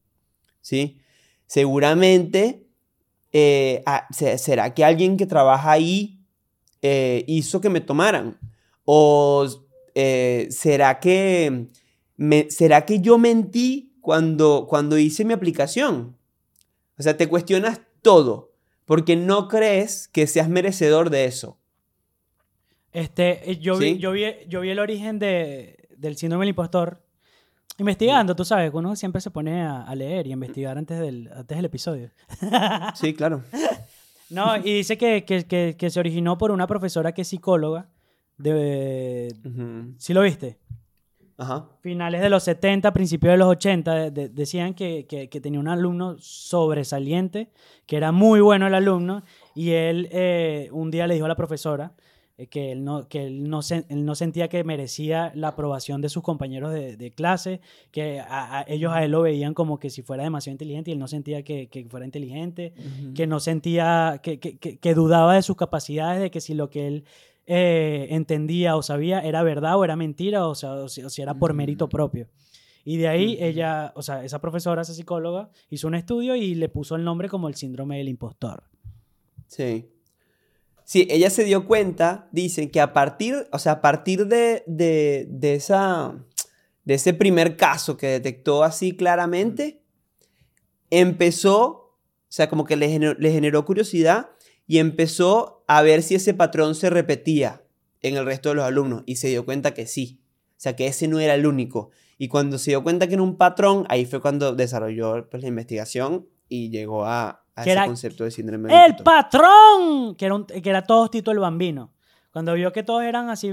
¿Sí? 0.61 0.99
Seguramente, 1.47 2.67
eh, 3.33 3.83
ah, 3.87 4.07
se- 4.13 4.39
¿será 4.39 4.75
que 4.75 4.85
alguien 4.85 5.17
que 5.17 5.27
trabaja 5.27 5.73
ahí 5.73 6.21
eh, 6.83 7.25
hizo 7.27 7.61
que 7.61 7.69
me 7.71 7.81
tomaran? 7.81 8.39
¿O 8.85 9.47
eh, 9.95 10.49
será 10.51 11.01
que, 11.01 11.69
será 12.49 12.87
que 12.87 13.01
yo 13.01 13.19
mentí 13.19 13.93
cuando, 14.01 14.67
cuando 14.69 14.99
hice 14.99 15.25
mi 15.25 15.33
aplicación? 15.33 16.17
O 16.99 17.03
sea, 17.03 17.17
te 17.17 17.29
cuestionas 17.29 17.81
todo 18.03 18.53
porque 18.85 19.17
no 19.17 19.49
crees 19.49 20.09
que 20.09 20.27
seas 20.27 20.49
merecedor 20.49 21.11
de 21.11 21.25
eso. 21.25 21.59
Este, 22.93 23.51
eh, 23.51 23.59
yo, 23.59 23.77
¿Sí? 23.77 23.95
vi, 23.95 23.99
yo, 23.99 24.13
vi, 24.13 24.25
yo 24.49 24.61
vi 24.61 24.71
el 24.71 24.79
origen 24.79 25.19
de, 25.19 25.89
del 25.97 26.17
síndrome 26.17 26.43
del 26.45 26.51
impostor 26.51 27.03
investigando, 27.79 28.37
tú 28.37 28.45
sabes, 28.45 28.71
uno 28.75 28.95
siempre 28.97 29.21
se 29.23 29.31
pone 29.31 29.63
a, 29.63 29.83
a 29.83 29.95
leer 29.95 30.27
y 30.27 30.31
a 30.31 30.35
investigar 30.35 30.77
antes 30.77 30.99
del, 31.01 31.31
antes 31.35 31.57
del 31.57 31.65
episodio. 31.65 32.11
Sí, 32.95 33.15
claro. 33.15 33.43
No, 34.31 34.57
y 34.57 34.73
dice 34.75 34.97
que, 34.99 35.25
que, 35.25 35.45
que, 35.45 35.75
que 35.79 35.91
se 35.91 36.01
originó 36.01 36.37
por 36.39 36.51
una 36.53 36.67
profesora 36.67 37.13
que 37.13 37.23
es 37.23 37.29
psicóloga 37.29 37.89
de... 38.39 39.35
Ujú. 39.45 39.95
¿Sí 39.99 40.13
lo 40.15 40.23
viste? 40.23 40.59
Ajá. 41.39 41.67
finales 41.81 42.21
de 42.21 42.29
los 42.29 42.45
70, 42.45 42.93
principios 42.93 43.33
de 43.33 43.37
los 43.39 43.49
80, 43.49 43.95
de- 43.95 44.11
de- 44.11 44.29
decían 44.29 44.75
que, 44.75 45.07
que- 45.07 45.29
tenía 45.41 45.59
un 45.59 45.67
alumno 45.67 46.17
sobresaliente, 46.19 47.51
que 47.87 47.97
era 47.97 48.13
muy 48.13 48.41
bueno 48.41 48.67
el 48.69 48.75
alumno, 48.75 49.23
y 49.55 49.71
él 49.71 50.09
eh, 50.13 50.69
un 50.73 50.91
día 50.91 51.07
le 51.07 51.15
dijo 51.15 51.25
a 51.27 51.29
la 51.29 51.35
profesora 51.37 51.93
que, 52.49 52.73
él 52.73 52.85
no, 52.85 53.09
que 53.09 53.27
él, 53.27 53.49
no 53.49 53.63
se- 53.63 53.85
él 53.89 54.05
no 54.05 54.15
sentía 54.15 54.49
que 54.49 54.65
merecía 54.65 55.33
la 55.35 55.49
aprobación 55.49 56.01
de 56.01 56.09
sus 56.09 56.23
compañeros 56.23 56.73
de, 56.73 56.97
de 56.97 57.11
clase, 57.11 57.61
que 57.91 58.21
a- 58.21 58.61
a- 58.61 58.65
ellos 58.69 58.93
a 58.93 59.05
él 59.05 59.11
lo 59.13 59.23
veían 59.23 59.55
como 59.55 59.79
que 59.79 59.91
si 59.91 60.03
fuera 60.03 60.23
demasiado 60.25 60.53
inteligente 60.55 60.91
y 60.91 60.95
él 60.95 60.99
no 60.99 61.09
sentía 61.09 61.43
que, 61.43 61.69
que 61.69 61.85
fuera 61.87 62.05
inteligente, 62.07 62.73
que 63.15 63.27
no 63.27 63.41
sentía, 63.41 64.21
que, 64.23 64.39
que- 64.39 64.95
dudaba 64.95 65.35
de 65.35 65.43
sus 65.43 65.57
capacidades, 65.57 66.21
de 66.21 66.31
que 66.31 66.41
si 66.41 66.55
lo 66.55 66.69
que 66.71 66.87
él 66.87 67.05
eh, 67.47 68.07
entendía 68.11 68.77
o 68.77 68.83
sabía 68.83 69.21
era 69.21 69.43
verdad 69.43 69.77
o 69.77 69.85
era 69.85 69.97
mentira, 69.97 70.47
o, 70.47 70.55
sea, 70.55 70.75
o 70.75 70.89
si, 70.89 71.03
o 71.03 71.11
si 71.11 71.23
era 71.23 71.35
por 71.35 71.55
mérito 71.55 71.89
propio. 71.89 72.29
Y 72.85 72.97
de 72.97 73.09
ahí 73.09 73.37
ella, 73.41 73.93
o 73.95 74.03
sea, 74.03 74.25
esa 74.25 74.41
profesora, 74.41 74.83
esa 74.83 74.93
psicóloga, 74.95 75.51
hizo 75.71 75.87
un 75.87 75.95
estudio 75.95 76.35
y 76.37 76.55
le 76.57 76.69
puso 76.69 76.97
el 76.97 77.05
nombre 77.05 77.29
como 77.29 77.47
el 77.49 77.55
síndrome 77.55 77.99
del 77.99 78.09
impostor. 78.09 78.65
Sí. 79.47 79.87
Sí, 80.85 81.07
ella 81.11 81.31
se 81.31 81.45
dio 81.45 81.67
cuenta, 81.67 82.29
dicen 82.33 82.71
que 82.71 82.81
a 82.81 82.93
partir, 82.93 83.47
o 83.53 83.59
sea, 83.59 83.73
a 83.73 83.81
partir 83.81 84.27
de, 84.27 84.65
de, 84.67 85.27
de 85.31 85.55
esa, 85.55 86.25
de 86.85 86.95
ese 86.95 87.15
primer 87.15 87.57
caso 87.57 87.97
que 87.97 88.09
detectó 88.09 88.65
así 88.65 88.97
claramente, 88.97 89.83
empezó, 90.91 91.65
o 91.65 91.99
sea, 92.29 92.49
como 92.49 92.65
que 92.65 92.77
le 92.77 92.89
generó, 92.89 93.15
le 93.19 93.33
generó 93.33 93.65
curiosidad 93.65 94.31
y 94.67 94.79
empezó 94.79 95.65
a 95.67 95.83
ver 95.83 96.03
si 96.03 96.15
ese 96.15 96.35
patrón 96.35 96.75
se 96.75 96.91
repetía 96.91 97.63
en 98.03 98.17
el 98.17 98.27
resto 98.27 98.51
de 98.51 98.57
los 98.57 98.65
alumnos 98.65 99.03
y 99.07 99.17
se 99.17 99.29
dio 99.29 99.45
cuenta 99.45 99.75
que 99.75 99.87
sí, 99.87 100.21
o 100.51 100.61
sea, 100.63 100.77
que 100.77 100.87
ese 100.87 101.09
no 101.09 101.21
era 101.21 101.35
el 101.35 101.47
único. 101.47 101.91
Y 102.19 102.29
cuando 102.29 102.59
se 102.59 102.73
dio 102.73 102.83
cuenta 102.83 103.07
que 103.07 103.15
era 103.15 103.23
un 103.23 103.37
patrón, 103.37 103.85
ahí 103.89 104.05
fue 104.05 104.21
cuando 104.21 104.55
desarrolló 104.55 105.29
pues, 105.29 105.43
la 105.43 105.49
investigación 105.49 106.29
y 106.55 106.71
llegó 106.71 107.05
a, 107.05 107.43
a 107.55 107.61
ese 107.63 107.73
era 107.73 107.87
concepto 107.87 108.25
de 108.25 108.31
síndrome 108.31 108.69
del 108.73 108.79
¡El 108.91 108.97
patrón! 109.03 110.15
Que 110.17 110.27
era, 110.27 110.35
un- 110.35 110.45
que 110.47 110.69
era 110.71 110.83
todos 110.83 111.11
Tito 111.11 111.31
el 111.31 111.39
Bambino. 111.39 111.93
Cuando 112.33 112.55
vio 112.55 112.73
que 112.73 112.83
todos 112.83 113.03
eran 113.03 113.29
así, 113.31 113.51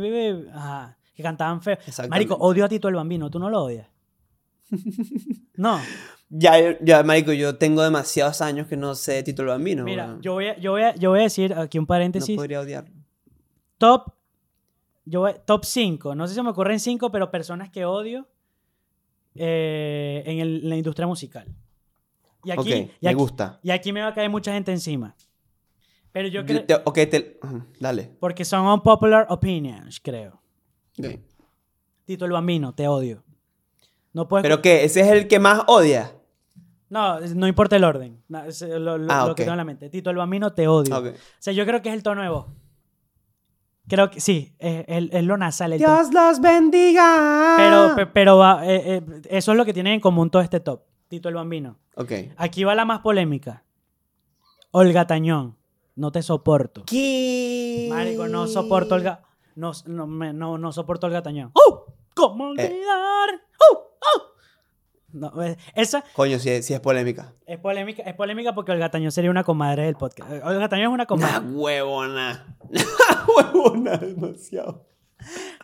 ajá, 0.54 0.97
que 1.16 1.24
cantaban 1.24 1.62
feo. 1.62 1.78
Marico, 2.10 2.36
odio 2.36 2.66
a 2.66 2.70
Tito 2.70 2.88
el 2.88 2.95
Bambino. 2.95 3.30
¿Tú 3.30 3.39
no 3.39 3.50
lo 3.50 3.64
odias? 3.64 3.88
No. 5.56 5.78
Ya, 6.30 6.78
ya, 6.80 7.04
marico, 7.04 7.34
yo 7.34 7.58
tengo 7.58 7.82
demasiados 7.84 8.39
años 8.41 8.68
que 8.68 8.78
no 8.78 8.95
sé 8.95 9.24
título 9.24 9.52
bambino. 9.52 9.84
Mira, 9.84 10.18
yo 10.22 10.34
voy, 10.34 10.47
a, 10.47 10.58
yo, 10.60 10.72
voy 10.72 10.84
a, 10.84 10.95
yo 10.95 11.10
voy 11.10 11.20
a 11.20 11.24
decir 11.24 11.54
aquí 11.54 11.78
un 11.80 11.84
no 11.84 11.88
paréntesis. 11.88 12.36
podría 12.38 12.62
odiarlo. 12.62 12.95
top, 13.78 14.14
yo 15.06 15.22
voy- 15.22 15.34
top 15.45 15.66
5. 15.66 16.16
No 16.16 16.28
sé 16.28 16.36
si 16.36 16.41
me 16.41 16.52
ocurren 16.52 16.80
5, 16.80 17.12
pero 17.12 17.30
personas 17.32 17.70
que 17.72 17.84
odio 17.84 18.28
eh, 19.36 20.24
en, 20.26 20.39
el- 20.39 20.64
en 20.64 20.70
la 20.70 20.76
industria 20.78 21.08
musical. 21.08 21.47
Y 22.44 22.52
aquí, 22.52 22.74
y, 22.74 23.06
me 23.06 23.14
gusta. 23.14 23.60
y 23.64 23.72
aquí 23.72 23.92
me 23.92 24.02
va 24.02 24.08
a 24.08 24.14
caer 24.14 24.30
mucha 24.30 24.54
gente 24.54 24.72
encima. 24.72 25.16
Pero 26.12 26.28
yo 26.28 26.46
creo... 26.46 26.64
ok, 26.86 26.96
te- 26.96 27.40
dale. 27.80 28.16
Porque 28.20 28.44
son 28.46 28.66
unpopular 28.66 29.28
opinions, 29.30 30.00
creo. 30.00 30.42
Ok. 30.98 31.06
Tito 32.06 32.26
el 32.26 32.32
Bambino, 32.32 32.74
te 32.74 32.88
odio. 32.88 33.24
No 34.14 34.28
puedes... 34.28 34.42
¿Pero 34.44 34.62
qué? 34.62 34.84
¿Ese 34.84 35.02
es 35.02 35.08
el 35.08 35.28
que 35.28 35.38
más 35.40 35.62
odia? 35.68 36.14
No, 36.90 37.20
no 37.20 37.48
importa 37.48 37.76
el 37.76 37.84
orden. 37.84 38.24
no, 38.28 38.44
es, 38.46 38.62
eh, 38.64 38.80
lo, 38.80 38.98
lo- 38.98 39.12
Ah, 39.14 39.26
lo 39.26 39.32
ok. 39.34 39.38
que 39.38 39.44
tengo 39.44 39.54
en 39.54 39.58
la 39.58 39.64
mente. 39.66 39.90
Tito 39.92 40.10
el 40.10 40.16
Bambino, 40.16 40.52
te 40.54 40.68
odio. 40.68 40.98
Ok. 40.98 41.06
O 41.08 41.18
sea, 41.38 41.54
yo 41.54 41.64
creo 41.66 41.82
que 41.84 41.90
es 41.90 41.96
el 41.96 42.02
tono 42.02 42.24
de 42.24 42.30
voz. 42.30 42.48
Creo 43.88 44.10
que 44.10 44.20
sí, 44.20 44.56
es, 44.60 44.86
es- 44.88 45.10
es 45.12 45.24
lo 45.24 45.38
nasal. 45.38 45.74
el. 45.74 45.80
Dios 45.80 46.12
los 46.14 46.42
bendiga. 46.42 47.56
Pero, 47.58 47.96
pe- 47.96 48.06
pero 48.08 48.38
va, 48.38 48.66
eh, 48.66 48.98
eh, 48.98 49.22
eso 49.30 49.52
es 49.52 49.58
lo 49.58 49.66
que 49.66 49.74
tienen 49.74 49.94
en 49.94 50.00
común 50.00 50.32
todo 50.32 50.42
este 50.42 50.60
top. 50.60 50.82
Tito 51.10 51.28
el 51.30 51.36
Bambino. 51.36 51.78
Ok. 51.95 52.12
Aquí 52.38 52.64
va 52.64 52.76
la 52.76 52.86
más 52.86 52.99
polémica. 53.01 53.64
Olga 54.72 55.05
Tañón. 55.07 55.57
No 55.95 56.12
te 56.12 56.22
soporto. 56.22 56.84
¿Qué? 56.86 57.88
Marico, 57.89 58.28
no 58.30 58.47
soporto 58.47 58.95
Olga. 58.95 59.24
No, 59.55 59.72
no, 59.88 60.07
me- 60.07 60.32
no, 60.32 60.57
no 60.57 60.72
soporto 60.72 61.07
Olga 61.07 61.22
Tañón. 61.22 61.51
¡Uh! 61.55 61.91
¿Cómo 62.16 62.45
Eh. 62.45 62.49
olvidar? 62.51 63.30
¡Uh! 63.60 63.76
¡Uh! 63.76 64.22
No, 65.12 65.41
eh, 65.43 65.57
esa 65.76 66.03
Coño, 66.16 66.38
sí, 66.39 66.49
es- 66.51 66.70
es 66.70 66.80
polémica. 66.80 67.34
es 67.47 67.57
polémica, 67.57 68.03
es 68.03 68.14
polémica 68.14 68.53
porque 68.53 68.72
Olga 68.72 68.91
Tañón 68.91 69.12
sería 69.12 69.32
una 69.32 69.43
comadre 69.43 69.86
del 69.86 69.95
podcast. 69.95 70.32
Eh, 70.32 70.41
Olga 70.43 70.70
Tañón 70.70 70.84
es 70.86 70.93
una 70.93 70.95
Una 70.95 71.05
comadre. 71.07 71.47
huevona. 71.49 72.55
huevona, 73.36 73.97
demasiado. 73.97 74.86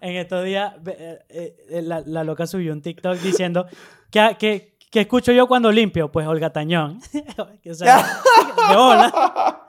En 0.02 0.16
estos 0.18 0.44
días, 0.44 0.74
ve- 0.84 1.22
eh, 1.30 1.56
eh, 1.70 1.82
la, 1.84 2.02
la 2.06 2.24
loca 2.26 2.46
subió 2.48 2.74
un 2.74 2.82
TikTok 2.82 3.18
diciendo 3.20 3.68
que, 4.12 4.36
que, 4.38 4.75
que 4.96 5.02
escucho 5.02 5.34
yo 5.34 5.46
cuando 5.46 5.70
limpio. 5.74 6.10
Pues 6.10 6.26
Olga 6.26 6.52
Tañón. 6.54 7.00
o 7.38 7.74
sea, 7.74 7.98
de 8.70 8.76
bola. 8.78 9.62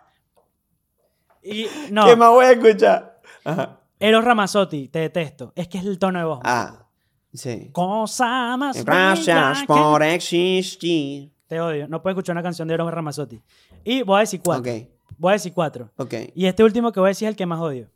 Y 1.42 1.66
no, 1.90 2.06
¿Qué 2.06 2.14
más 2.14 2.30
voy 2.30 2.44
a 2.44 2.52
escuchar? 2.52 3.20
Ajá. 3.44 3.80
Eros 3.98 4.24
Ramazzotti, 4.24 4.86
te 4.86 5.00
detesto. 5.00 5.52
Es 5.56 5.66
que 5.66 5.78
es 5.78 5.84
el 5.84 5.98
tono 5.98 6.20
de 6.20 6.24
voz. 6.26 6.38
Ah, 6.44 6.86
sí. 7.34 7.70
Cosa 7.72 8.56
más 8.56 8.84
Gracias 8.84 9.62
que- 9.62 9.66
por 9.66 10.00
existir. 10.04 11.32
Te 11.48 11.60
odio. 11.60 11.88
No 11.88 12.00
puedo 12.02 12.12
escuchar 12.12 12.34
una 12.34 12.42
canción 12.44 12.68
de 12.68 12.74
Eros 12.74 12.88
Ramazzotti. 12.92 13.42
Y 13.82 14.02
voy 14.02 14.18
a 14.18 14.20
decir 14.20 14.40
cuatro. 14.44 14.72
Ok, 14.72 14.88
Voy 15.18 15.30
a 15.30 15.32
decir 15.32 15.52
cuatro. 15.52 15.90
ok. 15.96 16.14
Y 16.36 16.46
este 16.46 16.62
último 16.62 16.92
que 16.92 17.00
voy 17.00 17.08
a 17.08 17.10
decir 17.10 17.26
es 17.26 17.30
el 17.32 17.36
que 17.36 17.46
más 17.46 17.58
odio. 17.58 17.88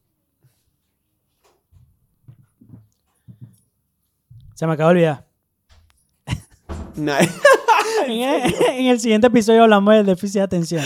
Se 4.55 4.67
me 4.67 4.73
acaba 4.73 4.91
de 4.91 4.97
olvidar. 4.97 5.30
No, 7.01 7.13
En 8.07 8.21
el, 8.23 8.55
en 8.69 8.87
el 8.87 9.01
siguiente 9.01 9.27
episodio 9.29 9.63
hablamos 9.63 9.95
del 9.95 10.07
déficit 10.07 10.37
de 10.37 10.43
atención. 10.43 10.85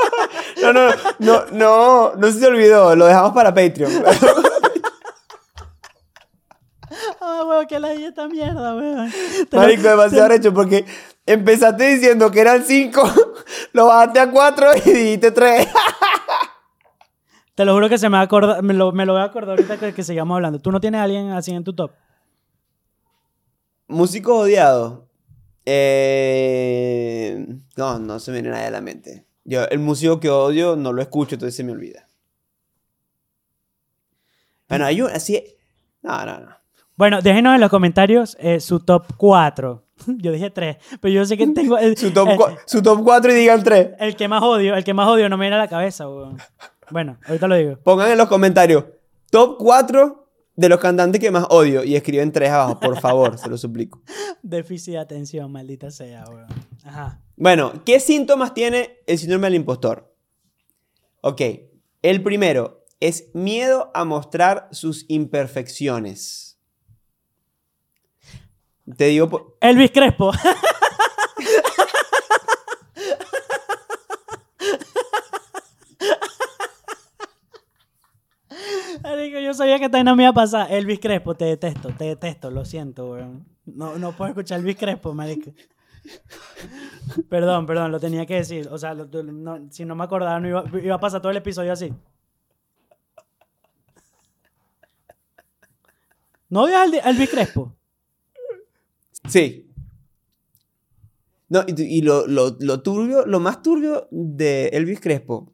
no, 0.62 0.72
no, 0.72 0.88
no, 1.18 1.44
no, 1.52 2.14
no 2.16 2.30
se 2.32 2.40
te 2.40 2.46
olvidó. 2.46 2.94
Lo 2.96 3.06
dejamos 3.06 3.32
para 3.32 3.52
Patreon. 3.54 3.92
Ah, 7.20 7.42
weón, 7.46 7.66
que 7.66 7.78
la 7.78 7.90
di 7.90 8.04
esta 8.04 8.26
mierda, 8.28 8.74
weón. 8.74 9.12
Lo- 9.50 9.58
Marico, 9.58 9.82
demasiado 9.82 10.28
recho 10.28 10.54
porque 10.54 10.84
empezaste 11.26 11.84
diciendo 11.88 12.30
que 12.30 12.40
eran 12.40 12.64
cinco, 12.64 13.02
lo 13.72 13.86
bajaste 13.86 14.20
a 14.20 14.30
cuatro 14.30 14.68
y 14.76 14.90
dijiste 14.90 15.30
tres. 15.32 15.68
Te 17.54 17.64
lo 17.64 17.74
juro 17.74 17.88
que 17.88 17.98
se 17.98 18.08
me 18.08 18.14
va 18.16 18.20
a 18.20 18.24
acordar, 18.24 18.62
me 18.62 18.72
lo, 18.72 18.92
me 18.92 19.04
lo 19.04 19.14
voy 19.14 19.22
a 19.22 19.24
acordar 19.24 19.50
ahorita 19.50 19.78
que, 19.78 19.92
que 19.94 20.04
sigamos 20.04 20.36
hablando. 20.36 20.58
¿Tú 20.60 20.70
no 20.70 20.80
tienes 20.80 21.00
a 21.00 21.04
alguien 21.04 21.30
así 21.32 21.52
en 21.52 21.64
tu 21.64 21.74
top? 21.74 21.90
Músico 23.88 24.36
odiado. 24.38 25.05
Eh, 25.66 27.46
no, 27.76 27.98
no 27.98 28.18
se 28.20 28.30
me 28.30 28.36
viene 28.40 28.50
nadie 28.56 28.66
a 28.68 28.70
la 28.70 28.80
mente. 28.80 29.26
Yo, 29.44 29.64
el 29.68 29.78
músico 29.78 30.18
que 30.20 30.30
odio 30.30 30.76
no 30.76 30.92
lo 30.92 31.02
escucho, 31.02 31.34
entonces 31.34 31.54
se 31.56 31.64
me 31.64 31.72
olvida. 31.72 32.08
Bueno, 34.68 34.84
hay 34.86 35.02
un 35.02 35.10
así. 35.10 35.42
No, 36.02 36.24
no, 36.24 36.40
no. 36.40 36.56
Bueno, 36.96 37.20
déjenos 37.20 37.54
en 37.54 37.60
los 37.60 37.70
comentarios 37.70 38.36
eh, 38.40 38.58
su 38.60 38.80
top 38.80 39.04
4. 39.16 39.82
Yo 40.06 40.32
dije 40.32 40.50
3, 40.50 40.76
pero 41.00 41.14
yo 41.14 41.24
sé 41.24 41.36
que 41.38 41.46
tengo 41.48 41.78
el, 41.78 41.96
Su 41.96 42.10
top, 42.12 42.28
el, 42.28 42.36
cua- 42.38 42.58
su 42.66 42.82
top 42.82 43.02
4 43.02 43.32
y 43.32 43.34
digan 43.34 43.62
3. 43.62 43.90
el 43.98 44.14
que 44.16 44.28
más 44.28 44.42
odio, 44.42 44.74
el 44.76 44.84
que 44.84 44.92
más 44.94 45.08
odio 45.08 45.28
no 45.28 45.36
me 45.38 45.44
viene 45.46 45.56
a 45.56 45.60
la 45.60 45.68
cabeza, 45.68 46.06
weón. 46.08 46.36
Bueno, 46.90 47.18
ahorita 47.26 47.48
lo 47.48 47.54
digo. 47.56 47.76
Pongan 47.82 48.10
en 48.10 48.18
los 48.18 48.28
comentarios 48.28 48.84
top 49.30 49.56
4 49.58 50.25
de 50.56 50.68
los 50.68 50.80
cantantes 50.80 51.20
que 51.20 51.30
más 51.30 51.46
odio 51.50 51.84
y 51.84 51.94
escriben 51.94 52.32
3 52.32 52.50
abajo, 52.50 52.80
por 52.80 52.98
favor, 52.98 53.38
se 53.38 53.48
lo 53.48 53.58
suplico. 53.58 54.02
Déficit 54.42 54.94
de 54.94 54.98
atención, 54.98 55.52
maldita 55.52 55.90
sea, 55.90 56.24
weón. 56.28 56.46
Ajá. 56.84 57.20
Bueno, 57.36 57.84
¿qué 57.84 58.00
síntomas 58.00 58.54
tiene 58.54 58.98
el 59.06 59.18
síndrome 59.18 59.48
del 59.48 59.56
impostor? 59.56 60.14
Ok, 61.20 61.42
el 62.02 62.22
primero 62.22 62.84
es 63.00 63.30
miedo 63.34 63.90
a 63.94 64.04
mostrar 64.04 64.68
sus 64.72 65.04
imperfecciones. 65.08 66.58
Te 68.96 69.06
digo, 69.06 69.56
Elvis 69.60 69.90
Crespo. 69.90 70.32
Marico, 78.48 78.95
yo 79.42 79.54
sabía 79.54 79.78
que 79.78 79.86
esta 79.86 80.02
no 80.04 80.16
me 80.16 80.24
iba 80.24 80.30
a 80.30 80.34
pasar. 80.34 80.72
Elvis 80.72 80.98
Crespo, 81.00 81.34
te 81.34 81.44
detesto, 81.46 81.90
te 81.96 82.04
detesto, 82.04 82.50
lo 82.50 82.64
siento, 82.64 83.10
weón. 83.12 83.46
No, 83.64 83.98
no 83.98 84.16
puedo 84.16 84.28
escuchar 84.30 84.60
Elvis 84.60 84.76
Crespo, 84.76 85.12
marico. 85.14 85.52
Perdón, 87.28 87.66
perdón, 87.66 87.90
lo 87.92 87.98
tenía 88.00 88.26
que 88.26 88.34
decir. 88.36 88.68
O 88.70 88.78
sea, 88.78 88.94
si 89.70 89.84
no 89.84 89.94
me 89.96 90.04
acordaba, 90.04 90.38
no 90.40 90.48
iba, 90.48 90.64
iba 90.82 90.94
a 90.94 91.00
pasar 91.00 91.20
todo 91.20 91.30
el 91.30 91.38
episodio 91.38 91.72
así. 91.72 91.92
¿No 96.48 96.62
odias 96.62 97.04
a 97.04 97.10
Elvis 97.10 97.30
Crespo? 97.30 97.76
sí. 99.28 99.62
No, 101.48 101.62
y, 101.64 101.80
y 101.98 102.02
lo, 102.02 102.26
lo- 102.26 102.56
lo 102.58 102.82
turbio, 102.82 103.24
lo 103.24 103.38
más 103.38 103.62
turbio 103.62 104.08
de 104.10 104.66
Elvis 104.68 104.98
Crespo, 105.00 105.52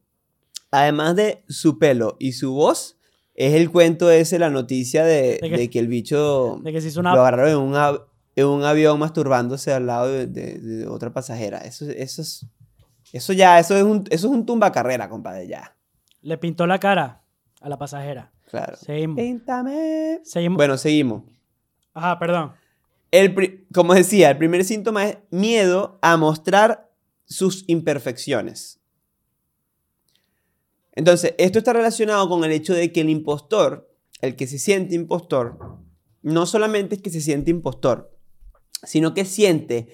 además 0.71 1.17
de 1.17 1.45
su 1.49 1.79
pelo 1.79 2.17
y 2.19 2.33
su 2.33 2.55
voz, 2.55 2.99
es 3.35 3.55
el 3.55 3.71
cuento 3.71 4.11
ese, 4.11 4.39
la 4.39 4.51
noticia 4.51 5.05
de, 5.05 5.39
¿De 5.41 5.51
qué? 5.51 5.57
de 5.57 5.71
que 5.71 5.79
el 5.79 5.89
bicho 5.89 6.61
De 6.63 6.73
que 6.73 6.81
se 6.81 6.89
hizo 6.89 7.03
lo 7.03 7.09
agarraron 7.11 7.51
en 7.51 7.59
un, 7.59 7.75
av- 7.75 8.05
en 8.37 8.47
un 8.47 8.65
avión 8.65 8.99
masturbándose 8.99 9.73
al 9.73 9.87
lado 9.87 10.09
de, 10.09 10.87
otra 10.89 11.13
pasajera. 11.13 11.59
Eso, 11.59 11.89
eso 11.91 12.23
es. 12.23 12.47
Eso 13.13 13.33
ya, 13.35 13.59
eso 13.59 13.77
es 13.77 13.83
un, 13.83 14.05
eso 14.11 14.27
es 14.29 14.33
un 14.33 14.47
tumba 14.47 14.73
carrera, 14.73 15.09
compadre, 15.09 15.47
ya. 15.47 15.77
Le 16.23 16.39
pintó 16.39 16.67
la 16.67 16.79
cara 16.79 17.23
a 17.61 17.69
la 17.69 17.77
pasajera. 17.79 18.33
Claro. 18.49 18.77
Seguimos. 18.77 19.17
Píntame. 19.17 20.21
Seguimos. 20.25 20.57
Bueno, 20.57 20.77
seguimos. 20.79 21.25
Ajá, 21.95 22.19
perdón. 22.19 22.53
El 23.11 23.67
como 23.75 23.93
decía, 23.95 24.31
el 24.31 24.39
primer 24.39 24.65
síntoma 24.65 25.07
es 25.07 25.19
miedo 25.31 25.99
a 26.01 26.17
mostrar 26.17 26.91
sus 27.27 27.65
imperfecciones. 27.67 28.81
Entonces, 30.95 31.35
esto 31.39 31.59
está 31.59 31.73
relacionado 31.73 32.29
con 32.29 32.45
el 32.45 32.53
hecho 32.53 32.75
de 32.75 32.93
que 32.93 33.01
el 33.01 33.11
impostor, 33.11 33.91
el 34.21 34.37
que 34.37 34.47
se 34.47 34.59
siente 34.59 34.95
impostor, 34.95 35.59
no 36.23 36.47
solamente 36.47 36.97
es 36.97 37.03
que 37.03 37.11
se 37.11 37.21
siente 37.21 37.51
impostor, 37.51 38.17
sino 38.83 39.15
que 39.15 39.25
siente 39.25 39.89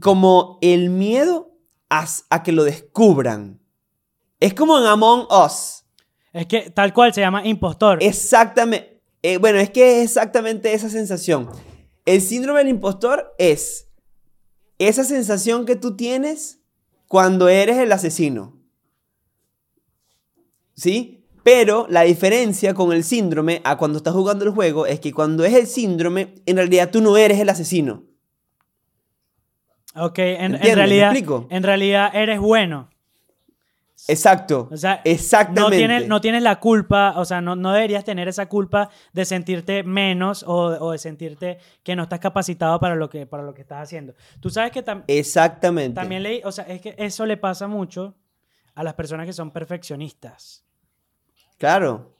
como 0.00 0.58
el 0.62 0.90
miedo 0.90 1.52
a, 1.88 2.42
que 2.42 2.52
lo 2.52 2.64
descubran. 2.64 3.60
Es 4.40 4.54
como 4.54 4.78
en 4.78 4.86
Among 4.86 5.26
Us. 5.30 5.84
Es 6.32 6.46
que 6.46 6.70
tal 6.70 6.92
cual 6.92 7.14
se 7.14 7.20
llama 7.20 7.46
impostor. 7.46 8.02
Exactamente. 8.02 9.00
eh, 9.22 9.38
bueno, 9.38 9.58
es 9.58 9.70
que 9.70 9.98
es 9.98 10.04
exactamente 10.04 10.74
esa 10.74 10.88
sensación. 10.88 11.48
El 12.04 12.20
síndrome 12.20 12.58
del 12.58 12.68
impostor 12.68 13.34
es 13.38 13.88
esa 14.78 15.04
sensación 15.04 15.64
que 15.64 15.76
tú 15.76 15.96
tienes 15.96 16.60
cuando 17.06 17.48
eres 17.48 17.78
el 17.78 17.92
asesino. 17.92 18.63
¿Sí? 20.74 21.20
Pero 21.42 21.86
la 21.90 22.02
diferencia 22.02 22.72
con 22.74 22.92
el 22.92 23.04
síndrome 23.04 23.60
a 23.64 23.76
cuando 23.76 23.98
estás 23.98 24.14
jugando 24.14 24.44
el 24.44 24.50
juego 24.52 24.86
es 24.86 24.98
que 25.00 25.12
cuando 25.12 25.44
es 25.44 25.52
el 25.54 25.66
síndrome, 25.66 26.34
en 26.46 26.56
realidad 26.56 26.90
tú 26.90 27.00
no 27.02 27.16
eres 27.16 27.38
el 27.38 27.48
asesino. 27.50 28.02
Ok, 29.96 30.18
en, 30.18 30.26
en 30.26 30.42
¿Entiendes? 30.54 30.68
¿Me 30.70 30.74
realidad, 30.74 31.10
explico? 31.12 31.46
en 31.50 31.62
realidad 31.62 32.10
eres 32.14 32.40
bueno. 32.40 32.88
Exacto. 34.08 34.68
O 34.72 34.76
sea, 34.76 35.00
Exactamente. 35.04 35.60
no 35.60 35.70
tienes, 35.70 36.08
no 36.08 36.20
tienes 36.20 36.42
la 36.42 36.58
culpa, 36.60 37.14
o 37.16 37.24
sea, 37.24 37.40
no, 37.40 37.56
no 37.56 37.72
deberías 37.72 38.04
tener 38.04 38.26
esa 38.28 38.46
culpa 38.48 38.90
de 39.12 39.24
sentirte 39.24 39.82
menos 39.82 40.42
o, 40.42 40.54
o 40.80 40.92
de 40.92 40.98
sentirte 40.98 41.58
que 41.82 41.94
no 41.96 42.02
estás 42.02 42.18
capacitado 42.20 42.80
para 42.80 42.96
lo 42.96 43.08
que, 43.08 43.24
para 43.26 43.42
lo 43.44 43.54
que 43.54 43.62
estás 43.62 43.82
haciendo. 43.82 44.14
Tú 44.40 44.50
sabes 44.50 44.72
que 44.72 44.84
tam- 44.84 45.04
Exactamente. 45.06 45.94
también 45.94 46.22
leí, 46.22 46.42
o 46.44 46.50
sea, 46.52 46.64
es 46.64 46.80
que 46.80 46.94
eso 46.98 47.24
le 47.24 47.36
pasa 47.36 47.66
mucho 47.68 48.14
a 48.74 48.82
las 48.82 48.94
personas 48.94 49.26
que 49.26 49.32
son 49.32 49.50
perfeccionistas. 49.50 50.64
Claro, 51.58 52.12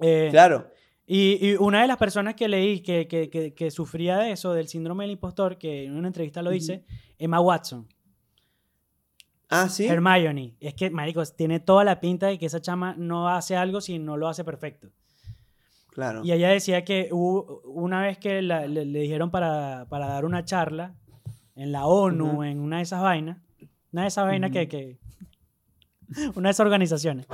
Eh, 0.00 0.28
claro. 0.30 0.70
Y, 1.06 1.38
y 1.48 1.54
una 1.56 1.80
de 1.82 1.88
las 1.88 1.96
personas 1.96 2.34
que 2.34 2.48
leí 2.48 2.80
que, 2.80 3.08
que, 3.08 3.30
que, 3.30 3.54
que 3.54 3.70
sufría 3.70 4.18
de 4.18 4.32
eso, 4.32 4.52
del 4.52 4.68
síndrome 4.68 5.04
del 5.04 5.12
impostor, 5.12 5.56
que 5.58 5.84
en 5.84 5.96
una 5.96 6.08
entrevista 6.08 6.42
lo 6.42 6.50
dice, 6.50 6.84
Emma 7.18 7.40
Watson. 7.40 7.88
Ah, 9.48 9.68
sí. 9.68 9.86
Hermione. 9.86 10.54
Es 10.60 10.74
que, 10.74 10.90
marico, 10.90 11.24
tiene 11.24 11.60
toda 11.60 11.82
la 11.84 12.00
pinta 12.00 12.26
de 12.26 12.38
que 12.38 12.46
esa 12.46 12.60
chama 12.60 12.94
no 12.98 13.28
hace 13.28 13.56
algo 13.56 13.80
si 13.80 13.98
no 13.98 14.16
lo 14.18 14.28
hace 14.28 14.44
perfecto. 14.44 14.90
Claro. 15.90 16.22
Y 16.22 16.32
ella 16.32 16.50
decía 16.50 16.84
que 16.84 17.08
hubo 17.10 17.62
una 17.64 18.02
vez 18.02 18.18
que 18.18 18.42
la- 18.42 18.66
le, 18.66 18.84
le 18.84 19.00
dijeron 19.00 19.30
para, 19.30 19.86
para 19.88 20.06
dar 20.06 20.24
una 20.26 20.44
charla 20.44 20.94
en 21.56 21.72
la 21.72 21.86
ONU, 21.86 22.44
en 22.44 22.60
una 22.60 22.76
de 22.76 22.82
esas 22.82 23.02
vainas, 23.02 23.38
una 23.92 24.02
de 24.02 24.08
esas 24.08 24.26
vainas 24.26 24.50
Ujú. 24.50 24.68
que- 24.68 24.98
Una 26.34 26.48
de 26.48 26.50
esas 26.52 26.60
organizaciones. 26.64 27.26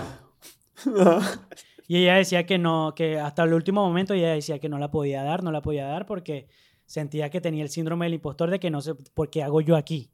Y 1.86 1.98
ella 1.98 2.14
decía 2.14 2.46
que 2.46 2.58
no, 2.58 2.94
que 2.96 3.18
hasta 3.20 3.42
el 3.44 3.52
último 3.54 3.86
momento 3.86 4.14
ella 4.14 4.30
decía 4.32 4.58
que 4.58 4.68
no 4.68 4.78
la 4.78 4.90
podía 4.90 5.22
dar, 5.22 5.42
no 5.42 5.52
la 5.52 5.60
podía 5.62 5.86
dar 5.86 6.06
porque 6.06 6.48
sentía 6.86 7.30
que 7.30 7.40
tenía 7.40 7.62
el 7.62 7.70
síndrome 7.70 8.06
del 8.06 8.14
impostor 8.14 8.50
de 8.50 8.58
que 8.60 8.70
no 8.70 8.80
sé 8.80 8.94
por 8.94 9.30
qué 9.30 9.42
hago 9.42 9.60
yo 9.60 9.76
aquí. 9.76 10.10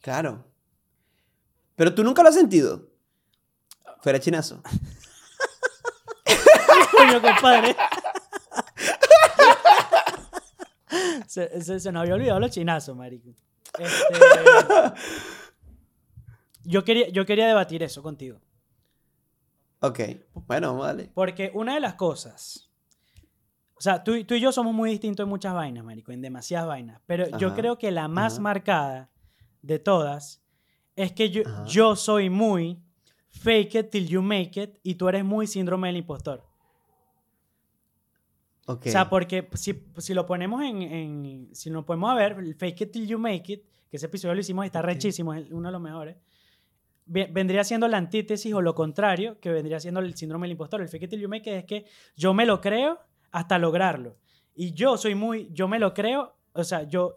Claro. 0.00 0.44
Pero 1.76 1.94
tú 1.94 2.04
nunca 2.04 2.22
lo 2.22 2.28
has 2.28 2.34
sentido. 2.34 2.88
Fuera 4.00 4.18
chinazo. 4.20 4.62
Coño, 6.96 7.20
compadre. 7.20 7.74
se, 11.26 11.60
se- 11.62 11.80
se 11.80 11.92
nos 11.92 12.02
había 12.02 12.14
olvidado 12.14 12.40
los 12.40 12.50
chinazos, 12.50 12.96
marico. 12.96 13.30
Este, 13.78 14.14
yo, 16.64 16.84
quería, 16.84 17.08
yo 17.08 17.24
quería 17.26 17.46
debatir 17.46 17.82
eso 17.82 18.02
contigo. 18.02 18.40
Ok. 19.80 20.00
Bueno, 20.46 20.76
darle. 20.82 21.10
Porque 21.14 21.50
una 21.54 21.74
de 21.74 21.80
las 21.80 21.94
cosas. 21.94 22.70
O 23.74 23.80
sea, 23.80 24.04
tú, 24.04 24.14
y- 24.14 24.24
tú 24.24 24.34
y 24.34 24.40
yo 24.40 24.52
somos 24.52 24.72
muy 24.72 24.90
distintos 24.90 25.24
en 25.24 25.28
muchas 25.30 25.54
vainas, 25.54 25.84
marico, 25.84 26.12
en 26.12 26.20
demasiadas 26.22 26.68
vainas. 26.68 27.00
Pero 27.06 27.36
yo 27.38 27.52
creo 27.54 27.78
que 27.78 27.90
la 27.90 28.06
más 28.06 28.34
ajá. 28.34 28.42
marcada 28.42 29.10
de 29.60 29.78
todas 29.80 30.44
es 30.94 31.10
que 31.12 31.30
yo, 31.30 31.42
Ajá. 31.44 31.64
yo 31.66 31.96
soy 31.96 32.30
muy 32.30 32.80
fake 33.30 33.74
it 33.76 33.90
till 33.90 34.06
you 34.06 34.22
make 34.22 34.60
it 34.62 34.78
y 34.84 34.94
tú 34.94 35.08
eres 35.08 35.24
muy 35.24 35.46
síndrome 35.48 35.88
del 35.88 35.96
impostor. 35.96 36.44
Ok. 38.66 38.86
O 38.86 38.90
sea, 38.90 39.08
porque 39.10 39.48
si, 39.54 39.82
si 39.98 40.14
lo 40.14 40.24
ponemos 40.26 40.62
en, 40.62 40.82
en- 40.82 41.48
Si 41.54 41.68
lo 41.70 41.84
podemos 41.84 42.14
ver, 42.14 42.32
el 42.38 42.54
Fake 42.54 42.82
It 42.82 42.92
Till 42.92 43.06
You 43.08 43.18
Make 43.18 43.52
It, 43.52 43.62
que 43.90 43.96
ese 43.96 44.06
episodio 44.06 44.34
lo 44.34 44.40
hicimos 44.40 44.64
está 44.64 44.80
rechísimo, 44.80 45.34
es 45.34 45.50
uno 45.50 45.68
de 45.68 45.72
los 45.72 45.80
mejores. 45.80 46.16
Ve- 47.12 47.28
Vendría 47.32 47.62
siendo 47.64 47.86
la 47.88 47.98
antítesis 47.98 48.52
o 48.54 48.60
lo 48.62 48.74
contrario, 48.74 49.38
que 49.40 49.50
vendría 49.50 49.78
siendo 49.80 50.00
el 50.00 50.14
síndrome 50.14 50.46
del 50.46 50.52
impostor. 50.52 50.80
El 50.80 50.88
fake 50.88 51.04
it 51.04 51.10
till 51.10 51.20
you 51.20 51.28
make 51.28 51.48
it 51.50 51.56
es 51.56 51.64
que 51.64 51.84
yo 52.16 52.34
me 52.34 52.46
lo 52.46 52.60
creo 52.60 52.98
hasta 53.30 53.58
lograrlo. 53.58 54.16
Y 54.54 54.72
yo 54.72 54.96
soy 54.96 55.14
muy, 55.14 55.48
yo 55.52 55.68
me 55.68 55.78
lo 55.78 55.94
creo, 55.94 56.36
o 56.52 56.64
sea, 56.64 56.82
yo, 56.82 57.16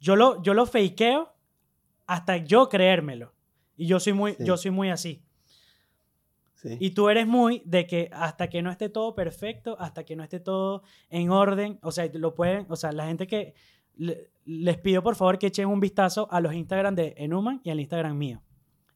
yo 0.00 0.16
lo, 0.16 0.42
yo 0.42 0.54
lo 0.54 0.66
fakeo 0.66 1.32
hasta 2.06 2.36
yo 2.38 2.68
creérmelo. 2.68 3.32
Y 3.76 3.86
yo 3.86 3.98
soy 4.00 4.12
muy, 4.12 4.34
Sí. 4.34 4.44
yo 4.44 4.56
soy 4.56 4.70
muy 4.70 4.90
así. 4.90 5.22
Sí. 6.54 6.76
Y 6.78 6.90
tú 6.90 7.08
eres 7.08 7.26
muy 7.26 7.62
de 7.64 7.86
que 7.86 8.08
hasta 8.12 8.48
que 8.48 8.62
no 8.62 8.70
esté 8.70 8.88
todo 8.88 9.14
perfecto, 9.14 9.76
hasta 9.80 10.04
que 10.04 10.14
no 10.14 10.22
esté 10.22 10.38
todo 10.38 10.82
en 11.10 11.30
orden, 11.30 11.78
o 11.82 11.90
sea, 11.90 12.08
lo 12.14 12.34
pueden, 12.34 12.66
o 12.68 12.76
sea, 12.76 12.92
la 12.92 13.06
gente 13.06 13.26
que 13.26 13.54
le- 13.96 14.30
les 14.44 14.78
pido 14.78 15.02
por 15.02 15.16
favor 15.16 15.38
que 15.38 15.48
echen 15.48 15.68
un 15.68 15.80
vistazo 15.80 16.28
a 16.30 16.40
los 16.40 16.54
Instagram 16.54 16.94
de 16.94 17.14
Enuman 17.16 17.60
y 17.64 17.70
al 17.70 17.80
Instagram 17.80 18.16
mío. 18.16 18.42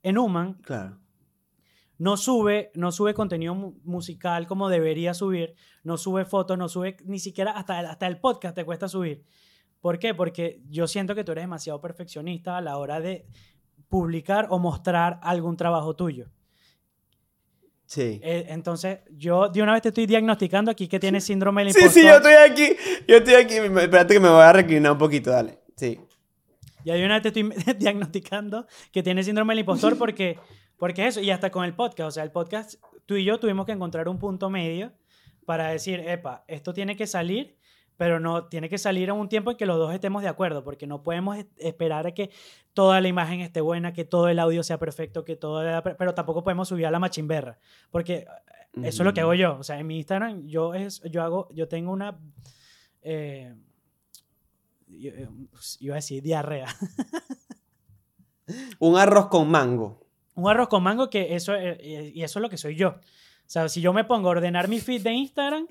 Enuman 0.09 0.54
Claro. 0.62 0.98
no 1.98 2.16
sube, 2.16 2.70
no 2.74 2.92
sube 2.92 3.14
contenido 3.14 3.54
mu- 3.54 3.74
musical 3.84 4.46
como 4.46 4.68
debería 4.68 5.14
subir, 5.14 5.54
no 5.82 5.96
sube 5.96 6.24
fotos, 6.24 6.57
no 6.59 6.68
sube 6.68 6.96
ni 7.04 7.18
siquiera 7.18 7.52
hasta, 7.52 7.80
el- 7.80 7.86
hasta 7.86 8.07
el 8.07 8.18
podcast 8.20 8.54
te 8.54 8.64
cuesta 8.64 8.88
subir. 8.88 9.24
¿Por 9.80 9.98
qué? 9.98 10.14
Porque 10.14 10.61
yo 10.68 10.86
siento 10.88 11.14
que 11.14 11.24
tú 11.24 11.32
eres 11.32 11.44
demasiado 11.44 11.80
perfeccionista 11.80 12.57
a 12.57 12.61
la 12.61 12.76
hora 12.78 13.00
de 13.00 13.26
publicar 13.88 14.46
o 14.50 14.59
mostrar 14.59 15.18
algún 15.22 15.57
trabajo 15.57 15.94
tuyo. 15.94 16.28
Sí. 17.86 18.20
Eh, 18.22 18.46
entonces, 18.48 18.98
yo 19.12 19.48
de 19.48 19.62
una 19.62 19.72
vez 19.72 19.82
te 19.82 19.88
estoy 19.90 20.07
diagnosticando 20.07 20.70
aquí 20.72 20.88
que 20.88 20.98
tienes 20.98 21.22
síndrome 21.24 21.62
del 21.64 21.72
Sí, 21.72 21.78
impostor. 21.80 22.02
sí, 22.02 22.09
yo 22.09 22.16
estoy 22.16 22.32
aquí. 22.34 22.76
Yo 23.07 23.16
estoy 23.18 23.34
aquí. 23.34 23.54
Espérate 23.54 24.14
que 24.14 24.20
me 24.20 24.28
voy 24.28 24.40
a 24.42 24.52
reclinar 24.52 24.92
un 24.92 24.98
poquito, 24.98 25.30
dale. 25.30 25.61
Sí. 25.76 26.00
Ya 26.87 26.95
de 26.95 27.05
una 27.05 27.18
vez 27.20 27.22
te 27.22 27.28
estoy 27.41 27.74
diagnosticando 27.78 28.66
que 28.93 29.03
tienes 29.03 29.26
síndrome 29.26 29.53
del 29.53 29.61
impostor 29.61 29.99
porque, 29.99 30.39
porque 30.78 31.07
eso, 31.07 31.20
y 31.20 31.30
hasta 31.30 31.51
con 31.51 31.64
el 31.64 31.74
podcast, 31.74 32.09
o 32.09 32.11
sea, 32.11 32.22
el 32.22 32.30
podcast, 32.30 32.74
tú 33.07 33.16
y 33.16 33.24
yo 33.24 33.39
tuvimos 33.39 33.66
que 33.66 33.72
encontrar 33.72 34.09
un 34.09 34.18
punto 34.18 34.51
medio 34.51 34.93
para 35.45 35.68
decir, 35.68 36.01
epa, 36.01 36.45
esto 36.49 36.72
tiene 36.72 36.97
que 36.97 37.07
salir, 37.07 37.57
pero 37.97 38.20
no 38.20 38.47
tiene 38.47 38.68
que 38.68 38.78
salir 38.78 39.09
en 39.09 39.14
un 39.16 39.28
tiempo 39.28 39.51
en 39.51 39.57
que 39.57 39.64
los 39.66 39.78
dos 39.78 39.95
estemos 39.95 40.22
de 40.22 40.28
acuerdo, 40.28 40.62
porque 40.64 40.87
no 40.87 41.03
podemos 41.03 41.37
es- 41.39 41.47
esperar 41.57 42.07
a 42.07 42.12
que 42.12 42.30
toda 42.74 43.01
la 43.01 43.09
imagen 43.09 43.41
esté 43.41 43.61
buena, 43.61 43.93
que 43.93 44.05
todo 44.05 44.28
el 44.28 44.39
audio 44.39 44.62
sea 44.62 44.78
perfecto, 44.78 45.24
que 45.24 45.34
todo, 45.37 45.62
la- 45.62 45.82
pero 45.82 46.14
tampoco 46.14 46.43
podemos 46.45 46.68
subir 46.68 46.87
a 46.87 46.91
la 46.91 46.99
machimberra, 46.99 47.59
porque 47.91 48.26
eso 48.82 49.03
es 49.03 49.07
lo 49.07 49.14
que 49.14 49.20
hago 49.22 49.34
yo, 49.34 49.57
o 49.59 49.62
sea, 49.62 49.78
en 49.80 49.87
mi 49.87 49.97
Instagram 49.97 50.47
yo, 50.47 50.74
es, 50.74 51.01
yo 51.11 51.22
hago, 51.22 51.49
yo 51.55 51.66
tengo 51.68 51.91
una... 51.91 52.18
eh, 53.03 53.55
eh, 53.55 53.55
iba 54.89 55.95
a 55.95 55.97
decir 55.97 56.22
diarrea. 56.22 56.66
Un 58.78 58.97
arroz 58.97 59.26
con 59.26 59.51
mango. 59.51 60.01
Un 60.34 60.49
arroz 60.49 60.68
con 60.68 60.82
mango 60.82 61.11
que 61.11 61.34
eso, 61.34 61.55
eh, 61.55 61.78
eh, 61.80 62.12
y 62.14 62.22
eso 62.22 62.39
es 62.39 62.43
lo 62.43 62.51
que 62.51 62.59
soy 62.59 62.76
yo. 62.76 62.91
O 62.91 63.49
sea, 63.49 63.68
si 63.68 63.80
yo 63.80 63.93
me 63.93 64.05
pongo 64.05 64.28
a 64.28 64.32
ordenar 64.32 64.68
mi 64.68 64.80
feed 64.80 65.03
de 65.03 65.12
Instagram, 65.12 65.66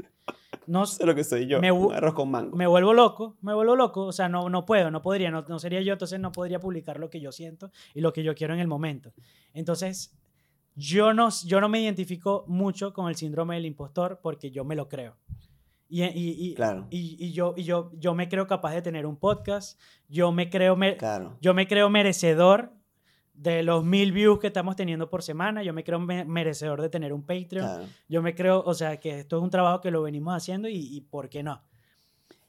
no, 0.68 0.84
es 0.84 1.00
lo 1.00 1.14
que 1.14 1.24
soy 1.24 1.46
yo. 1.46 1.60
Me 1.60 1.72
Un 1.72 1.94
arroz 1.94 2.14
con 2.14 2.32
mango. 2.32 2.58
me 2.58 2.66
vuelvo 2.66 2.94
loco, 2.94 3.38
me 3.42 3.54
vuelvo 3.54 3.76
loco. 3.76 4.06
O 4.06 4.12
sea, 4.12 4.28
no, 4.30 4.50
no 4.50 4.66
puedo, 4.66 4.90
no 4.90 5.02
podría, 5.02 5.30
no, 5.30 5.46
no 5.48 5.60
sería 5.60 5.82
yo, 5.82 5.94
entonces 5.94 6.20
no 6.20 6.32
podría 6.32 6.60
publicar 6.60 7.00
lo 7.00 7.10
que 7.10 7.20
yo 7.20 7.32
siento 7.32 7.72
y 7.94 8.02
lo 8.02 8.14
que 8.14 8.24
yo 8.24 8.34
quiero 8.34 8.54
en 8.54 8.60
el 8.60 8.68
momento. 8.68 9.14
Entonces, 9.54 10.12
yo 10.76 11.14
no, 11.14 11.30
yo 11.46 11.62
no 11.62 11.70
me 11.70 11.80
identifico 11.80 12.44
mucho 12.48 12.94
con 12.94 13.08
el 13.08 13.16
síndrome 13.16 13.56
del 13.56 13.66
impostor 13.66 14.20
porque 14.22 14.52
yo 14.52 14.66
me 14.66 14.76
lo 14.76 14.90
creo. 14.90 15.18
Y, 15.88 16.04
y, 16.04 16.10
y, 16.50 16.56
Claro. 16.56 16.88
y, 16.90 17.16
y 17.20 17.32
yo, 17.32 17.54
y 17.56 17.64
yo, 17.64 17.92
yo 17.96 18.16
me 18.16 18.28
creo 18.28 18.48
capaz 18.48 18.72
de 18.74 18.82
tener 18.82 19.06
un 19.06 19.18
podcast, 19.18 19.80
yo 20.10 20.32
me 20.32 20.50
creo, 20.50 20.76
me- 20.76 20.98
Claro. 20.98 21.38
yo 21.42 21.54
me 21.54 21.68
creo 21.68 21.90
merecedor 21.90 22.72
de 23.34 23.64
los 23.64 23.84
mil 23.84 24.12
views 24.14 24.40
que 24.40 24.48
estamos 24.48 24.76
teniendo 24.76 25.10
por 25.10 25.22
semana. 25.22 25.62
Yo 25.62 25.74
me 25.74 25.84
creo 25.84 26.00
me- 26.00 26.26
merecedor 26.26 26.82
de 26.82 26.90
tener 26.90 27.12
un 27.14 27.22
Patreon. 27.22 27.68
Claro. 27.68 27.86
Yo 28.08 28.22
me 28.22 28.34
creo, 28.34 28.64
o 28.66 28.74
sea, 28.74 28.98
que 29.00 29.20
esto 29.20 29.38
es 29.38 29.44
un 29.44 29.50
trabajo 29.50 29.82
que 29.82 29.92
lo 29.92 30.02
venimos 30.02 30.34
haciendo 30.36 30.68
y, 30.70 30.76
y 30.78 31.02
¿por 31.02 31.30
qué 31.30 31.44
no? 31.44 31.62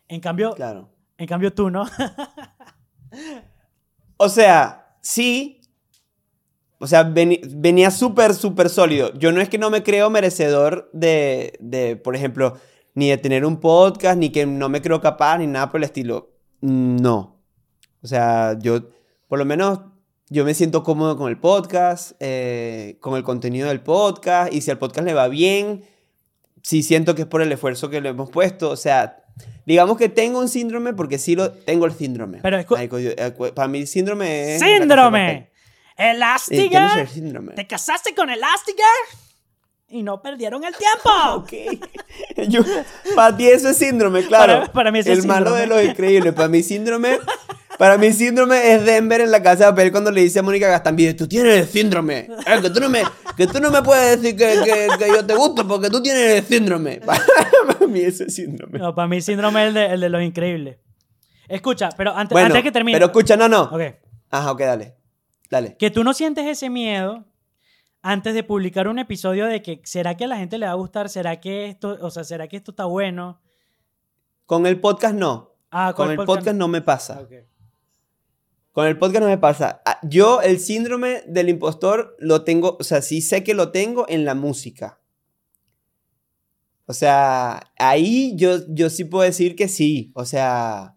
En 0.09 0.20
cambio, 0.20 0.53
Claro. 0.55 0.89
en 1.18 1.26
cambio 1.26 1.53
tú 1.53 1.68
no. 1.70 1.84
O 4.16 4.28
sea, 4.28 4.97
sí. 5.03 5.61
O 6.78 6.87
sea, 6.87 7.03
venía 7.05 7.91
súper, 7.91 8.34
súper 8.34 8.68
sólido. 8.68 9.12
Yo 9.14 9.32
no 9.32 9.41
es 9.41 9.49
que 9.49 9.59
no 9.59 9.70
me 9.70 9.82
creo 9.82 10.11
merecedor 10.11 10.91
de, 10.93 11.57
de, 11.61 11.97
por 11.97 12.14
ejemplo, 12.16 12.59
ni 12.97 13.11
de 13.11 13.18
tener 13.18 13.44
un 13.44 13.61
podcast, 13.61 14.18
ni 14.18 14.30
que 14.30 14.47
no 14.47 14.70
me 14.70 14.80
creo 14.80 15.01
capaz, 15.03 15.36
ni 15.38 15.47
nada 15.47 15.70
por 15.70 15.78
el 15.78 15.84
estilo. 15.84 16.30
No. 16.62 17.42
O 18.03 18.07
sea, 18.07 18.57
yo, 18.59 18.88
por 19.28 19.38
lo 19.38 19.44
menos, 19.44 19.80
yo 20.30 20.47
me 20.47 20.55
siento 20.55 20.82
cómodo 20.82 21.18
con 21.18 21.28
el 21.28 21.38
podcast, 21.38 22.12
eh, 22.20 22.97
con 23.01 23.14
el 23.16 23.22
contenido 23.22 23.68
del 23.68 23.82
podcast, 23.82 24.51
y 24.53 24.62
si 24.62 24.70
al 24.70 24.78
podcast 24.78 25.07
le 25.07 25.12
va 25.12 25.28
bien, 25.28 25.84
sí 26.62 26.82
siento 26.82 27.14
que 27.14 27.22
es 27.22 27.28
por 27.28 27.42
el 27.42 27.53
esfuerzo 27.53 27.90
que 27.90 28.01
le 28.01 28.09
hemos 28.09 28.30
puesto. 28.30 28.70
O 28.70 28.76
sea, 28.76 29.24
digamos 29.66 29.99
que 29.99 30.09
tengo 30.09 30.38
un 30.38 30.49
síndrome 30.49 30.94
porque 30.94 31.18
sí 31.18 31.36
lo 31.36 31.53
tengo 31.53 31.84
el 31.84 31.92
síndrome. 31.92 32.38
Pero 32.40 32.59
eh, 32.59 33.53
para 33.55 33.68
mí 33.68 33.80
el 33.80 33.86
síndrome 33.86 34.55
es... 34.55 34.62
¡Síndrome! 34.62 35.51
papel. 35.99 35.99
Sí, 35.99 35.99
tienes 35.99 35.99
el 35.99 36.16
¡Elástiga! 36.16 37.07
síndrome. 37.07 37.53
¿Te 37.53 37.66
casaste 37.66 38.14
con 38.14 38.30
Elástiga? 38.30 38.86
Y 39.89 40.03
no 40.03 40.20
perdieron 40.22 40.62
el 40.64 40.74
tiempo. 40.76 41.11
Ok. 41.34 41.53
Yo- 42.49 42.62
para 43.14 43.37
ti 43.37 43.47
eso 43.47 43.68
es 43.68 43.76
síndrome, 43.76 44.26
claro. 44.26 44.61
Para- 44.61 44.72
para 44.72 44.93
mí 44.93 44.99
eso 45.01 45.12
es 45.12 45.18
El 45.20 45.26
malo 45.26 45.47
síndrome. 45.57 45.61
de 45.61 45.66
los 45.66 45.84
increíbles. 45.93 46.32
Para 46.34 46.49
mí 46.49 46.62
síndrome... 46.62 47.18
Para 47.78 47.99
mí 47.99 48.11
síndrome 48.11 48.72
es 48.72 48.87
Denver 48.87 49.20
en 49.20 49.30
la 49.30 49.43
casa 49.43 49.66
de 49.66 49.70
papel 49.72 49.93
cuando 49.93 50.11
le 50.11 50.22
dice 50.22 50.39
a 50.39 50.43
Mónica 50.43 50.66
Gastambide, 50.66 51.12
tú 51.12 51.28
tienes 51.28 51.57
el 51.61 51.66
síndrome. 51.68 52.20
Eh, 52.47 52.62
que, 52.62 52.70
tú 52.70 52.80
no 52.80 52.89
me, 52.89 53.03
que 53.37 53.47
tú 53.47 53.61
no 53.61 53.70
me 53.70 53.82
puedes 53.82 54.18
decir 54.22 54.34
que, 54.34 54.47
que- 54.64 54.89
que 54.99 55.09
yo 55.11 55.26
te 55.26 55.34
gusto 55.34 55.68
porque 55.68 55.91
tú 55.91 56.01
tienes 56.03 56.39
el 56.39 56.45
síndrome. 56.47 57.01
Para 57.07 57.20
mí 57.87 58.01
eso 58.01 58.24
es 58.24 58.34
síndrome. 58.34 58.78
No, 58.78 58.95
para 58.95 59.07
mí 59.09 59.20
síndrome 59.20 59.61
es 59.64 59.68
el 59.68 59.74
de, 59.74 59.87
el 59.93 60.01
de 60.01 60.09
los 60.09 60.22
increíbles. 60.22 60.78
Escucha, 61.49 61.91
pero 61.99 62.12
antes, 62.16 62.32
Bueno, 62.32 62.47
antes 62.47 62.62
que 62.62 62.72
termine. 62.72 62.97
pero 62.97 63.07
escucha, 63.07 63.37
no, 63.37 63.47
no. 63.47 63.64
Ok. 63.64 63.82
Ajá, 64.30 64.53
ok, 64.53 64.61
dale. 64.61 64.95
Dale. 65.51 65.76
Que 65.76 65.91
tú 65.91 66.03
no 66.03 66.14
sientes 66.14 66.47
ese 66.47 66.70
miedo 66.70 67.26
antes 68.03 68.34
de 68.34 68.42
publicar 68.42 68.88
un 68.88 68.99
episodio 68.99 69.47
de 69.47 69.62
que 69.62 69.80
será 69.84 70.16
que 70.16 70.24
a 70.24 70.28
la 70.28 70.36
gente 70.36 70.59
le 70.59 70.66
va 70.66 70.72
a 70.72 70.76
gustar, 70.76 71.09
será 71.09 71.40
que 71.40 71.66
esto, 71.66 71.99
o 72.01 72.11
sea, 72.11 72.24
será 72.24 72.49
que 72.49 72.57
esto 72.57 72.70
está 72.70 72.84
bueno. 72.84 73.40
Con 74.47 74.66
el 74.66 74.80
podcast 74.80 75.14
no. 75.14 75.55
Ah, 75.70 75.92
Con 75.94 76.11
el 76.11 76.16
podcast 76.24 76.57
no 76.57 76.68
me 76.68 76.80
pasa. 76.80 77.26
Con 78.72 78.86
el 78.86 78.99
podcast 78.99 79.22
no 79.22 79.28
me 79.28 79.38
pasa. 79.38 79.82
Yo 80.03 80.40
el 80.42 80.61
síndrome 80.61 81.22
del 81.26 81.49
impostor 81.49 82.16
lo 82.18 82.44
tengo, 82.44 82.76
o 82.78 82.84
sea, 82.84 83.03
sí 83.03 83.20
sé 83.20 83.42
que 83.42 83.55
lo 83.55 83.72
tengo 83.72 84.07
en 84.09 84.24
la 84.24 84.34
música. 84.34 85.01
O 86.86 86.92
sea, 86.92 87.72
ahí 87.78 88.34
yo, 88.36 88.59
yo 88.68 88.90
sí 88.90 89.05
puedo 89.05 89.24
decir 89.24 89.57
que 89.57 89.68
sí. 89.68 90.12
O 90.14 90.24
sea, 90.24 90.95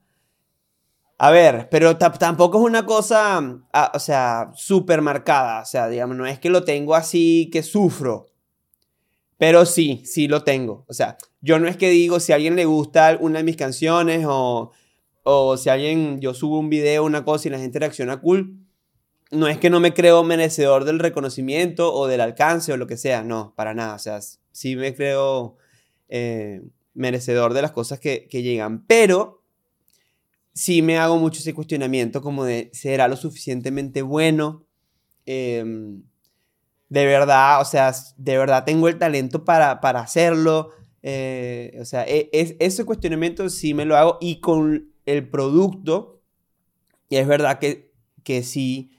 a 1.22 1.32
ver, 1.32 1.67
pero 1.70 1.97
ta- 1.97 2.13
tampoco 2.13 2.59
es 2.59 2.63
una 2.65 2.86
cosa, 2.86 3.39
ah, 3.74 3.91
o 3.93 3.99
sea, 3.99 4.51
súper 4.55 5.01
marcada. 5.01 5.61
O 5.61 5.65
sea, 5.65 5.88
digamos, 5.89 6.15
no 6.17 6.26
es 6.26 6.39
que 6.39 6.49
lo 6.49 6.63
tengo 6.63 6.95
así 6.95 7.49
que 7.51 7.61
sufro. 7.61 8.28
Pero 9.38 9.65
sí, 9.65 10.01
sí 10.05 10.28
lo 10.28 10.43
tengo. 10.43 10.86
O 10.88 10.93
sea, 10.93 11.17
yo 11.41 11.59
no 11.59 11.67
es 11.67 11.78
que 11.78 11.89
digo 11.89 12.20
si 12.20 12.32
a 12.32 12.36
alguien 12.36 12.55
le 12.55 12.65
gusta 12.65 13.17
una 13.22 13.39
de 13.39 13.43
mis 13.45 13.55
canciones 13.57 14.26
o, 14.28 14.72
o 15.24 15.57
si 15.57 15.70
alguien, 15.70 16.20
yo 16.20 16.34
subo 16.34 16.59
un 16.59 16.70
video, 16.70 17.03
una 17.05 17.24
cosa 17.24 17.47
y 17.47 17.51
la 17.51 17.59
gente 17.59 17.80
reacciona 17.80 18.20
cool. 18.22 18.57
No 19.32 19.47
es 19.47 19.57
que 19.57 19.70
no 19.70 19.80
me 19.80 19.93
creo 19.93 20.24
merecedor 20.24 20.86
del 20.86 20.99
reconocimiento 20.99 21.93
o 21.93 22.07
del 22.07 22.22
alcance 22.22 22.74
o 22.74 22.78
lo 22.78 22.88
que 22.88 22.97
sea. 22.97 23.24
No, 23.24 23.53
para 23.55 23.74
nada. 23.74 23.95
O 23.95 23.99
sea, 23.99 24.20
sí 24.51 24.76
me 24.76 24.95
creo 24.95 25.57
eh, 26.09 26.61
merecedor 26.93 27.53
de 27.53 27.61
las 27.61 27.72
cosas 27.72 27.99
que 27.99 28.28
llegan. 28.32 28.86
Pero 28.88 29.38
sí 30.60 30.82
me 30.82 30.97
hago 30.97 31.18
mucho 31.18 31.39
ese 31.39 31.53
cuestionamiento 31.53 32.22
como 32.22 32.43
de, 32.43 32.70
¿será 32.74 33.07
lo 33.07 33.16
suficientemente 33.16 34.01
bueno? 34.01 34.66
Em, 35.26 36.01
de 36.89 37.05
verdad, 37.05 37.62
o 37.62 37.66
sea, 37.66 37.93
de 38.18 38.38
verdad 38.38 38.66
tengo 38.66 38.88
el 38.89 38.97
talento 38.97 39.45
para, 39.45 39.80
para 39.80 40.01
hacerlo. 40.01 40.72
Eh, 41.01 41.78
o 41.80 41.86
sea, 41.86 42.03
e- 42.05 42.30
es- 42.34 42.55
ese 42.60 42.84
cuestionamiento 42.84 43.47
sí 43.49 43.74
me 43.74 43.86
lo 43.86 43.95
hago 43.95 44.18
y 44.20 44.41
con 44.41 44.91
el 45.05 45.30
producto, 45.30 46.22
y 47.10 47.16
es 47.16 47.26
verdad 47.28 47.57
que, 47.60 47.93
que 48.24 48.43
sí, 48.43 48.91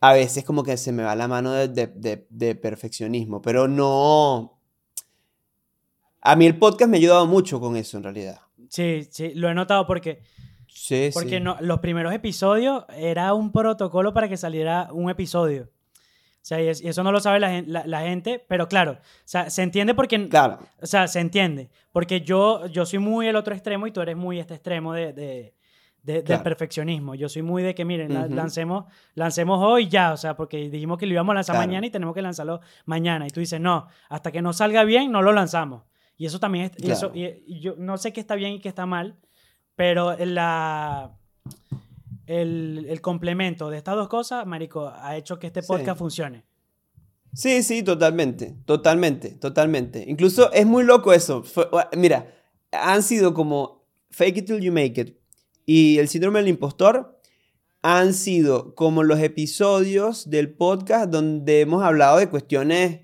a 0.00 0.12
veces 0.12 0.44
como 0.44 0.62
que 0.62 0.76
se 0.76 0.92
me 0.92 1.02
va 1.02 1.16
la 1.16 1.26
mano 1.26 1.52
de, 1.52 1.66
de- 1.68 1.88
de- 1.88 2.26
de 2.30 2.54
perfeccionismo, 2.54 3.42
pero 3.42 3.66
no... 3.66 4.56
A 6.22 6.36
mí 6.36 6.46
el 6.46 6.58
podcast 6.58 6.88
me 6.90 6.96
ha 6.98 7.00
ayudado 7.00 7.26
mucho 7.26 7.58
con 7.60 7.76
eso 7.76 7.96
en 7.96 8.02
realidad. 8.04 8.40
Sí, 8.68 9.08
sí, 9.10 9.32
lo 9.34 9.48
he 9.48 9.54
notado 9.54 9.86
porque, 9.86 10.22
Sí, 10.72 11.10
porque 11.12 11.38
sí. 11.38 11.40
no, 11.40 11.56
los 11.60 11.80
primeros 11.80 12.12
episodios 12.14 12.84
era 12.96 13.34
un 13.34 13.52
protocolo 13.52 14.12
para 14.14 14.28
que 14.28 14.36
saliera 14.36 14.88
un 14.92 15.10
episodio. 15.10 15.64
O 16.42 16.42
sea, 16.42 16.60
y 16.62 16.68
es- 16.68 16.80
y 16.80 16.88
eso 16.88 17.02
no 17.02 17.12
lo 17.12 17.20
sabe 17.20 17.38
la, 17.38 17.60
la- 17.66 17.86
la 17.86 18.00
gente, 18.00 18.42
pero 18.48 18.66
claro, 18.66 18.92
o 18.92 18.98
sea, 19.24 19.50
se 19.50 19.62
entiende 19.62 19.94
porque... 19.94 20.28
Claro, 20.28 20.58
O 20.80 20.86
sea, 20.86 21.06
se 21.06 21.20
entiende. 21.20 21.68
Porque 21.92 22.22
yo, 22.22 22.66
yo 22.68 22.86
soy 22.86 22.98
muy 22.98 23.26
el 23.28 23.36
otro 23.36 23.52
extremo 23.54 23.86
y 23.86 23.90
tú 23.92 24.00
eres 24.00 24.16
muy 24.16 24.38
este 24.40 24.54
extremo 24.54 24.94
de, 24.94 25.12
de- 25.12 25.54
de- 26.02 26.14
del 26.14 26.24
Claro. 26.24 26.42
perfeccionismo. 26.44 27.14
Yo 27.14 27.28
soy 27.28 27.42
muy 27.42 27.62
de 27.62 27.74
que, 27.74 27.84
miren, 27.84 28.14
la- 28.14 28.24
Ujú. 28.24 28.34
lancemos, 28.34 28.84
lancemos 29.14 29.58
hoy 29.62 29.88
ya. 29.88 30.12
O 30.14 30.16
sea, 30.16 30.34
porque 30.34 30.70
dijimos 30.70 30.96
que 30.96 31.04
lo 31.06 31.12
íbamos 31.12 31.32
a 31.32 31.34
lanzar 31.34 31.56
Claro. 31.56 31.68
mañana 31.68 31.86
y 31.86 31.90
tenemos 31.90 32.14
que 32.14 32.22
lanzarlo 32.22 32.60
mañana. 32.86 33.26
Y 33.26 33.30
tú 33.30 33.40
dices, 33.40 33.60
no, 33.60 33.86
hasta 34.08 34.32
que 34.32 34.40
no 34.40 34.54
salga 34.54 34.82
bien, 34.84 35.12
no 35.12 35.20
lo 35.20 35.32
lanzamos. 35.32 35.82
Y 36.16 36.24
eso 36.24 36.40
también 36.40 36.66
es... 36.66 36.72
y 36.82 36.90
eso- 36.90 37.12
Claro. 37.12 37.34
y- 37.36 37.44
y 37.56 37.60
yo 37.60 37.74
no 37.76 37.98
sé 37.98 38.14
qué 38.14 38.20
está 38.20 38.34
bien 38.34 38.52
y 38.54 38.60
qué 38.60 38.70
está 38.70 38.86
mal, 38.86 39.16
pero 39.80 40.14
la... 40.26 41.16
El, 42.26 42.84
el 42.90 43.00
complemento 43.00 43.70
de 43.70 43.78
estas 43.78 43.96
dos 43.96 44.08
cosas, 44.08 44.46
Marico, 44.46 44.92
ha 44.94 45.16
hecho 45.16 45.38
que 45.38 45.46
este 45.46 45.62
Sí. 45.62 45.68
podcast 45.68 45.98
funcione. 45.98 46.44
Sí, 47.32 47.62
sí, 47.62 47.82
totalmente, 47.82 48.56
totalmente, 48.66 49.30
totalmente. 49.30 50.04
Incluso 50.06 50.52
es 50.52 50.66
muy 50.66 50.84
loco 50.84 51.14
eso. 51.14 51.42
Fue- 51.44 51.66
mira, 51.96 52.26
han 52.72 53.02
sido 53.02 53.32
como 53.32 53.86
Fake 54.10 54.36
It 54.36 54.46
Till 54.48 54.60
You 54.60 54.70
Make 54.70 55.00
It 55.00 55.16
y 55.64 55.98
El 55.98 56.08
Síndrome 56.08 56.40
del 56.40 56.48
Impostor 56.48 57.18
han 57.80 58.12
sido 58.12 58.74
como 58.74 59.02
los 59.02 59.18
episodios 59.20 60.28
del 60.28 60.52
podcast 60.52 61.08
donde 61.10 61.62
hemos 61.62 61.82
hablado 61.82 62.18
de 62.18 62.28
cuestiones 62.28 63.00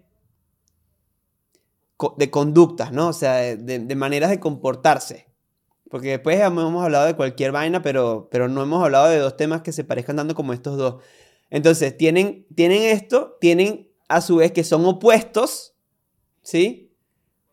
de 2.18 2.30
conductas, 2.30 2.92
¿no? 2.92 3.08
O 3.08 3.12
sea, 3.14 3.56
de 3.56 3.94
maneras 3.96 4.28
de 4.28 4.38
comportarse. 4.40 5.24
Porque 5.90 6.08
después 6.10 6.40
hemos 6.40 6.84
hablado 6.84 7.06
de 7.06 7.14
cualquier 7.14 7.52
vaina, 7.52 7.80
pero, 7.82 8.28
pero 8.30 8.48
no 8.48 8.62
hemos 8.62 8.82
hablado 8.82 9.08
de 9.08 9.18
dos 9.18 9.36
temas 9.36 9.62
que 9.62 9.72
se 9.72 9.84
parezcan 9.84 10.16
tanto 10.16 10.34
como 10.34 10.52
estos 10.52 10.76
dos. 10.76 11.02
Entonces, 11.50 11.96
tienen, 11.96 12.46
tienen 12.54 12.82
esto, 12.82 13.36
tienen 13.40 13.88
a 14.08 14.20
su 14.20 14.36
vez 14.36 14.52
que 14.52 14.64
son 14.64 14.84
opuestos, 14.84 15.74
¿sí? 16.42 16.92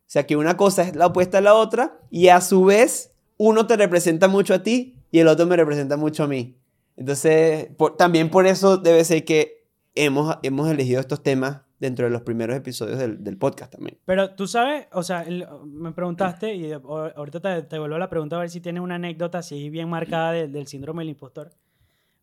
O 0.02 0.10
sea, 0.14 0.26
que 0.26 0.36
una 0.36 0.58
cosa 0.58 0.84
es 0.84 0.96
la 0.96 1.08
opuesta 1.08 1.40
a 1.40 1.42
la 1.42 1.54
otra 1.56 2.00
y 2.10 2.28
a 2.28 2.42
su 2.42 2.66
vez 2.66 3.12
uno 3.38 3.66
te 3.68 3.78
representa 3.78 4.28
mucho 4.28 4.54
a 4.54 4.64
ti 4.64 4.96
y 5.12 5.20
el 5.20 5.28
otro 5.28 5.46
me 5.46 5.56
representa 5.56 5.98
mucho 5.98 6.24
a 6.24 6.28
mí. 6.28 6.58
Entonces, 6.98 7.70
por- 7.78 7.98
también 7.98 8.30
por 8.30 8.46
eso 8.46 8.78
debe 8.78 9.04
ser 9.06 9.26
que 9.26 9.66
hemos, 9.96 10.38
hemos 10.44 10.70
elegido 10.70 11.00
estos 11.00 11.24
temas 11.24 11.62
dentro 11.84 12.06
de 12.06 12.12
los 12.12 12.22
primeros 12.22 12.56
episodios 12.56 12.98
del, 12.98 13.24
del 13.24 13.38
podcast 13.38 13.74
también. 13.74 13.98
Pero 14.06 14.34
tú 14.36 14.48
sabes, 14.48 14.88
o 14.94 15.04
sea, 15.04 15.24
el- 15.24 15.46
me 15.66 15.92
preguntaste 15.92 16.56
y 16.56 16.72
ahorita 16.72 17.40
te, 17.42 17.64
te 17.64 17.78
vuelvo 17.80 17.98
la 17.98 18.10
pregunta 18.10 18.38
a 18.38 18.40
ver 18.40 18.50
si 18.50 18.62
tienes 18.62 18.82
una 18.82 18.96
anécdota 18.96 19.40
así 19.40 19.70
bien 19.70 19.90
marcada 19.90 20.32
del, 20.32 20.52
del 20.52 20.68
síndrome 20.68 21.02
del 21.04 21.10
impostor. 21.10 21.52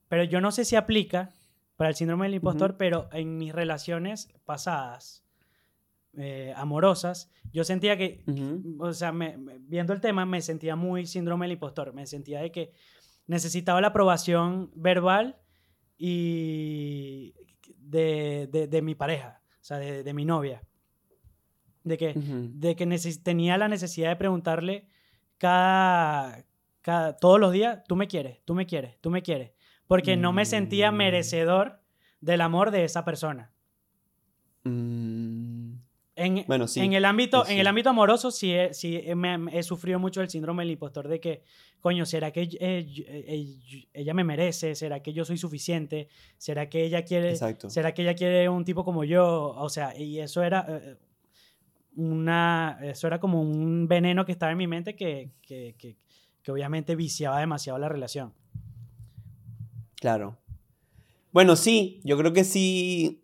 Pero 0.09 0.25
yo 0.25 0.41
no 0.41 0.51
sé 0.51 0.65
si 0.65 0.77
aplica 0.77 1.35
para 1.77 1.91
el 1.91 1.95
síndrome 1.97 2.27
del 2.27 2.35
impostor, 2.37 2.71
Ujú. 2.71 2.79
pero 2.79 3.09
en 3.13 3.37
mis 3.39 3.53
relaciones 3.55 4.29
pasadas, 4.45 5.25
eh, 6.17 6.53
amorosas, 6.57 7.31
yo 7.53 7.63
sentía 7.65 7.97
que, 7.97 8.25
Ujú. 8.27 8.77
o 8.83 8.93
sea, 8.93 9.13
me- 9.13 9.37
me- 9.37 9.59
viendo 9.59 9.93
el 9.93 10.01
tema, 10.01 10.25
me 10.27 10.41
sentía 10.41 10.75
muy 10.75 11.07
síndrome 11.07 11.45
del 11.47 11.53
impostor. 11.53 11.93
Me 11.93 12.07
sentía 12.07 12.41
de 12.41 12.51
que 12.51 12.73
necesitaba 13.27 13.81
la 13.81 13.89
aprobación 13.89 14.71
verbal 14.75 15.37
y 15.97 17.35
de, 17.79 18.49
de- 18.51 18.67
de 18.67 18.83
mi 18.83 18.95
pareja, 18.95 19.40
o 19.61 19.65
sea, 19.65 19.79
de, 19.79 20.03
de 20.03 20.15
mi 20.15 20.25
novia. 20.25 20.63
De 21.85 21.97
que, 21.97 22.13
de 22.15 22.77
que 22.77 22.87
tenía 23.23 23.57
la 23.57 23.69
necesidad 23.69 24.11
de 24.11 24.17
preguntarle 24.17 24.87
cada, 25.39 26.45
cada, 26.83 27.17
todos 27.17 27.41
los 27.41 27.53
días, 27.53 27.83
tú 27.89 27.97
me 27.97 28.07
quieres, 28.07 28.41
tú 28.45 28.55
me 28.55 28.67
quieres, 28.67 28.99
tú 29.01 29.11
me 29.11 29.23
quieres. 29.23 29.53
Porque 29.87 30.17
no 30.17 30.33
me 30.33 30.45
sentía 30.45 30.93
Mm. 30.93 30.97
merecedor 30.97 31.81
del 32.21 32.43
amor 32.43 32.71
de 32.71 32.85
esa 32.85 33.05
persona. 33.05 33.53
Mm, 34.65 35.60
En, 36.23 36.45
Bueno, 36.47 36.69
sí. 36.69 36.81
en 36.81 36.93
el 36.93 37.05
ámbito, 37.05 37.45
Sí, 37.47 37.53
en 37.55 37.59
el 37.61 37.67
ámbito 37.67 37.89
amoroso 37.91 38.31
sí, 38.31 38.53
he, 38.53 38.75
sí 38.75 39.01
he- 39.03 39.15
me, 39.15 39.39
me- 39.39 39.59
he 39.59 39.63
sufrido 39.63 39.99
mucho 39.99 40.21
el 40.21 40.29
síndrome 40.29 40.63
del 40.63 40.73
impostor 40.73 41.09
de 41.09 41.19
que, 41.21 41.43
coño, 41.81 42.05
¿será 42.05 42.31
que 42.31 42.43
eh, 42.43 42.87
eh, 43.07 43.87
ella 43.95 44.13
me 44.15 44.23
merece? 44.25 44.75
¿Será 44.75 45.01
que 45.03 45.13
yo 45.15 45.25
soy 45.25 45.39
suficiente? 45.39 46.09
¿Será 46.37 46.69
que 46.69 46.85
ella 46.85 47.03
quiere, 47.05 47.31
Exacto. 47.31 47.71
¿será 47.71 47.95
que 47.95 48.03
ella 48.03 48.15
quiere 48.15 48.49
un 48.49 48.65
tipo 48.65 48.85
como 48.85 49.05
yo? 49.05 49.55
O 49.57 49.69
sea, 49.71 49.97
y 49.99 50.19
eso 50.19 50.43
era 50.43 50.67
eh, 50.69 50.97
una, 51.97 52.79
eso 52.83 53.07
era 53.07 53.19
como 53.19 53.41
un 53.41 53.89
veneno 53.89 54.25
que 54.27 54.33
estaba 54.33 54.53
en 54.53 54.59
mi 54.59 54.67
mente 54.67 54.95
que, 54.97 55.31
que, 55.43 55.75
que- 55.79 55.97
que 56.43 56.53
obviamente 56.53 56.97
viciaba 56.97 57.39
demasiado 57.41 57.79
la 57.79 57.89
relación. 57.89 58.33
Claro. 59.97 60.39
Bueno, 61.33 61.55
sí, 61.57 62.01
yo 62.05 62.17
creo 62.19 62.33
que 62.33 62.45
sí. 62.45 63.23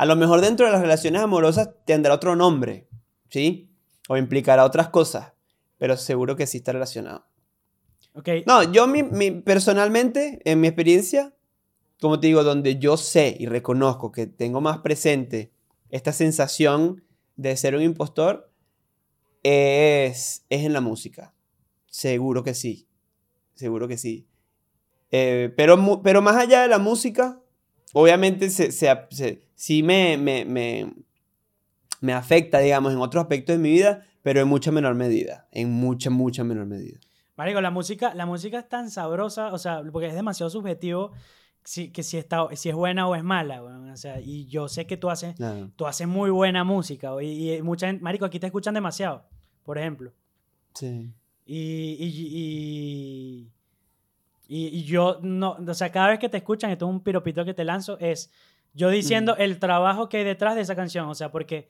A 0.00 0.06
lo 0.06 0.16
mejor 0.16 0.40
dentro 0.40 0.64
de 0.64 0.72
las 0.72 0.80
relaciones 0.80 1.20
amorosas 1.20 1.68
tendrá 1.84 2.14
otro 2.14 2.34
nombre, 2.34 2.88
¿sí? 3.28 3.68
O 4.08 4.16
implicará 4.16 4.64
otras 4.64 4.88
cosas, 4.88 5.34
pero 5.76 5.94
seguro 5.98 6.36
que 6.36 6.46
sí 6.46 6.56
está 6.56 6.72
relacionado. 6.72 7.26
¿Ok? 8.14 8.28
No, 8.46 8.62
yo 8.72 8.86
mi- 8.86 9.02
mi- 9.02 9.30
personalmente, 9.42 10.40
en 10.46 10.58
mi 10.58 10.68
experiencia, 10.68 11.34
como 12.00 12.18
te 12.18 12.28
digo, 12.28 12.42
donde 12.44 12.78
yo 12.78 12.96
sé 12.96 13.36
y 13.38 13.44
reconozco 13.44 14.10
que 14.10 14.26
tengo 14.26 14.62
más 14.62 14.78
presente 14.78 15.52
esta 15.90 16.14
sensación 16.14 17.04
de 17.36 17.54
ser 17.58 17.74
un 17.76 17.82
impostor, 17.82 18.50
es, 19.42 20.46
es 20.48 20.64
en 20.64 20.72
la 20.72 20.80
música. 20.80 21.34
Seguro 21.86 22.42
que 22.42 22.54
sí. 22.54 22.88
Seguro 23.54 23.86
que 23.86 23.98
sí. 23.98 24.26
Eh, 25.10 25.52
pero, 25.58 26.00
pero 26.02 26.22
más 26.22 26.36
allá 26.36 26.62
de 26.62 26.68
la 26.68 26.78
música, 26.78 27.39
obviamente 27.92 28.50
se, 28.50 28.72
se- 28.72 29.06
se- 29.10 29.42
sí 29.54 29.82
me, 29.82 30.16
me, 30.16 30.44
me- 30.44 30.92
me 32.00 32.12
afecta, 32.12 32.58
digamos, 32.60 32.92
en 32.92 32.98
otros 32.98 33.22
aspectos 33.22 33.56
de 33.56 33.62
mi 33.62 33.70
vida, 33.70 34.06
pero 34.22 34.40
en 34.40 34.48
mucha 34.48 34.70
menor 34.72 34.94
medida, 34.94 35.48
en 35.52 35.70
mucha, 35.70 36.10
mucha 36.10 36.44
menor 36.44 36.66
medida. 36.66 36.98
Marico, 37.36 37.60
la 37.60 37.70
música, 37.70 38.14
la 38.14 38.26
música 38.26 38.58
es 38.58 38.68
tan 38.68 38.90
sabrosa, 38.90 39.52
o 39.52 39.58
sea, 39.58 39.82
porque 39.92 40.08
es 40.08 40.14
demasiado 40.14 40.50
subjetivo 40.50 41.12
si, 41.64 41.90
que 41.90 42.02
si, 42.02 42.16
está, 42.18 42.48
si 42.54 42.68
es 42.68 42.74
buena 42.74 43.06
o 43.08 43.14
es 43.14 43.22
mala. 43.24 43.62
O 43.62 43.96
sea, 43.96 44.20
y 44.20 44.46
yo 44.46 44.68
sé 44.68 44.86
que 44.86 44.96
tú 44.96 45.08
haces, 45.10 45.34
Claro. 45.36 45.70
tú 45.76 45.86
haces 45.86 46.06
muy 46.06 46.30
buena 46.30 46.64
música, 46.64 47.10
y, 47.22 47.54
y 47.54 47.62
mucha 47.62 47.86
gente, 47.86 48.02
Marico, 48.02 48.24
aquí 48.26 48.38
te 48.38 48.46
escuchan 48.46 48.74
demasiado, 48.74 49.24
por 49.64 49.78
ejemplo. 49.78 50.12
Sí. 50.74 51.12
Y, 51.46 51.96
y, 51.98 52.06
y, 52.38 53.50
y- 54.52 54.66
y 54.78 54.82
yo, 54.84 55.18
no, 55.22 55.56
o 55.66 55.74
sea, 55.74 55.90
cada 55.92 56.08
vez 56.08 56.18
que 56.18 56.28
te 56.28 56.38
escuchan, 56.38 56.70
esto 56.70 56.86
es 56.86 56.90
un 56.90 57.00
piropito 57.02 57.44
que 57.44 57.54
te 57.54 57.64
lanzo, 57.64 57.98
es 58.00 58.30
yo 58.74 58.88
diciendo 58.90 59.36
el 59.36 59.58
trabajo 59.58 60.08
que 60.08 60.18
hay 60.18 60.24
detrás 60.24 60.54
de 60.56 60.60
esa 60.62 60.74
canción, 60.74 61.08
o 61.08 61.14
sea, 61.14 61.30
porque 61.30 61.68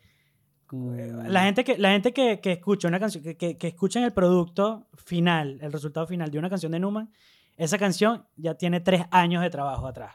Mm. 0.72 1.26
la 1.26 1.42
gente 1.42 1.64
que, 1.64 1.76
la 1.78 1.90
gente 1.90 2.12
que, 2.12 2.38
que 2.40 2.52
escucha 2.52 2.86
una 2.88 3.00
canción, 3.00 3.24
que, 3.24 3.36
que, 3.36 3.58
que 3.58 3.66
escuchan 3.68 4.04
el 4.04 4.12
producto 4.12 4.86
final, 4.96 5.58
el 5.62 5.72
resultado 5.72 6.06
final 6.06 6.30
de 6.30 6.38
una 6.38 6.48
canción 6.48 6.70
de 6.72 6.78
Numan, 6.78 7.10
esa 7.56 7.76
canción 7.76 8.24
ya 8.36 8.54
tiene 8.54 8.80
tres 8.80 9.02
años 9.10 9.42
de 9.42 9.50
trabajo 9.50 9.86
atrás. 9.86 10.14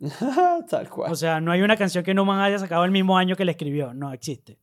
Tal 0.68 0.88
cual. 0.88 1.12
O 1.12 1.14
sea, 1.14 1.40
no 1.40 1.52
hay 1.52 1.62
una 1.62 1.76
canción 1.76 2.02
que 2.04 2.14
Numan 2.14 2.40
haya 2.40 2.58
sacado 2.58 2.84
el 2.84 2.90
mismo 2.90 3.16
año 3.16 3.36
que 3.36 3.44
le 3.44 3.52
escribió, 3.52 3.92
no 3.94 4.12
existe. 4.12 4.58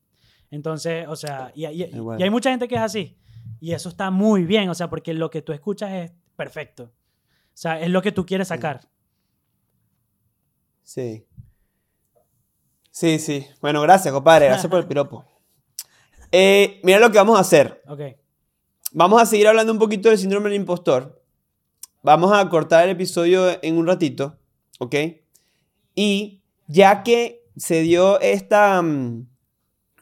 Entonces, 0.50 1.06
o 1.08 1.14
sea, 1.16 1.52
y, 1.54 1.64
y- 1.66 1.84
y 2.18 2.22
hay 2.22 2.30
mucha 2.30 2.50
gente 2.50 2.66
que 2.68 2.74
es 2.74 2.80
así. 2.80 3.16
Y 3.60 3.72
eso 3.72 3.88
está 3.88 4.10
muy 4.10 4.44
bien, 4.44 4.68
o 4.68 4.74
sea, 4.74 4.90
porque 4.90 5.14
lo 5.14 5.30
que 5.30 5.42
tú 5.42 5.52
escuchas 5.52 5.92
es 5.92 6.12
perfecto. 6.36 6.90
O 7.60 7.62
sea, 7.62 7.78
es 7.78 7.90
lo 7.90 8.00
que 8.00 8.10
tú 8.10 8.24
quieres 8.24 8.48
sacar. 8.48 8.80
Sí. 10.82 11.26
Sí, 12.90 13.18
sí. 13.18 13.46
Bueno, 13.60 13.82
gracias, 13.82 14.14
compadre. 14.14 14.46
Gracias 14.46 14.70
por 14.70 14.78
el 14.78 14.86
piropo. 14.88 15.26
Eh, 16.32 16.80
mira 16.84 16.98
lo 16.98 17.12
que 17.12 17.18
vamos 17.18 17.36
a 17.36 17.42
hacer. 17.42 17.82
Ok. 17.86 18.00
Vamos 18.92 19.20
a 19.20 19.26
seguir 19.26 19.46
hablando 19.46 19.74
un 19.74 19.78
poquito 19.78 20.08
del 20.08 20.16
síndrome 20.16 20.48
del 20.48 20.58
impostor. 20.58 21.22
Vamos 22.02 22.32
a 22.32 22.48
cortar 22.48 22.84
el 22.84 22.92
episodio 22.92 23.62
en 23.62 23.76
un 23.76 23.86
ratito, 23.86 24.38
¿ok? 24.78 24.94
Y 25.94 26.40
ya 26.66 27.02
que 27.02 27.46
se 27.58 27.82
dio 27.82 28.18
esta, 28.20 28.80
mm, 28.80 29.28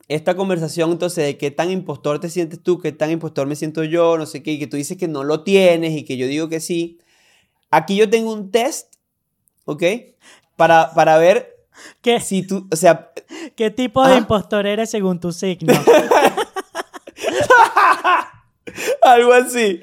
esta 0.07 0.37
conversación 0.37 0.93
entonces 0.93 1.25
de 1.25 1.37
qué 1.37 1.51
tan 1.51 1.73
impostor 1.73 2.21
te 2.21 2.31
sientes 2.31 2.63
tú, 2.63 2.79
qué 2.79 2.93
tan 2.93 3.11
impostor 3.11 3.49
me 3.49 3.57
siento 3.57 3.83
yo, 3.83 4.17
no 4.17 4.27
sé 4.27 4.45
qué, 4.45 4.53
y 4.53 4.61
que 4.61 4.69
tú 4.69 4.77
dices 4.77 4.97
que 4.97 5.09
no 5.09 5.25
lo 5.25 5.43
tienes 5.43 5.97
y 5.97 6.05
que 6.05 6.17
yo 6.17 6.29
digo 6.29 6.49
que 6.49 6.61
sí, 6.61 7.01
aquí 7.71 7.97
yo 7.97 8.09
tengo 8.11 8.33
un 8.33 8.51
test, 8.51 8.95
¿ok? 9.65 9.83
Para, 10.57 10.93
para 10.95 11.19
ver 11.19 11.57
¿Qué, 12.03 12.19
si 12.21 12.45
tú, 12.45 12.67
o 12.73 12.77
sea, 12.77 13.13
qué 13.55 13.71
tipo 13.71 14.05
de 14.07 14.15
Ah. 14.15 14.19
impostor 14.19 14.67
eres 14.67 14.91
según 14.91 15.21
tu 15.21 15.31
signo? 15.33 15.73
Algo 19.03 19.33
así. 19.33 19.81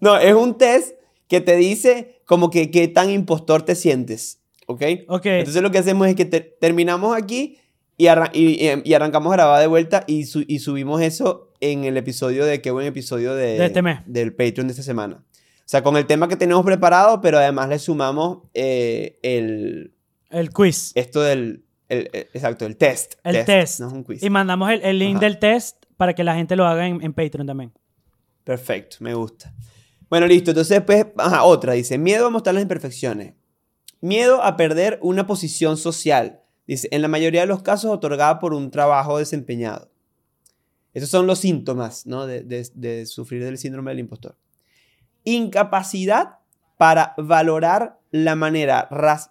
No, 0.00 0.16
es 0.18 0.34
un 0.34 0.56
test 0.56 0.94
que 1.28 1.40
te 1.40 1.56
dice 1.56 2.20
como 2.26 2.50
que 2.50 2.70
qué 2.70 2.88
tan 2.88 3.10
impostor 3.10 3.62
te 3.62 3.74
sientes. 3.74 4.38
¿Ok? 4.66 4.82
Ok. 5.08 5.26
Entonces 5.26 5.62
lo 5.62 5.70
que 5.70 5.78
hacemos 5.78 6.06
es 6.08 6.14
que 6.14 6.24
te- 6.24 6.40
terminamos 6.40 7.16
aquí 7.16 7.58
y, 7.96 8.06
arran- 8.06 8.30
y- 8.32 8.64
y- 8.68 8.82
y 8.84 8.94
arrancamos 8.94 9.32
a 9.32 9.36
grabar 9.36 9.60
de 9.60 9.66
vuelta 9.66 10.04
y, 10.06 10.24
su- 10.26 10.44
y 10.46 10.60
subimos 10.60 11.02
eso 11.02 11.52
en 11.60 11.84
el 11.84 11.96
episodio 11.96 12.44
de 12.44 12.60
qué 12.62 12.70
buen 12.70 12.86
episodio 12.86 13.34
de, 13.34 13.58
De 13.58 13.66
este 13.66 13.82
mes. 13.82 13.98
del 14.06 14.32
Patreon 14.34 14.68
de 14.68 14.72
esta 14.72 14.82
semana. 14.82 15.24
O 15.72 15.74
sea, 15.74 15.82
con 15.82 15.96
el 15.96 16.04
tema 16.04 16.28
que 16.28 16.36
tenemos 16.36 16.66
preparado, 16.66 17.22
pero 17.22 17.38
además 17.38 17.66
le 17.70 17.78
sumamos 17.78 18.40
eh, 18.52 19.18
el, 19.22 19.94
El 20.28 20.50
quiz. 20.50 20.92
esto 20.94 21.22
del, 21.22 21.64
el- 21.88 22.10
el- 22.12 22.28
exacto, 22.34 22.66
el 22.66 22.76
test. 22.76 23.14
El 23.24 23.42
test. 23.46 23.80
No 23.80 23.86
es 23.86 23.92
un 23.94 24.04
quiz. 24.04 24.22
Y 24.22 24.28
mandamos 24.28 24.70
el, 24.70 24.82
el 24.82 24.98
link 24.98 25.16
Ajá. 25.16 25.24
del 25.24 25.38
test 25.38 25.86
para 25.96 26.12
que 26.14 26.24
la 26.24 26.34
gente 26.34 26.56
lo 26.56 26.66
haga 26.66 26.86
en, 26.86 27.02
en 27.02 27.14
Patreon 27.14 27.46
también. 27.46 27.72
Perfecto, 28.44 28.98
me 29.00 29.14
gusta. 29.14 29.54
Bueno, 30.10 30.26
listo. 30.26 30.50
Entonces, 30.50 30.82
pues, 30.82 31.06
ajá, 31.16 31.42
otra 31.44 31.72
dice: 31.72 31.96
miedo 31.96 32.26
a 32.26 32.30
mostrar 32.30 32.52
las 32.54 32.62
imperfecciones. 32.64 33.32
Miedo 34.02 34.42
a 34.42 34.58
perder 34.58 34.98
una 35.00 35.26
posición 35.26 35.78
social. 35.78 36.42
Dice: 36.66 36.86
en 36.92 37.00
la 37.00 37.08
mayoría 37.08 37.40
de 37.40 37.46
los 37.46 37.62
casos, 37.62 37.90
otorgada 37.90 38.40
por 38.40 38.52
un 38.52 38.70
trabajo 38.70 39.16
desempeñado. 39.16 39.90
Esos 40.92 41.08
son 41.08 41.26
los 41.26 41.38
síntomas, 41.38 42.04
¿no? 42.04 42.26
De, 42.26 42.42
de- 42.42 42.68
de 42.74 43.06
sufrir 43.06 43.42
del 43.42 43.56
síndrome 43.56 43.90
del 43.92 44.00
impostor. 44.00 44.36
Incapacidad 45.24 46.38
para 46.76 47.14
valorar 47.16 47.98
la 48.10 48.34
manera, 48.36 48.88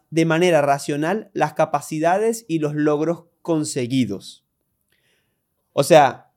de 0.09 0.25
manera 0.25 0.61
racional 0.61 1.29
las 1.33 1.53
capacidades 1.53 2.45
y 2.47 2.59
los 2.59 2.73
logros 2.75 3.25
conseguidos. 3.41 4.45
O 5.73 5.83
sea, 5.83 6.31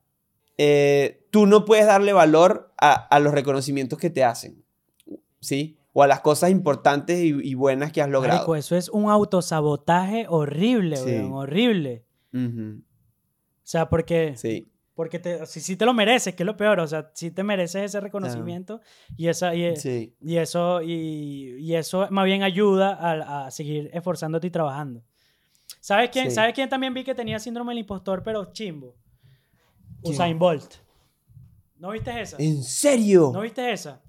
eh, 0.59 1.27
tú 1.31 1.47
no 1.47 1.65
puedes 1.65 1.87
darle 1.87 2.13
valor 2.13 2.73
a, 2.81 2.93
a 2.93 3.21
los 3.21 3.33
reconocimientos 3.33 3.99
que 3.99 4.11
te 4.11 4.25
hacen, 4.25 4.65
¿sí? 5.41 5.79
O 5.93 6.03
a 6.03 6.07
las 6.07 6.21
cosas 6.21 6.51
importantes 6.51 7.21
y, 7.21 7.29
y 7.43 7.55
buenas 7.55 7.93
que 7.93 8.03
has 8.03 8.09
logrado. 8.09 8.39
Marico, 8.39 8.57
eso 8.57 8.77
es 8.77 8.89
un 8.89 9.09
autosabotaje 9.11 10.27
horrible, 10.29 10.97
Sí. 10.97 11.05
weón, 11.07 11.33
horrible. 11.33 12.05
O 12.35 12.81
sea, 13.63 13.89
porque, 13.89 14.35
Sí, 14.37 14.67
porque 14.95 15.19
te, 15.19 15.45
si, 15.47 15.61
si 15.61 15.77
te 15.77 15.85
lo 15.85 15.93
mereces, 15.93 16.35
que 16.35 16.43
es 16.43 16.47
lo 16.47 16.57
peor, 16.57 16.79
o 16.81 16.87
sea, 16.87 17.11
si 17.15 17.31
te 17.31 17.43
mereces 17.43 17.83
ese 17.83 18.01
reconocimiento 18.01 18.81
y, 19.17 19.29
esa, 19.29 19.55
y, 19.55 19.75
sí. 19.77 20.15
y 20.21 20.37
eso, 20.37 20.81
y, 20.83 21.57
y 21.59 21.75
eso 21.75 22.07
más 22.11 22.25
bien 22.25 22.43
ayuda 22.43 22.95
a, 22.95 23.47
a 23.47 23.51
seguir 23.51 23.91
esforzándote 23.93 24.47
y 24.47 24.51
trabajando. 24.51 25.03
¿Sabes 25.81 26.11
quién, 26.11 26.31
Sí. 26.31 26.37
¿Sabes 26.37 26.55
quién 26.55 26.69
también 26.69 26.95
vi 26.95 27.05
que 27.05 27.15
tenía 27.15 27.39
síndrome 27.39 27.73
del 27.73 27.81
impostor, 27.81 28.23
pero 28.23 28.53
chimbo? 28.53 28.95
¿Quién? 30.03 30.15
Usain 30.15 30.39
Bolt. 30.39 30.75
¿No 31.77 31.91
viste 31.91 32.21
esa? 32.21 32.37
¿En 32.39 32.63
serio? 32.63 33.31
¿No 33.35 33.41
viste 33.41 33.73
esa? 33.73 34.01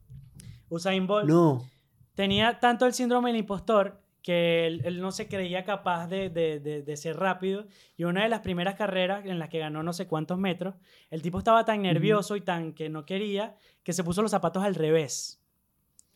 Usain 0.69 1.05
Bolt 1.07 1.27
No. 1.27 1.65
tenía 2.13 2.59
tanto 2.59 2.85
el 2.85 2.93
síndrome 2.93 3.29
del 3.31 3.39
impostor 3.39 4.01
que 4.25 4.65
él, 4.65 4.81
él 4.85 5.01
no 5.01 5.11
se 5.11 5.27
creía 5.27 5.63
capaz 5.63 6.07
de, 6.07 6.31
de- 6.31 6.59
de- 6.59 6.81
de 6.81 6.97
ser 6.97 7.15
rápido. 7.15 7.67
Y 7.95 8.05
una 8.05 8.23
de 8.23 8.29
las 8.29 8.39
primeras 8.39 8.73
carreras 8.73 9.23
en 9.27 9.37
las 9.37 9.49
que 9.49 9.59
ganó 9.59 9.83
no 9.83 9.93
sé 9.93 10.07
cuántos 10.07 10.39
metros, 10.39 10.73
el 11.11 11.21
tipo 11.21 11.37
estaba 11.37 11.63
tan 11.63 11.83
nervioso 11.83 12.35
y 12.35 12.41
tan 12.41 12.73
que 12.73 12.89
no 12.89 13.05
quería 13.05 13.55
que 13.83 13.93
se 13.93 14.03
puso 14.03 14.23
los 14.23 14.31
zapatos 14.31 14.63
al 14.63 14.73
revés. 14.73 15.39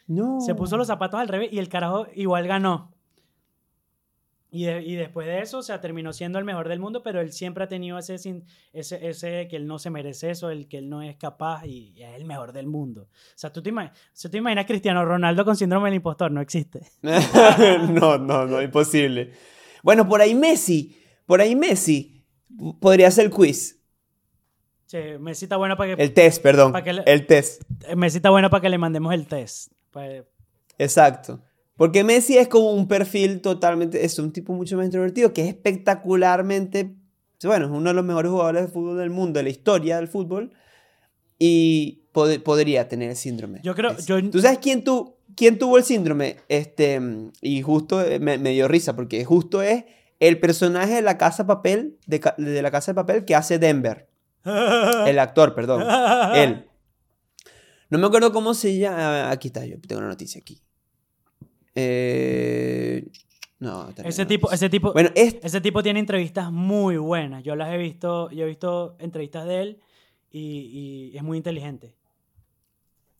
No. 0.07 0.41
Se 0.41 0.55
puso 0.55 0.75
los 0.75 0.87
zapatos 0.87 1.19
al 1.19 1.27
revés 1.27 1.53
y 1.53 1.59
el 1.59 1.69
carajo 1.69 2.07
igual 2.15 2.47
ganó. 2.47 2.91
Y, 4.51 4.65
de- 4.65 4.81
y 4.81 4.95
después 4.95 5.27
de 5.27 5.41
eso, 5.41 5.59
o 5.59 5.61
sea, 5.61 5.79
terminó 5.79 6.11
siendo 6.11 6.39
el 6.39 6.45
mejor 6.45 6.67
del 6.69 6.79
mundo, 6.79 7.03
pero 7.03 7.21
él 7.21 7.31
siempre 7.31 7.63
ha 7.63 7.67
tenido 7.67 7.99
ese, 7.99 8.15
ese, 8.15 9.07
ese 9.07 9.47
que 9.47 9.55
él 9.55 9.67
no 9.67 9.77
se 9.77 9.91
merece 9.91 10.31
eso, 10.31 10.49
el 10.49 10.67
que 10.67 10.79
él 10.79 10.89
no 10.89 11.03
es 11.03 11.17
capaz 11.17 11.67
y, 11.67 11.91
y 11.95 12.01
es 12.01 12.15
el 12.15 12.25
mejor 12.25 12.51
del 12.51 12.65
mundo. 12.65 13.03
O 13.03 13.37
sea, 13.37 13.53
tú 13.53 13.61
te, 13.61 13.69
ima- 13.71 13.91
o 13.91 13.95
sea, 14.11 14.29
tú 14.29 14.31
te 14.31 14.37
imaginas 14.39 14.63
a 14.63 14.67
Cristiano 14.67 15.05
Ronaldo 15.05 15.45
con 15.45 15.55
síndrome 15.55 15.89
del 15.89 15.97
impostor, 15.97 16.31
no 16.31 16.41
existe. 16.41 16.81
no, 17.03 18.17
no, 18.17 18.45
no, 18.47 18.61
imposible. 18.61 19.33
Bueno, 19.83 20.07
por 20.07 20.19
ahí 20.19 20.33
Messi, 20.33 20.97
por 21.27 21.41
ahí 21.41 21.55
Messi 21.55 22.25
podría 22.79 23.11
ser 23.11 23.25
el 23.25 23.31
quiz. 23.31 23.79
Sí, 24.87 24.97
Messi 25.19 25.45
está 25.45 25.57
bueno 25.57 25.77
para 25.77 25.95
que, 25.95 26.01
El 26.01 26.13
test, 26.15 26.41
perdón. 26.41 26.73
Que 26.83 26.93
le- 26.93 27.03
El 27.05 27.27
test. 27.27 27.61
Messi 27.95 28.17
está 28.17 28.31
bueno 28.31 28.49
para 28.49 28.61
que 28.61 28.69
le 28.69 28.79
mandemos 28.79 29.13
el 29.13 29.27
test. 29.27 29.71
Pa- 29.91 30.07
Exacto. 30.79 31.43
Porque 31.79 32.03
Messi 32.03 32.37
es 32.37 32.47
como 32.47 32.71
un 32.73 32.87
perfil 32.87 33.41
totalmente, 33.41 34.05
es 34.05 34.19
un 34.19 34.31
tipo 34.31 34.53
mucho 34.53 34.75
más 34.77 34.85
introvertido, 34.85 35.33
que 35.33 35.41
es 35.41 35.47
espectacularmente, 35.47 36.93
bueno, 37.43 37.65
es 37.65 37.71
uno 37.71 37.89
de 37.89 37.93
los 37.95 38.05
mejores 38.05 38.29
jugadores 38.31 38.61
de 38.63 38.67
fútbol 38.67 38.97
del 38.97 39.09
mundo, 39.09 39.39
de 39.39 39.43
la 39.43 39.49
historia 39.49 39.95
del 39.95 40.07
fútbol, 40.09 40.51
y 41.39 42.03
pod- 42.13 42.43
podría 42.43 42.87
tener 42.87 43.09
el 43.11 43.15
síndrome. 43.15 43.61
Yo 43.63 43.73
creo- 43.75 43.95
yo- 44.05 44.29
¿Tú 44.29 44.41
sabes 44.41 44.59
quién, 44.59 44.83
tu- 44.83 45.15
quién 45.35 45.57
tuvo 45.57 45.77
el 45.77 45.83
síndrome? 45.85 46.35
Este, 46.49 46.99
y 47.41 47.61
justo 47.61 48.01
eh, 48.05 48.19
me, 48.19 48.37
me 48.37 48.49
dio 48.51 48.67
risa, 48.67 48.95
porque 48.95 49.23
justo 49.23 49.61
es 49.61 49.85
el 50.19 50.37
personaje 50.39 50.95
de 50.95 51.01
la 51.01 51.17
Casa 51.17 51.47
Papel, 51.47 51.97
de, 52.07 52.21
de 52.37 52.61
la 52.61 52.71
Casa 52.71 52.91
de 52.91 52.95
Papel 52.95 53.23
que 53.25 53.35
hace 53.35 53.57
Denver. 53.57 54.09
El 55.07 55.17
actor, 55.19 55.55
perdón. 55.55 55.83
Él. 56.35 56.65
No 57.89 57.97
me 57.99 58.07
acuerdo 58.07 58.31
cómo 58.33 58.53
se 58.53 58.77
llama. 58.77 59.31
Aquí 59.31 59.47
está, 59.47 59.65
yo 59.65 59.79
tengo 59.79 59.99
una 59.99 60.09
noticia 60.09 60.39
aquí. 60.41 60.61
Eh, 61.81 63.07
no, 63.59 63.89
Ese 64.05 64.25
tipo, 64.25 64.51
ese 64.51 64.69
tipo, 64.69 64.93
Bueno, 64.93 65.09
este. 65.15 65.45
ese 65.45 65.59
tipo 65.61 65.83
tiene 65.83 65.99
entrevistas 65.99 66.51
muy 66.51 66.97
buenas. 66.97 67.43
Yo 67.43 67.55
las 67.55 67.73
he 67.73 67.77
visto, 67.77 68.29
yo 68.31 68.45
he 68.45 68.47
visto 68.47 68.95
entrevistas 68.99 69.45
de 69.45 69.61
él 69.61 69.79
y, 70.31 71.11
y 71.13 71.17
es 71.17 71.23
muy 71.23 71.37
inteligente. 71.37 71.95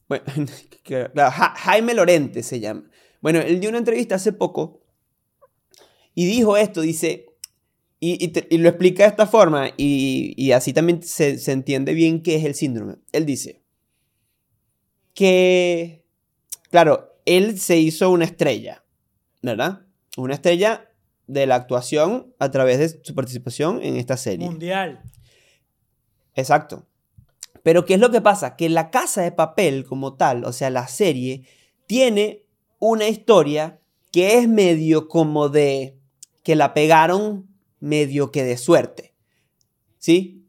Bueno, 0.08 0.24
que- 0.84 1.10
claro, 1.14 1.32
Ja- 1.32 1.54
Jaime 1.58 1.94
Lorente 1.94 2.42
se 2.44 2.60
llama. 2.60 2.84
Bueno, 3.22 3.40
él 3.42 3.60
dio 3.60 3.70
una 3.70 3.80
entrevista 3.80 4.16
hace 4.16 4.32
poco 4.32 4.82
y 6.16 6.26
dijo 6.26 6.56
esto, 6.58 6.82
dice, 6.82 7.26
y, 8.00 8.24
y 8.24 8.30
te- 8.30 8.48
y 8.50 8.58
lo 8.60 8.70
explica 8.70 9.04
de 9.04 9.10
esta 9.10 9.28
forma, 9.28 9.70
y, 9.78 10.34
y 10.38 10.54
así 10.54 10.72
también 10.74 11.04
se, 11.04 11.38
se 11.38 11.52
entiende 11.52 11.94
bien 11.94 12.24
qué 12.24 12.36
es 12.36 12.46
el 12.46 12.56
síndrome. 12.56 12.96
Él 13.12 13.26
dice 13.26 13.62
que, 15.14 16.06
claro, 16.72 17.09
él 17.38 17.60
se 17.60 17.78
hizo 17.78 18.10
una 18.10 18.26
estrella, 18.26 18.84
¿verdad? 19.42 19.82
Una 20.18 20.34
estrella 20.34 20.90
de 21.28 21.46
la 21.46 21.56
actuación 21.56 22.34
a 22.40 22.50
través 22.50 22.80
de 22.80 23.04
su 23.04 23.14
participación 23.14 23.82
en 23.84 23.98
esta 23.98 24.18
serie. 24.18 24.48
Mundial. 24.48 25.04
Exacto. 26.36 26.88
Pero 27.62 27.86
¿qué 27.86 27.94
es 27.94 28.00
lo 28.00 28.10
que 28.10 28.22
pasa? 28.22 28.56
Que 28.56 28.68
la 28.68 28.90
casa 28.90 29.22
de 29.22 29.32
papel 29.32 29.86
como 29.86 30.16
tal, 30.16 30.44
o 30.44 30.52
sea, 30.52 30.72
la 30.72 30.88
serie, 30.88 31.46
tiene 31.86 32.46
una 32.80 33.08
historia 33.08 33.80
que 34.12 34.40
es 34.40 34.48
medio 34.48 35.08
como 35.08 35.50
de 35.50 36.00
que 36.44 36.56
la 36.56 36.74
pegaron 36.74 37.48
medio 37.80 38.32
que 38.32 38.44
de 38.44 38.58
suerte. 38.58 39.14
¿Sí? 40.00 40.48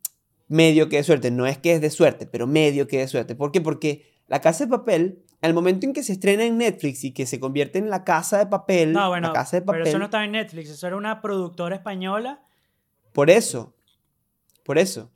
Medio 0.49 0.89
que 0.89 0.97
de 0.97 1.05
suerte. 1.05 1.31
No 1.31 1.47
es 1.47 1.59
que 1.59 1.75
es 1.75 1.83
de 1.83 1.91
suerte, 1.91 2.27
pero 2.27 2.47
medio 2.47 2.89
que 2.89 2.99
de 2.99 3.09
suerte. 3.09 3.35
¿Por 3.35 3.53
qué? 3.53 3.61
Porque 3.61 4.07
la 4.29 4.41
casa 4.41 4.65
de 4.65 4.71
papel, 4.71 5.25
al 5.41 5.55
momento 5.55 5.87
en 5.87 5.93
que 5.93 6.03
se 6.03 6.13
estrena 6.13 6.45
en 6.45 6.59
Netflix 6.59 7.05
y 7.05 7.13
que 7.13 7.27
se 7.27 7.41
convierte 7.41 7.79
en 7.79 7.89
la 7.89 8.05
casa 8.05 8.39
de 8.39 8.47
papel, 8.47 8.93
No, 8.93 9.09
bueno, 9.09 9.29
la 9.29 9.33
casa 9.33 9.57
de 9.57 9.63
papel, 9.63 9.81
pero 9.81 9.89
eso 9.89 9.99
no 9.99 10.07
estaba 10.07 10.25
en 10.25 10.33
Netflix, 10.33 10.71
eso 10.71 10.87
era 10.87 10.97
una 10.97 11.23
productora 11.23 11.77
española. 11.77 12.43
por 13.13 13.31
eso, 13.31 13.75
por 14.65 14.79
eso. 14.79 15.11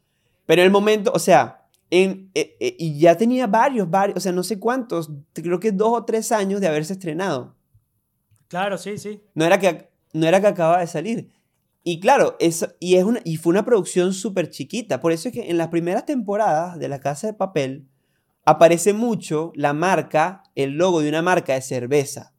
Pero 0.46 0.62
en 0.62 0.66
el 0.66 0.72
momento, 0.72 1.12
o 1.14 1.18
sea, 1.18 1.68
en, 1.90 2.30
eh, 2.34 2.56
eh, 2.60 2.76
y 2.78 2.98
ya 2.98 3.16
tenía 3.16 3.46
varios, 3.46 3.88
varios, 3.88 4.16
o 4.16 4.20
sea, 4.20 4.32
no 4.32 4.42
sé 4.42 4.58
cuántos, 4.58 5.10
creo 5.32 5.60
que 5.60 5.72
dos 5.72 5.92
o 5.92 6.04
tres 6.04 6.32
años 6.32 6.60
de 6.60 6.66
haberse 6.66 6.94
estrenado. 6.94 7.56
Claro, 8.48 8.78
sí, 8.78 8.98
sí. 8.98 9.22
No 9.34 9.44
era 9.44 9.58
que, 9.58 9.90
no 10.12 10.26
era 10.26 10.40
que 10.40 10.46
acababa 10.46 10.80
de 10.80 10.86
salir. 10.86 11.30
Y 11.82 12.00
claro, 12.00 12.36
eso, 12.40 12.68
y, 12.80 12.96
es 12.96 13.04
una, 13.04 13.20
y 13.24 13.36
fue 13.36 13.50
una 13.50 13.64
producción 13.64 14.14
súper 14.14 14.48
chiquita. 14.48 15.00
Por 15.00 15.12
eso 15.12 15.28
es 15.28 15.34
que 15.34 15.50
en 15.50 15.58
las 15.58 15.68
primeras 15.68 16.06
temporadas 16.06 16.78
de 16.78 16.88
La 16.88 16.98
Casa 16.98 17.26
de 17.26 17.34
Papel 17.34 17.88
aparece 18.44 18.92
mucho 18.92 19.52
la 19.54 19.72
marca, 19.72 20.42
el 20.54 20.72
logo 20.72 21.00
de 21.00 21.08
una 21.08 21.22
marca 21.22 21.54
de 21.54 21.62
cerveza. 21.62 22.32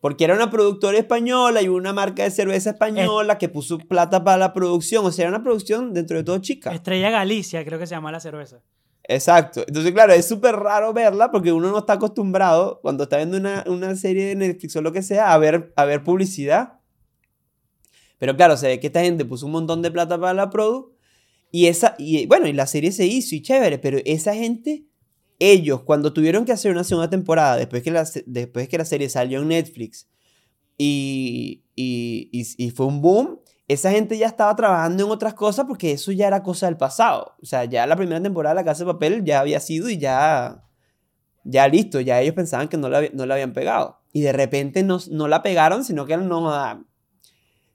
Porque 0.00 0.24
era 0.24 0.34
una 0.34 0.50
productora 0.50 0.98
española 0.98 1.62
y 1.62 1.68
una 1.68 1.92
marca 1.92 2.24
de 2.24 2.30
cerveza 2.32 2.70
española 2.70 3.38
que 3.38 3.48
puso 3.48 3.78
plata 3.78 4.24
para 4.24 4.36
la 4.36 4.52
producción. 4.52 5.06
O 5.06 5.12
sea, 5.12 5.24
era 5.24 5.36
una 5.36 5.44
producción 5.44 5.94
dentro 5.94 6.16
de 6.16 6.24
todo 6.24 6.38
chica. 6.38 6.72
Estrella 6.72 7.10
Galicia, 7.10 7.64
creo 7.64 7.78
que 7.78 7.86
se 7.86 7.94
llama 7.94 8.10
la 8.10 8.18
cerveza. 8.18 8.60
Exacto. 9.04 9.62
Entonces, 9.66 9.92
claro, 9.92 10.12
es 10.12 10.26
súper 10.26 10.56
raro 10.56 10.92
verla 10.92 11.30
porque 11.30 11.52
uno 11.52 11.70
no 11.70 11.78
está 11.78 11.94
acostumbrado, 11.94 12.80
cuando 12.82 13.04
está 13.04 13.18
viendo 13.18 13.36
una, 13.36 13.64
una 13.66 13.94
serie 13.94 14.26
de 14.26 14.34
Netflix 14.34 14.74
o 14.74 14.82
lo 14.82 14.92
que 14.92 15.02
sea, 15.02 15.32
a 15.32 15.38
ver, 15.38 15.72
a 15.76 15.84
ver 15.84 16.02
publicidad. 16.02 16.80
Pero 18.18 18.36
claro, 18.36 18.56
se 18.56 18.68
ve 18.68 18.80
que 18.80 18.88
esta 18.88 19.02
gente 19.02 19.24
puso 19.24 19.46
un 19.46 19.52
montón 19.52 19.82
de 19.82 19.90
plata 19.90 20.18
para 20.18 20.34
la 20.34 20.50
produ. 20.50 20.91
Y 21.54 21.66
esa, 21.66 21.94
y 21.98 22.26
bueno, 22.26 22.48
y 22.48 22.52
la 22.54 22.66
serie 22.66 22.90
se 22.92 23.06
hizo 23.06 23.34
y 23.36 23.42
chévere, 23.42 23.78
pero 23.78 23.98
esa 24.06 24.34
gente, 24.34 24.86
ellos, 25.38 25.82
cuando 25.82 26.12
tuvieron 26.14 26.44
que 26.46 26.52
hacer 26.52 26.72
una 26.72 26.82
segunda 26.82 27.10
temporada, 27.10 27.56
después 27.56 27.82
que 27.82 27.90
la, 27.90 28.08
después 28.26 28.68
que 28.68 28.78
la 28.78 28.86
serie 28.86 29.08
salió 29.10 29.40
en 29.42 29.48
Netflix 29.48 30.08
y, 30.78 31.62
y, 31.76 32.30
y- 32.32 32.64
y 32.66 32.70
fue 32.70 32.86
un 32.86 33.02
boom, 33.02 33.38
esa 33.68 33.90
gente 33.90 34.16
ya 34.18 34.26
estaba 34.26 34.56
trabajando 34.56 35.04
en 35.04 35.10
otras 35.10 35.34
cosas 35.34 35.66
porque 35.66 35.92
eso 35.92 36.10
ya 36.12 36.26
era 36.26 36.42
cosa 36.42 36.66
del 36.66 36.76
pasado. 36.78 37.34
O 37.42 37.46
sea, 37.46 37.64
ya 37.66 37.86
la 37.86 37.96
primera 37.96 38.20
temporada 38.22 38.54
de 38.54 38.60
La 38.60 38.64
Casa 38.64 38.84
de 38.84 38.92
Papel 38.92 39.22
ya 39.24 39.40
había 39.40 39.60
sido 39.60 39.88
y 39.90 39.98
ya, 39.98 40.64
ya 41.44 41.68
listo, 41.68 42.00
ya 42.00 42.20
ellos 42.20 42.34
pensaban 42.34 42.68
que 42.68 42.76
no 42.78 42.88
la, 42.88 43.02
no 43.12 43.26
la 43.26 43.34
habían 43.34 43.52
pegado. 43.52 44.00
Y 44.12 44.22
de 44.22 44.32
repente 44.32 44.82
no, 44.82 44.98
no 45.10 45.28
la 45.28 45.42
pegaron, 45.42 45.84
sino 45.84 46.06
que 46.06 46.16
no... 46.16 46.50
ah, 46.50 46.82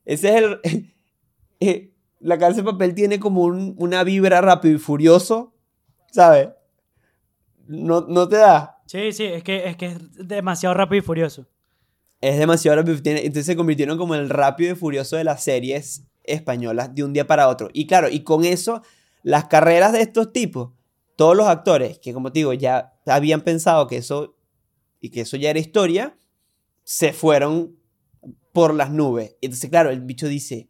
Ese 0.05 0.29
es 0.29 0.43
el... 0.43 1.93
la 2.19 2.37
Casa 2.37 2.57
de 2.57 2.63
Papel 2.63 2.93
tiene 2.95 3.19
como 3.19 3.43
un- 3.43 3.75
una 3.77 4.03
vibra 4.03 4.41
rápido 4.41 4.75
y 4.75 4.79
furioso, 4.79 5.53
¿sabes? 6.11 6.49
No, 7.67 8.01
no 8.01 8.27
te 8.27 8.37
da. 8.37 8.81
Sí, 8.85 9.11
sí, 9.11 9.25
es 9.25 9.43
que, 9.43 9.67
es 9.67 9.75
que 9.77 9.87
es 9.87 9.97
demasiado 10.27 10.73
rápido 10.73 10.99
y 10.99 11.05
furioso. 11.05 11.47
Es 12.21 12.37
demasiado 12.39 12.77
rápido. 12.77 12.97
Entonces 13.03 13.45
se 13.45 13.55
convirtieron 13.55 13.97
como 13.97 14.15
el 14.15 14.29
rápido 14.29 14.71
y 14.71 14.75
furioso 14.75 15.17
de 15.17 15.23
las 15.23 15.43
series 15.43 16.03
españolas 16.23 16.95
de 16.95 17.03
un 17.03 17.13
día 17.13 17.27
para 17.27 17.47
otro. 17.49 17.69
Y 17.73 17.85
claro, 17.87 18.09
y 18.09 18.21
con 18.21 18.45
eso, 18.45 18.81
las 19.23 19.45
carreras 19.45 19.91
de 19.93 20.01
estos 20.01 20.31
tipos, 20.31 20.71
todos 21.15 21.35
los 21.35 21.47
actores 21.47 21.99
que, 21.99 22.13
como 22.13 22.31
te 22.31 22.39
digo, 22.39 22.53
ya 22.53 22.93
habían 23.05 23.41
pensado 23.41 23.87
que 23.87 23.97
eso, 23.97 24.35
y 25.01 25.09
que 25.09 25.21
eso 25.21 25.37
ya 25.37 25.49
era 25.49 25.59
historia, 25.59 26.17
se 26.83 27.11
fueron 27.13 27.75
por 28.53 28.73
las 28.73 28.91
nubes. 28.91 29.35
Entonces, 29.41 29.69
claro, 29.69 29.89
el 29.89 30.01
bicho 30.01 30.27
dice, 30.27 30.69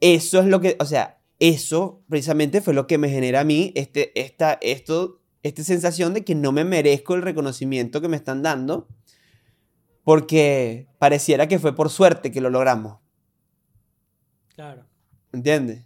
eso 0.00 0.40
es 0.40 0.46
lo 0.46 0.60
que, 0.60 0.76
o 0.80 0.84
sea, 0.84 1.18
eso 1.38 2.02
precisamente 2.08 2.60
fue 2.60 2.74
lo 2.74 2.86
que 2.86 2.98
me 2.98 3.08
genera 3.08 3.40
a 3.40 3.44
mí 3.44 3.72
este, 3.74 4.18
esta, 4.18 4.58
esto, 4.60 5.20
esta 5.42 5.62
sensación 5.64 6.14
de 6.14 6.24
que 6.24 6.34
no 6.34 6.52
me 6.52 6.64
merezco 6.64 7.14
el 7.14 7.22
reconocimiento 7.22 8.00
que 8.00 8.08
me 8.08 8.16
están 8.16 8.42
dando 8.42 8.88
porque 10.04 10.86
pareciera 10.98 11.48
que 11.48 11.58
fue 11.58 11.74
por 11.74 11.90
suerte 11.90 12.30
que 12.30 12.40
lo 12.40 12.50
logramos, 12.50 12.98
Claro. 14.54 14.86
¿entiendes? 15.32 15.84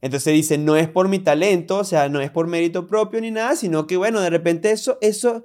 Entonces 0.00 0.32
dice, 0.34 0.56
no 0.58 0.76
es 0.76 0.88
por 0.88 1.08
mi 1.08 1.18
talento, 1.18 1.78
o 1.78 1.84
sea, 1.84 2.08
no 2.08 2.20
es 2.20 2.30
por 2.30 2.46
mérito 2.46 2.86
propio 2.86 3.20
ni 3.20 3.32
nada, 3.32 3.56
sino 3.56 3.88
que 3.88 3.96
bueno, 3.96 4.20
de 4.20 4.30
repente 4.30 4.70
eso, 4.70 4.98
eso, 5.00 5.44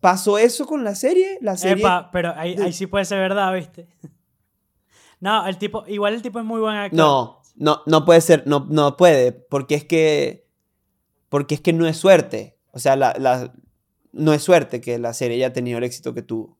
pasó 0.00 0.36
eso 0.36 0.66
con 0.66 0.84
la 0.84 0.94
serie, 0.94 1.38
la 1.40 1.56
serie... 1.56 1.84
Epa, 1.84 2.10
pero 2.12 2.34
ahí, 2.36 2.56
ahí 2.60 2.72
sí 2.74 2.86
puede 2.86 3.06
ser 3.06 3.18
verdad, 3.20 3.54
¿viste? 3.54 3.86
No, 5.24 5.46
el 5.46 5.56
tipo, 5.56 5.84
igual 5.88 6.12
el 6.12 6.20
tipo 6.20 6.38
es 6.38 6.44
muy 6.44 6.60
buen 6.60 6.76
actor. 6.76 6.98
No, 6.98 7.40
no, 7.56 7.80
no 7.86 8.04
puede 8.04 8.20
ser, 8.20 8.42
no, 8.46 8.66
no 8.68 8.96
puede, 8.98 9.32
porque 9.32 9.74
es 9.74 9.84
que, 9.84 10.46
porque 11.30 11.54
es 11.54 11.60
que 11.62 11.72
no 11.72 11.86
es 11.86 11.96
suerte, 11.96 12.58
o 12.72 12.78
sea, 12.78 12.94
la, 12.94 13.14
la- 13.18 13.50
no 14.12 14.34
es 14.34 14.42
suerte 14.42 14.82
que 14.82 14.98
la 14.98 15.14
serie 15.14 15.38
haya 15.38 15.52
tenido 15.54 15.78
el 15.78 15.84
éxito 15.84 16.12
que 16.12 16.20
tuvo. 16.22 16.58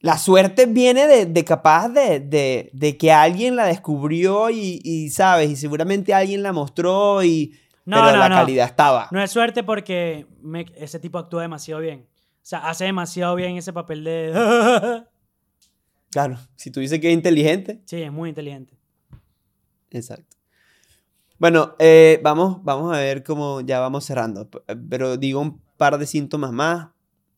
La 0.00 0.18
suerte 0.18 0.66
viene 0.66 1.06
de, 1.06 1.26
de 1.26 1.44
capaz 1.44 1.88
de, 1.88 2.20
de, 2.20 2.70
de 2.72 2.96
que 2.96 3.10
alguien 3.12 3.54
la 3.56 3.66
descubrió 3.66 4.50
y, 4.50 4.80
y, 4.84 5.10
¿sabes? 5.10 5.50
Y 5.50 5.56
seguramente 5.56 6.14
alguien 6.14 6.42
la 6.42 6.52
mostró 6.52 7.22
y... 7.24 7.52
No, 7.84 7.96
pero 7.98 8.12
no, 8.12 8.18
la 8.18 8.28
no. 8.28 8.34
calidad 8.36 8.66
estaba. 8.66 9.08
No 9.12 9.22
es 9.22 9.30
suerte 9.30 9.62
porque 9.64 10.26
me- 10.42 10.66
ese 10.76 10.98
tipo 11.00 11.18
actúa 11.18 11.42
demasiado 11.42 11.80
bien. 11.80 12.06
O 12.10 12.46
sea, 12.48 12.68
hace 12.68 12.84
demasiado 12.84 13.34
bien 13.34 13.56
ese 13.56 13.72
papel 13.72 14.02
de... 14.04 15.02
Claro, 16.10 16.38
si 16.56 16.70
tú 16.70 16.80
dices 16.80 16.98
que 17.00 17.08
es 17.10 17.14
inteligente. 17.14 17.80
sí, 17.84 18.02
es 18.02 18.12
muy 18.12 18.28
inteligente. 18.30 18.74
Exacto. 19.90 20.36
Bueno, 21.38 21.74
eh, 21.78 22.20
vamos, 22.22 22.62
vamos 22.64 22.94
a 22.96 22.98
ver 23.00 23.22
cómo 23.22 23.60
ya 23.60 23.78
vamos 23.80 24.04
cerrando. 24.04 24.48
Pero 24.90 25.16
digo 25.16 25.40
un 25.40 25.60
par 25.76 25.96
de 25.98 26.06
síntomas 26.06 26.52
más. 26.52 26.88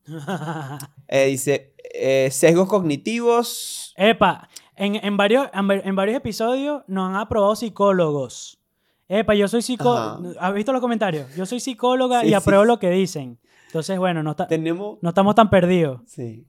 Eh, 1.12 1.26
dice, 1.26 1.74
eh, 1.92 2.28
sesgos 2.30 2.68
cognitivos. 2.68 3.92
Epa, 3.96 4.48
en, 4.76 4.94
en, 4.94 5.16
varios, 5.16 5.48
en, 5.52 5.68
va- 5.68 5.74
en 5.74 5.96
varios 5.96 6.16
episodios 6.16 6.84
nos 6.86 7.08
han 7.10 7.16
aprobado 7.16 7.56
psicólogos. 7.56 8.60
Epa, 9.08 9.34
yo 9.34 9.48
soy 9.48 9.60
psicóloga. 9.62 10.20
¿Has 10.38 10.54
visto 10.54 10.72
los 10.72 10.80
comentarios? 10.80 11.34
Yo 11.34 11.44
soy 11.46 11.58
psicóloga 11.58 12.20
Sí, 12.20 12.26
y 12.26 12.28
sí. 12.30 12.34
apruebo 12.34 12.64
lo 12.64 12.78
que 12.78 12.90
dicen. 12.90 13.38
Entonces, 13.66 13.98
bueno, 13.98 14.22
no, 14.22 14.30
está- 14.32 14.46
Tenemos... 14.46 14.98
no 15.02 15.08
estamos 15.08 15.34
tan 15.34 15.50
perdidos. 15.50 16.00
Sí, 16.06 16.46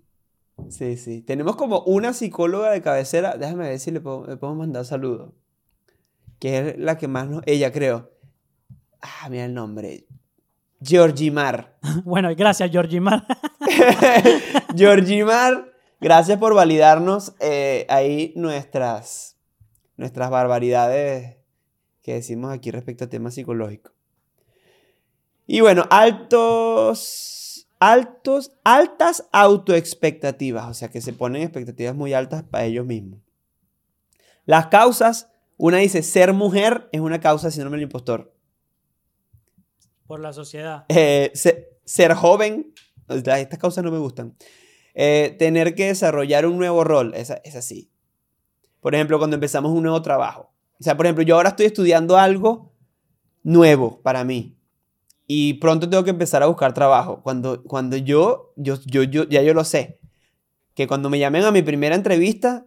sí, 0.69 0.97
sí. 0.97 1.21
Tenemos 1.21 1.55
como 1.55 1.81
una 1.81 2.13
psicóloga 2.13 2.71
de 2.71 2.81
cabecera. 2.81 3.37
Déjame 3.37 3.69
ver 3.69 3.79
si 3.79 3.91
le 3.91 4.01
puedo, 4.01 4.25
le 4.27 4.37
puedo 4.37 4.55
mandar 4.55 4.85
saludos. 4.85 5.33
Que 6.39 6.57
es 6.57 6.77
la 6.77 6.97
que 6.97 7.07
más 7.07 7.29
nos... 7.29 7.43
Ella, 7.45 7.71
creo. 7.71 8.11
Ah, 9.01 9.27
mira 9.29 9.45
el 9.45 9.53
nombre. 9.53 10.05
Georgimar. 10.81 11.77
Bueno, 12.05 12.29
gracias, 12.35 12.71
Georgie 12.71 13.01
Mar. 13.01 13.25
Georgimar, 14.75 15.71
gracias 15.99 16.37
por 16.39 16.55
validarnos 16.55 17.33
eh, 17.39 17.85
ahí 17.89 18.33
nuestras, 18.35 19.37
nuestras 19.97 20.29
barbaridades 20.29 21.37
que 22.01 22.13
decimos 22.13 22.51
aquí 22.53 22.71
respecto 22.71 23.05
a 23.05 23.09
temas 23.09 23.35
psicológicos. 23.35 23.93
Y 25.47 25.61
bueno, 25.61 25.85
altos, 25.89 27.40
altos, 27.81 28.51
altas 28.63 29.27
autoexpectativas, 29.31 30.67
o 30.69 30.73
sea 30.75 30.89
que 30.89 31.01
se 31.01 31.13
ponen 31.13 31.41
expectativas 31.41 31.95
muy 31.95 32.13
altas 32.13 32.43
para 32.43 32.63
ellos 32.65 32.85
mismos. 32.85 33.19
Las 34.45 34.67
causas, 34.67 35.29
una 35.57 35.77
dice, 35.79 36.03
ser 36.03 36.31
mujer 36.33 36.87
es 36.91 37.01
una 37.01 37.19
causa 37.19 37.47
de 37.47 37.51
síndrome 37.53 37.77
del 37.77 37.83
impostor. 37.85 38.33
Por 40.05 40.19
la 40.19 40.31
sociedad. 40.31 40.85
Eh, 40.89 41.31
se- 41.33 41.69
ser 41.83 42.13
joven, 42.13 42.71
estas 43.09 43.57
causas 43.59 43.83
no 43.83 43.91
me 43.91 43.97
gustan. 43.97 44.35
Eh, 44.93 45.35
tener 45.39 45.73
que 45.73 45.87
desarrollar 45.87 46.45
un 46.45 46.57
nuevo 46.57 46.83
rol, 46.83 47.13
es 47.15 47.31
así. 47.55 47.91
Por 48.79 48.93
ejemplo, 48.93 49.17
cuando 49.17 49.35
empezamos 49.35 49.71
un 49.71 49.81
nuevo 49.81 50.01
trabajo. 50.03 50.53
O 50.79 50.83
sea, 50.83 50.95
por 50.95 51.07
ejemplo, 51.07 51.23
yo 51.23 51.35
ahora 51.35 51.49
estoy 51.49 51.65
estudiando 51.65 52.15
algo 52.17 52.73
nuevo 53.41 54.01
para 54.03 54.23
mí. 54.23 54.55
Y 55.33 55.53
pronto 55.53 55.89
tengo 55.89 56.03
que 56.03 56.09
empezar 56.09 56.43
a 56.43 56.47
buscar 56.47 56.73
trabajo. 56.73 57.21
Cuando, 57.23 57.63
cuando 57.63 57.95
yo, 57.95 58.51
yo, 58.57 58.75
yo, 58.85 59.03
yo, 59.03 59.23
ya 59.29 59.41
yo 59.41 59.53
lo 59.53 59.63
sé. 59.63 60.01
Que 60.73 60.87
cuando 60.87 61.09
me 61.09 61.19
llamen 61.19 61.45
a 61.45 61.51
mi 61.51 61.61
primera 61.61 61.95
entrevista, 61.95 62.65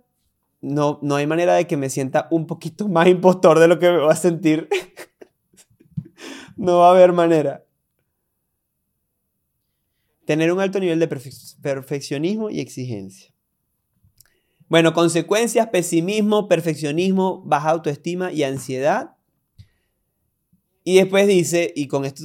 no, 0.63 0.99
no 1.03 1.17
hay 1.17 1.27
manera 1.27 1.57
de 1.57 1.67
que 1.67 1.77
me 1.77 1.91
sienta 1.91 2.27
un 2.31 2.47
poquito 2.47 2.89
más 2.89 3.07
impostor 3.07 3.59
de 3.59 3.69
lo 3.69 3.79
que 3.79 3.91
me 3.91 3.99
voy 3.99 4.11
a 4.11 4.17
sentir. 4.17 4.71
no 6.57 6.79
va 6.79 6.89
a 6.89 6.91
haber 6.93 7.13
manera. 7.13 7.67
Tener 10.25 10.51
un 10.51 10.59
alto 10.59 10.81
nivel 10.81 10.99
de 11.01 11.11
perfe- 11.11 11.61
perfeccionismo 11.61 12.49
y 12.49 12.61
exigencia. 12.61 13.35
Bueno, 14.69 14.95
consecuencias, 14.95 15.69
pesimismo, 15.69 16.49
perfeccionismo, 16.49 17.43
baja 17.45 17.69
autoestima 17.69 18.33
y 18.33 18.43
ansiedad. 18.43 19.14
Y 20.85 20.97
después 20.97 21.27
dice, 21.27 21.73
y 21.75 21.89
con 21.89 22.05
esto 22.05 22.25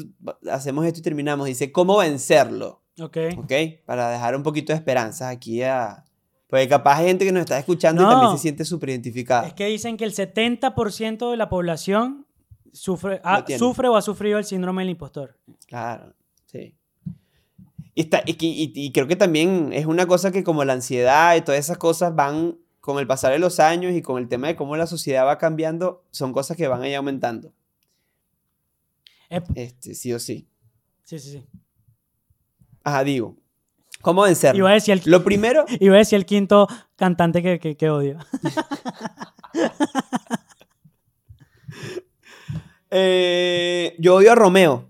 hacemos 0.52 0.86
esto 0.86 1.00
y 1.00 1.04
terminamos, 1.04 1.48
dice, 1.48 1.72
¿cómo 1.72 1.98
vencerlo? 1.98 2.82
Ok. 3.00 3.18
¿Ok? 3.38 3.52
Para 3.86 4.10
dejar 4.12 4.36
un 4.36 4.44
poquito 4.44 4.74
de 4.74 4.78
esperanza 4.78 5.30
aquí 5.30 5.64
a... 5.64 6.04
Porque 6.48 6.68
capaz 6.68 6.98
hay 6.98 7.08
gente 7.08 7.24
que 7.26 7.32
nos 7.32 7.42
está 7.42 7.58
escuchando 7.58 8.02
y 8.02 8.06
No. 8.06 8.12
también 8.12 8.32
se 8.36 8.42
siente 8.42 8.66
súper 8.66 8.90
identificada. 8.90 9.48
Es 9.48 9.54
que 9.54 9.68
dicen 9.68 9.96
que 9.98 10.04
el 10.04 10.14
70% 10.14 11.32
de 11.32 11.38
la 11.38 11.48
población 11.48 12.26
sufre, 12.74 13.22
ha- 13.24 13.46
tiene. 13.46 13.60
sufre 13.60 13.88
o 13.88 13.96
ha 13.96 14.02
sufrido 14.02 14.38
el 14.40 14.44
síndrome 14.46 14.82
del 14.82 14.90
impostor. 14.90 15.38
Claro, 15.68 16.14
sí. 16.48 16.76
Y, 17.96 18.02
está- 18.02 18.24
y 18.26 18.32
y- 18.40 18.72
y 18.76 18.92
creo 18.92 19.08
que 19.08 19.16
también 19.16 19.70
es 19.74 19.86
una 19.86 20.06
cosa 20.08 20.32
que 20.32 20.44
como 20.44 20.64
la 20.66 20.74
ansiedad 20.74 21.36
y 21.36 21.42
todas 21.42 21.60
esas 21.60 21.78
cosas 21.78 22.16
van 22.16 22.58
con 22.82 22.98
el 23.00 23.08
pasar 23.08 23.32
de 23.32 23.40
los 23.40 23.60
años 23.60 23.94
y 23.94 24.02
con 24.02 24.18
el 24.18 24.28
tema 24.28 24.48
de 24.48 24.56
cómo 24.56 24.76
la 24.76 24.88
sociedad 24.88 25.26
va 25.26 25.38
cambiando, 25.38 26.04
son 26.12 26.34
cosas 26.34 26.58
que 26.58 26.68
van 26.68 26.82
ahí 26.82 26.94
aumentando. 26.96 27.54
Ep- 29.30 29.52
Este, 29.56 29.94
sí 29.96 30.14
o 30.14 30.20
sí. 30.20 30.48
Sí, 31.04 31.20
sí, 31.20 31.32
sí. 31.32 31.48
Ajá, 32.84 33.04
digo. 33.04 33.36
¿Cómo 34.02 34.22
vencerlo? 34.24 34.60
Iba 34.60 34.70
a 34.70 34.74
decir 34.74 34.94
el, 34.94 35.02
Lo 35.12 35.24
primero, 35.24 35.66
iba 35.80 35.96
a 35.96 36.00
decir 36.00 36.16
el 36.18 36.26
quinto 36.26 36.68
cantante 36.96 37.42
que, 37.44 37.60
que, 37.60 37.76
que 37.76 37.90
odio. 37.90 38.18
eh, 42.92 43.96
yo 44.00 44.16
odio 44.16 44.32
a 44.32 44.36
Romeo. 44.36 44.86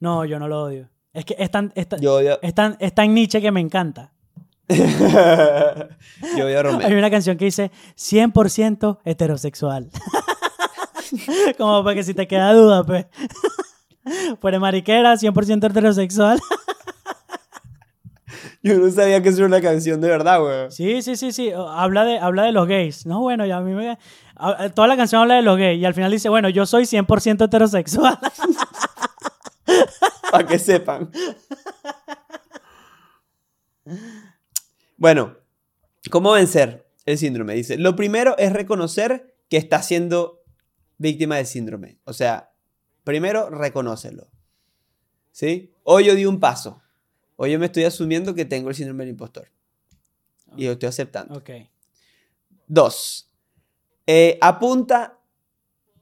No, 0.00 0.24
yo 0.24 0.38
no 0.38 0.48
lo 0.48 0.62
odio. 0.62 0.88
Es 1.12 1.24
que 1.24 1.34
es 1.38 1.50
tan, 1.50 1.72
es 1.74 1.88
tan, 1.88 2.00
Yo 2.00 2.14
odio, 2.16 2.38
es 2.42 2.54
tan, 2.54 2.76
es 2.80 2.94
tan 2.94 3.12
Nietzsche 3.14 3.40
que 3.40 3.50
me 3.50 3.60
encanta. 3.60 4.12
yo 4.68 4.76
odio 6.46 6.56
a 6.56 6.56
Hay 6.60 6.62
Romeo. 6.62 6.98
una 6.98 7.10
canción 7.10 7.36
que 7.36 7.46
dice 7.46 7.70
100% 7.96 8.98
heterosexual. 9.04 9.90
Como 11.58 11.84
para 11.84 11.94
que 11.94 12.02
si 12.02 12.14
te 12.14 12.26
queda 12.26 12.52
duda, 12.52 12.84
pues. 12.84 13.06
Fuera 14.40 14.58
mariquera, 14.58 15.14
100% 15.14 15.70
heterosexual. 15.70 16.40
Yo 18.62 18.78
no 18.78 18.90
sabía 18.90 19.22
que 19.22 19.30
eso 19.30 19.38
era 19.38 19.46
una 19.46 19.60
canción 19.60 20.00
de 20.00 20.08
verdad, 20.08 20.40
güey. 20.40 20.70
Sí, 20.70 21.02
sí, 21.02 21.16
sí, 21.16 21.32
sí. 21.32 21.52
Habla 21.54 22.04
de, 22.04 22.18
habla 22.18 22.44
de 22.44 22.52
los 22.52 22.66
gays. 22.66 23.06
No, 23.06 23.20
bueno, 23.20 23.46
ya 23.46 23.58
a 23.58 23.60
mí 23.60 23.72
me... 23.72 23.98
Toda 24.74 24.88
la 24.88 24.96
canción 24.96 25.22
habla 25.22 25.36
de 25.36 25.42
los 25.42 25.56
gays 25.56 25.80
y 25.80 25.84
al 25.84 25.94
final 25.94 26.10
dice, 26.10 26.28
bueno, 26.28 26.48
yo 26.50 26.66
soy 26.66 26.84
100% 26.84 27.46
heterosexual. 27.46 28.18
Para 30.30 30.46
que 30.46 30.58
sepan. 30.58 31.10
Bueno, 34.96 35.36
¿cómo 36.10 36.32
vencer 36.32 36.86
el 37.06 37.16
síndrome? 37.18 37.54
Dice, 37.54 37.78
lo 37.78 37.96
primero 37.96 38.36
es 38.38 38.52
reconocer 38.52 39.34
que 39.48 39.56
estás 39.56 39.86
siendo 39.86 40.39
víctima 41.00 41.36
del 41.36 41.46
síndrome. 41.46 41.98
O 42.04 42.12
sea, 42.12 42.52
primero 43.04 43.48
reconócelo. 43.48 44.30
¿Sí? 45.32 45.72
Hoy 45.82 46.04
yo 46.04 46.14
di 46.14 46.26
un 46.26 46.38
paso. 46.38 46.82
Hoy 47.36 47.52
yo 47.52 47.58
me 47.58 47.66
estoy 47.66 47.84
asumiendo 47.84 48.34
que 48.34 48.44
tengo 48.44 48.68
el 48.68 48.74
síndrome 48.74 49.04
del 49.04 49.12
impostor. 49.12 49.50
Y 50.56 50.66
lo 50.66 50.72
estoy 50.72 50.90
aceptando. 50.90 51.38
ok. 51.38 51.50
Dos, 52.66 53.32
eh, 54.06 54.38
apunta 54.42 55.18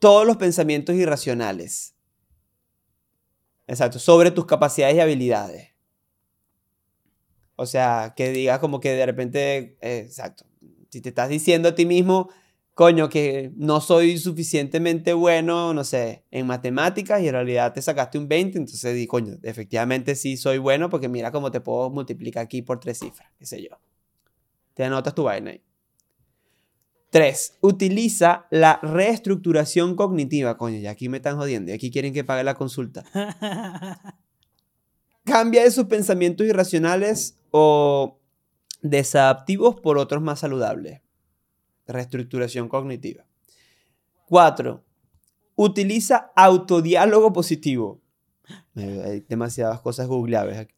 todos 0.01 0.27
los 0.27 0.37
pensamientos 0.37 0.97
irracionales. 0.97 1.95
Exacto, 3.69 3.99
sobre 3.99 4.33
tus 4.33 4.47
capacidades 4.47 4.97
y 4.97 5.01
habilidades. 5.01 5.69
O 7.55 7.67
sea, 7.67 8.15
que 8.17 8.31
digas 8.31 8.59
como 8.59 8.81
que 8.81 8.91
de 8.91 9.07
repente, 9.07 9.79
eh, 9.81 9.99
exacto, 10.07 10.45
si 10.91 11.01
te 11.01 11.11
estás 11.11 11.29
diciendo 11.29 11.69
a 11.69 11.75
ti 11.75 11.87
mismo, 11.87 12.31
coño, 12.79 13.09
que 13.09 13.51
no 13.57 13.81
soy 13.81 14.19
suficientemente 14.19 15.13
bueno, 15.13 15.75
no 15.75 15.83
sé, 15.83 16.23
en 16.31 16.47
matemáticas 16.47 17.21
y 17.21 17.27
en 17.27 17.33
realidad 17.33 17.73
te 17.73 17.83
sacaste 17.83 18.19
un 18.19 18.29
20, 18.29 18.57
entonces 18.57 18.95
di, 18.95 19.09
coño, 19.09 19.35
efectivamente 19.43 20.15
sí 20.15 20.37
soy 20.37 20.59
bueno 20.59 20.89
porque 20.89 21.09
mira 21.09 21.33
cómo 21.33 21.51
te 21.51 21.61
puedo 21.61 21.91
multiplicar 21.91 22.45
aquí 22.45 22.63
por 22.63 22.79
tres 22.79 23.01
cifras, 23.01 23.33
qué 23.37 23.47
sé 23.47 23.61
yo. 23.61 23.71
Te 24.75 24.85
anotas 24.85 25.13
tu 25.13 25.25
vaina 25.25 25.51
ahí. 25.51 25.61
3. 27.11 27.59
Utiliza 27.63 28.47
la 28.53 28.79
reestructuración 28.81 29.97
cognitiva. 29.97 30.57
Coño, 30.57 30.79
ya 30.79 30.93
aquí 30.93 31.09
me 31.09 31.17
están 31.17 31.37
jodiendo 31.37 31.73
y 31.73 31.75
aquí 31.75 31.91
quieren 31.91 32.15
que 32.15 32.23
pague 32.23 32.45
la 32.45 32.55
consulta. 32.55 33.05
Cambia 35.25 35.65
esos 35.65 35.87
pensamientos 35.87 36.47
irracionales 36.47 37.41
o 37.51 38.21
desadaptivos 38.83 39.81
por 39.81 39.99
otros 39.99 40.23
más 40.23 40.39
saludables. 40.39 41.01
Reestructuración 41.89 42.69
cognitiva. 42.69 43.25
4. 44.27 44.85
Utiliza 45.57 46.31
autodiálogo 46.37 47.33
positivo. 47.33 48.01
Hay 48.77 49.25
demasiadas 49.29 49.81
cosas 49.81 50.07
googleables. 50.07 50.69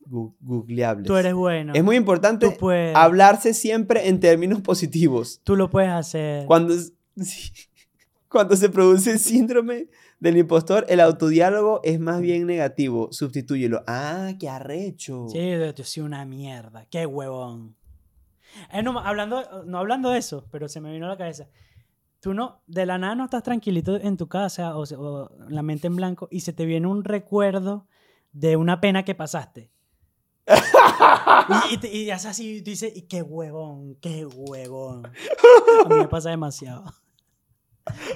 googleables. 0.40 1.06
Tú 1.06 1.16
eres 1.16 1.34
bueno. 1.34 1.72
Es 1.74 1.84
muy 1.84 1.96
importante 1.96 2.56
hablarse 2.94 3.54
siempre 3.54 4.08
en 4.08 4.20
términos 4.20 4.60
positivos. 4.62 5.40
Tú 5.44 5.56
lo 5.56 5.68
puedes 5.70 5.90
hacer. 5.90 6.46
Cuando, 6.46 6.74
cuando 8.28 8.56
se 8.56 8.70
produce 8.70 9.12
el 9.12 9.18
síndrome 9.18 9.88
del 10.18 10.38
impostor, 10.38 10.86
el 10.88 11.00
autodiálogo 11.00 11.80
es 11.82 12.00
más 12.00 12.20
bien 12.20 12.46
negativo. 12.46 13.08
Sustitúyelo. 13.12 13.82
Ah, 13.86 14.32
qué 14.38 14.48
arrecho. 14.48 15.26
Sí, 15.28 15.50
yo 15.76 15.84
soy 15.84 16.02
una 16.02 16.24
mierda. 16.24 16.86
Qué 16.90 17.06
huevón. 17.06 17.76
Eh, 18.72 18.82
no, 18.82 18.98
hablando, 18.98 19.64
no 19.64 19.78
hablando 19.78 20.10
de 20.10 20.18
eso, 20.18 20.46
pero 20.50 20.68
se 20.68 20.80
me 20.80 20.92
vino 20.92 21.06
a 21.06 21.10
la 21.10 21.16
cabeza. 21.16 21.48
Tú 22.20 22.34
no, 22.34 22.60
de 22.66 22.84
la 22.86 22.98
nada 22.98 23.14
no 23.14 23.24
estás 23.24 23.42
tranquilito 23.42 23.96
en 23.96 24.16
tu 24.16 24.28
casa 24.28 24.76
o, 24.76 24.82
o 24.98 25.30
la 25.48 25.62
mente 25.62 25.86
en 25.86 25.96
blanco 25.96 26.28
y 26.30 26.40
se 26.40 26.52
te 26.52 26.66
viene 26.66 26.86
un 26.86 27.02
recuerdo 27.04 27.86
de 28.32 28.56
una 28.56 28.80
pena 28.80 29.04
que 29.04 29.14
pasaste. 29.14 29.70
y, 31.70 31.86
y, 31.86 31.96
y 32.04 32.10
haces 32.10 32.30
así 32.30 32.56
y 32.56 32.60
dices, 32.60 32.94
"Y 32.96 33.02
qué 33.02 33.22
huevón, 33.22 33.96
qué 34.00 34.26
huevón. 34.26 35.06
A 35.06 35.88
mí 35.88 35.94
me 35.96 36.08
pasa 36.08 36.30
demasiado. 36.30 36.84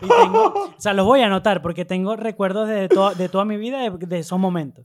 Y 0.03 0.07
tengo, 0.09 0.53
o 0.77 0.81
sea, 0.81 0.93
los 0.93 1.07
voy 1.07 1.21
a 1.21 1.27
anotar 1.27 1.63
porque 1.63 1.85
tengo 1.85 2.17
recuerdos 2.17 2.69
de, 2.69 2.89
to- 2.89 3.15
de 3.15 3.29
toda 3.29 3.45
mi 3.45 3.57
vida 3.57 3.79
de, 3.81 3.91
de 4.07 4.19
esos 4.19 4.39
momentos. 4.39 4.85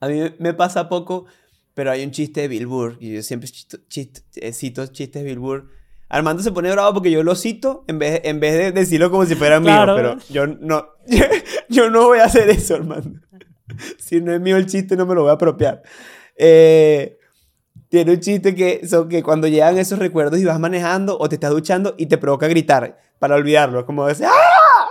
A 0.00 0.08
mí 0.08 0.20
me 0.38 0.52
pasa 0.54 0.88
poco, 0.88 1.26
pero 1.74 1.90
hay 1.90 2.04
un 2.04 2.10
chiste 2.10 2.40
de 2.42 2.48
Bill 2.48 2.66
Burr, 2.66 2.96
y 3.00 3.14
yo 3.14 3.22
siempre 3.22 3.48
chito- 3.48 3.78
chist- 3.88 4.22
eh, 4.36 4.52
cito 4.52 4.86
chistes 4.88 5.22
de 5.22 5.28
Bill 5.28 5.38
Burr. 5.38 5.70
Armando 6.08 6.42
se 6.42 6.50
pone 6.50 6.70
bravo 6.72 6.94
porque 6.94 7.10
yo 7.10 7.22
lo 7.22 7.36
cito 7.36 7.84
en 7.86 7.98
vez, 8.00 8.20
en 8.24 8.40
vez 8.40 8.54
de 8.54 8.72
decirlo 8.72 9.10
como 9.12 9.24
si 9.26 9.36
fuera 9.36 9.60
mío, 9.60 9.68
Claro. 9.68 9.94
pero 9.94 10.16
yo 10.28 10.46
no, 10.46 10.88
yo 11.68 11.88
no 11.90 12.06
voy 12.06 12.18
a 12.18 12.24
hacer 12.24 12.48
eso, 12.50 12.74
Armando. 12.76 13.20
Si 13.98 14.20
no 14.20 14.34
es 14.34 14.40
mío 14.40 14.56
el 14.56 14.66
chiste, 14.66 14.96
no 14.96 15.06
me 15.06 15.14
lo 15.14 15.22
voy 15.22 15.30
a 15.30 15.34
apropiar. 15.34 15.82
Eh, 16.36 17.16
tiene 17.88 18.12
un 18.12 18.18
chiste 18.20 18.54
que 18.56 18.84
son 18.88 19.08
que 19.08 19.22
cuando 19.22 19.46
llegan 19.46 19.78
esos 19.78 20.00
recuerdos 20.00 20.40
y 20.40 20.44
vas 20.44 20.58
manejando 20.58 21.16
o 21.18 21.28
te 21.28 21.36
estás 21.36 21.50
duchando 21.52 21.94
y 21.96 22.06
te 22.06 22.18
provoca 22.18 22.48
gritar 22.48 22.98
para 23.20 23.36
olvidarlo, 23.36 23.86
como 23.86 24.06
decir, 24.06 24.26
¡ah! 24.26 24.88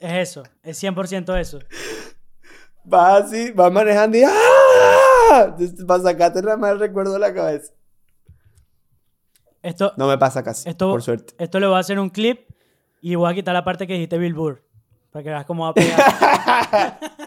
Es 0.00 0.28
eso, 0.30 0.42
es 0.62 0.82
100% 0.82 1.38
eso. 1.38 1.58
Vas 2.84 3.24
así, 3.24 3.50
vas 3.52 3.70
manejando 3.72 4.16
y 4.18 4.22
¡ah! 4.22 4.30
Para 5.86 6.02
sacarte 6.02 6.42
nada 6.42 6.56
más 6.56 6.72
el 6.72 6.78
recuerdo 6.80 7.12
de 7.14 7.18
la 7.18 7.32
cabeza. 7.34 7.72
Esto, 9.62 9.92
No 9.96 10.06
me 10.06 10.16
pasa 10.18 10.42
casi, 10.42 10.68
Esto- 10.68 10.90
por 10.90 11.02
suerte. 11.02 11.34
Esto 11.38 11.58
le 11.60 11.66
voy 11.66 11.76
a 11.76 11.80
hacer 11.80 11.98
un 11.98 12.08
clip 12.10 12.48
y 13.00 13.14
voy 13.16 13.30
a 13.30 13.34
quitar 13.34 13.52
la 13.54 13.64
parte 13.64 13.86
que 13.86 13.94
dijiste 13.94 14.18
Bill 14.18 14.34
Burr. 14.34 14.62
Para 15.10 15.22
que 15.22 15.28
veas 15.30 15.46
cómo 15.46 15.64
va 15.64 15.70
a 15.70 15.74
pegar. 15.74 16.98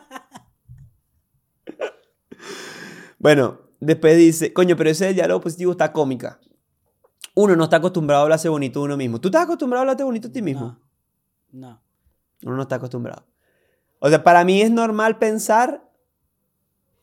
Bueno, 3.17 3.59
después 3.79 4.15
dice, 4.17 4.53
coño, 4.53 4.75
pero 4.77 4.89
ese 4.89 5.13
diálogo 5.13 5.41
positivo 5.41 5.71
está 5.73 5.91
cómica. 5.91 6.39
Uno 7.35 7.55
no 7.55 7.65
está 7.65 7.77
acostumbrado 7.77 8.21
a 8.21 8.23
hablarse 8.23 8.49
bonito 8.49 8.79
a 8.79 8.83
uno 8.83 8.97
mismo. 8.97 9.19
¿Tú 9.19 9.27
estás 9.27 9.43
acostumbrado 9.43 9.81
a 9.81 9.83
hablarte 9.83 10.03
bonito 10.03 10.27
a 10.29 10.31
ti 10.31 10.41
mismo? 10.41 10.79
No. 11.51 11.69
No. 11.69 11.81
Uno 12.43 12.55
no 12.55 12.61
está 12.61 12.75
acostumbrado. 12.75 13.25
O 13.99 14.07
sea, 14.09 14.23
para 14.23 14.45
mí 14.45 14.61
es 14.61 14.71
normal 14.71 15.17
pensar 15.17 15.83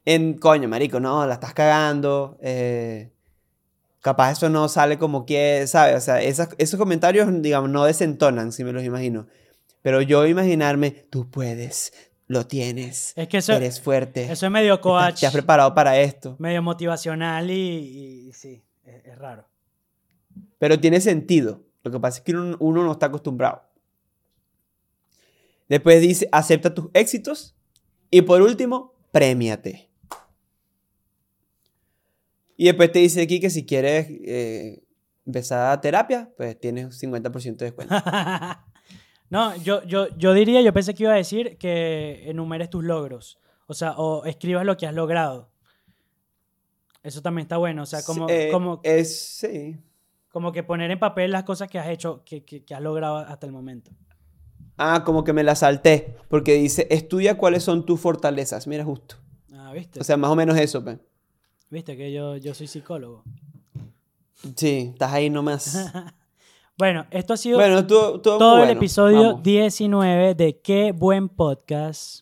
en, 0.07 0.34
coño, 0.38 0.68
marico, 0.68 1.00
no, 1.00 1.26
la 1.26 1.34
estás 1.34 1.52
cagando. 1.52 2.38
eh, 2.40 3.11
capaz 4.00 4.32
eso 4.32 4.48
no 4.48 4.68
sale 4.68 4.98
como 4.98 5.26
que, 5.26 5.66
¿sabes? 5.66 5.96
O 5.96 6.00
sea, 6.00 6.22
esas- 6.22 6.50
esos 6.59 6.78
comentarios, 6.78 7.28
digamos, 7.42 7.68
no 7.70 7.84
desentonan, 7.84 8.52
si 8.52 8.62
me 8.64 8.72
los 8.72 8.84
imagino. 8.84 9.26
Pero 9.82 10.00
yo 10.00 10.24
imaginarme, 10.26 10.90
tú 10.92 11.28
puedes, 11.30 11.92
lo 12.28 12.46
tienes, 12.46 13.12
Es 13.16 13.26
que 13.28 13.38
eso, 13.38 13.52
eres 13.54 13.80
fuerte, 13.80 14.30
eso 14.30 14.46
es 14.46 14.52
medio 14.52 14.74
estás- 14.74 14.82
coach, 14.82 15.20
te 15.20 15.26
has 15.26 15.32
preparado 15.32 15.74
para 15.74 15.98
esto. 15.98 16.36
medio 16.38 16.62
motivacional 16.62 17.50
y, 17.50 18.28
y 18.28 18.32
sí, 18.32 18.62
es, 18.84 19.04
es 19.07 19.18
raro. 19.18 19.44
Pero 20.59 20.78
tiene 20.80 21.00
sentido. 21.00 21.62
Lo 21.82 21.90
que 21.90 21.98
pasa 22.00 22.18
es 22.18 22.24
que 22.24 22.32
uno, 22.32 22.57
uno 22.61 22.82
no 22.84 22.92
está 22.92 23.07
acostumbrado. 23.07 23.62
Después 25.68 26.00
dice, 26.00 26.28
acepta 26.32 26.72
tus 26.74 26.88
éxitos. 26.94 27.54
Y 28.11 28.22
por 28.22 28.40
último, 28.42 28.92
premiate. 29.12 29.86
Y 32.57 32.66
después 32.66 32.90
te 32.92 33.00
dice 33.00 33.22
aquí 33.22 33.40
que 33.40 33.50
si 33.50 33.66
quieres 33.66 34.07
eh, 34.09 34.82
empezar 35.26 35.72
a 35.72 35.80
terapia, 35.80 36.30
pues 36.36 36.59
tienes 36.59 37.00
50% 37.02 37.57
de 37.57 37.64
descuento. 37.66 37.94
no, 39.30 39.57
yo, 39.57 39.82
yo, 39.84 40.09
yo 40.16 40.32
diría, 40.32 40.62
yo 40.62 40.72
pensé 40.72 40.94
que 40.94 41.02
iba 41.02 41.12
a 41.12 41.16
decir 41.16 41.59
que 41.59 42.28
enumeres 42.30 42.70
tus 42.70 42.82
logros. 42.84 43.38
O 43.66 43.74
sea, 43.74 43.92
o 43.96 44.24
escribas 44.24 44.64
lo 44.64 44.76
que 44.76 44.86
has 44.86 44.94
logrado. 44.94 45.50
Eso 47.02 47.20
también 47.22 47.44
está 47.44 47.57
bueno. 47.57 47.82
O 47.82 47.86
sea, 47.86 48.02
como, 48.02 48.28
Eh, 48.28 48.48
como, 48.50 48.80
es, 48.82 49.18
sí. 49.38 49.76
como 50.30 50.52
que 50.52 50.62
poner 50.62 50.90
en 50.90 50.98
papel 50.98 51.32
las 51.32 51.44
cosas 51.44 51.68
que 51.68 51.78
has 51.78 51.88
hecho, 51.88 52.22
que, 52.24 52.44
que, 52.44 52.64
que 52.64 52.74
has 52.74 52.80
logrado 52.80 53.18
hasta 53.18 53.46
el 53.46 53.52
momento. 53.52 53.90
Ah, 54.78 55.04
como 55.04 55.24
que 55.24 55.32
me 55.32 55.42
la 55.42 55.54
salté, 55.54 56.16
porque 56.28 56.54
dice, 56.54 56.86
estudia 56.90 57.38
cuáles 57.38 57.62
son 57.62 57.86
tus 57.86 58.00
fortalezas. 58.00 58.66
Mira, 58.66 58.84
justo. 58.84 59.16
Ah, 59.52 59.72
¿viste? 59.72 60.00
O 60.00 60.04
sea, 60.04 60.16
más 60.16 60.30
o 60.30 60.36
menos 60.36 60.57
eso, 60.59 60.82
pues. 60.84 60.98
¿Viste 61.71 61.97
que 61.97 62.12
yo, 62.12 62.37
yo 62.37 62.55
soy 62.55 62.67
psicólogo? 62.67 63.25
Sí, 64.57 64.91
estás 64.93 65.12
ahí 65.12 65.31
nomás. 65.31 65.93
Bueno, 66.79 67.07
esto 67.11 67.33
ha 67.33 67.37
sido 67.39 67.57
bueno, 67.57 67.87
tú, 67.87 68.19
tú- 68.23 68.37
todo 68.37 68.62
el 68.62 68.69
episodio 68.69 69.23
vamos. 69.29 69.43
19 69.43 70.35
de 70.35 70.61
Qué 70.61 70.93
Buen 70.93 71.31
Podcast. 71.31 72.21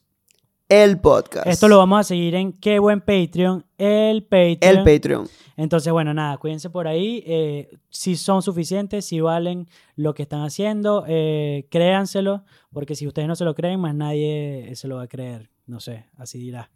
El 0.69 1.01
podcast. 1.01 1.49
Esto 1.49 1.67
lo 1.67 1.79
vamos 1.79 1.99
a 1.99 2.05
seguir 2.05 2.37
en 2.37 2.53
Qué 2.53 2.79
Buen 2.79 3.01
Patreon, 3.01 3.67
el 3.79 4.23
Patreon. 4.23 4.59
El 4.61 4.85
Patreon. 4.85 5.29
Entonces, 5.57 5.93
bueno, 5.93 6.15
nada, 6.15 6.37
cuídense 6.39 6.71
por 6.71 6.87
ahí. 6.87 7.25
eh, 7.27 7.69
si 7.91 8.15
son 8.15 8.43
suficientes, 8.43 9.05
si 9.07 9.19
valen 9.21 9.69
lo 9.97 10.15
que 10.15 10.23
están 10.23 10.43
haciendo, 10.43 11.05
eh, 11.09 11.67
créanselo, 11.69 12.45
porque 12.73 12.95
si 12.95 13.09
ustedes 13.09 13.27
no 13.27 13.35
se 13.35 13.45
lo 13.45 13.57
creen, 13.57 13.81
más 13.81 13.97
nadie 13.97 14.71
se 14.77 14.87
lo 14.87 14.95
va 14.99 15.03
a 15.03 15.09
creer. 15.09 15.51
No 15.67 15.81
sé, 15.81 16.07
así 16.17 16.39
dirá. 16.39 16.71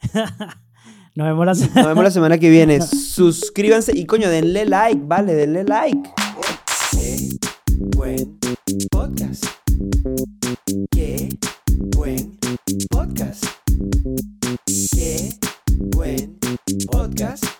Nos 1.14 1.26
vemos 1.26 1.46
la 1.46 1.52
Nos 1.54 1.86
vemos 1.86 2.04
la 2.04 2.10
semana 2.10 2.38
que 2.38 2.50
viene. 2.50 2.80
Suscríbanse 2.86 3.96
y 3.96 4.06
coño, 4.06 4.28
denle 4.28 4.66
like, 4.66 5.00
vale, 5.04 5.34
denle 5.34 5.64
like. 5.64 5.98
Qué 6.92 7.28
buen 7.96 8.38
podcast. 8.90 9.44
Qué 10.90 11.28
buen 11.96 12.38
podcast. 12.90 13.44
Qué 14.92 15.30
buen 15.96 16.38
podcast. 16.90 17.59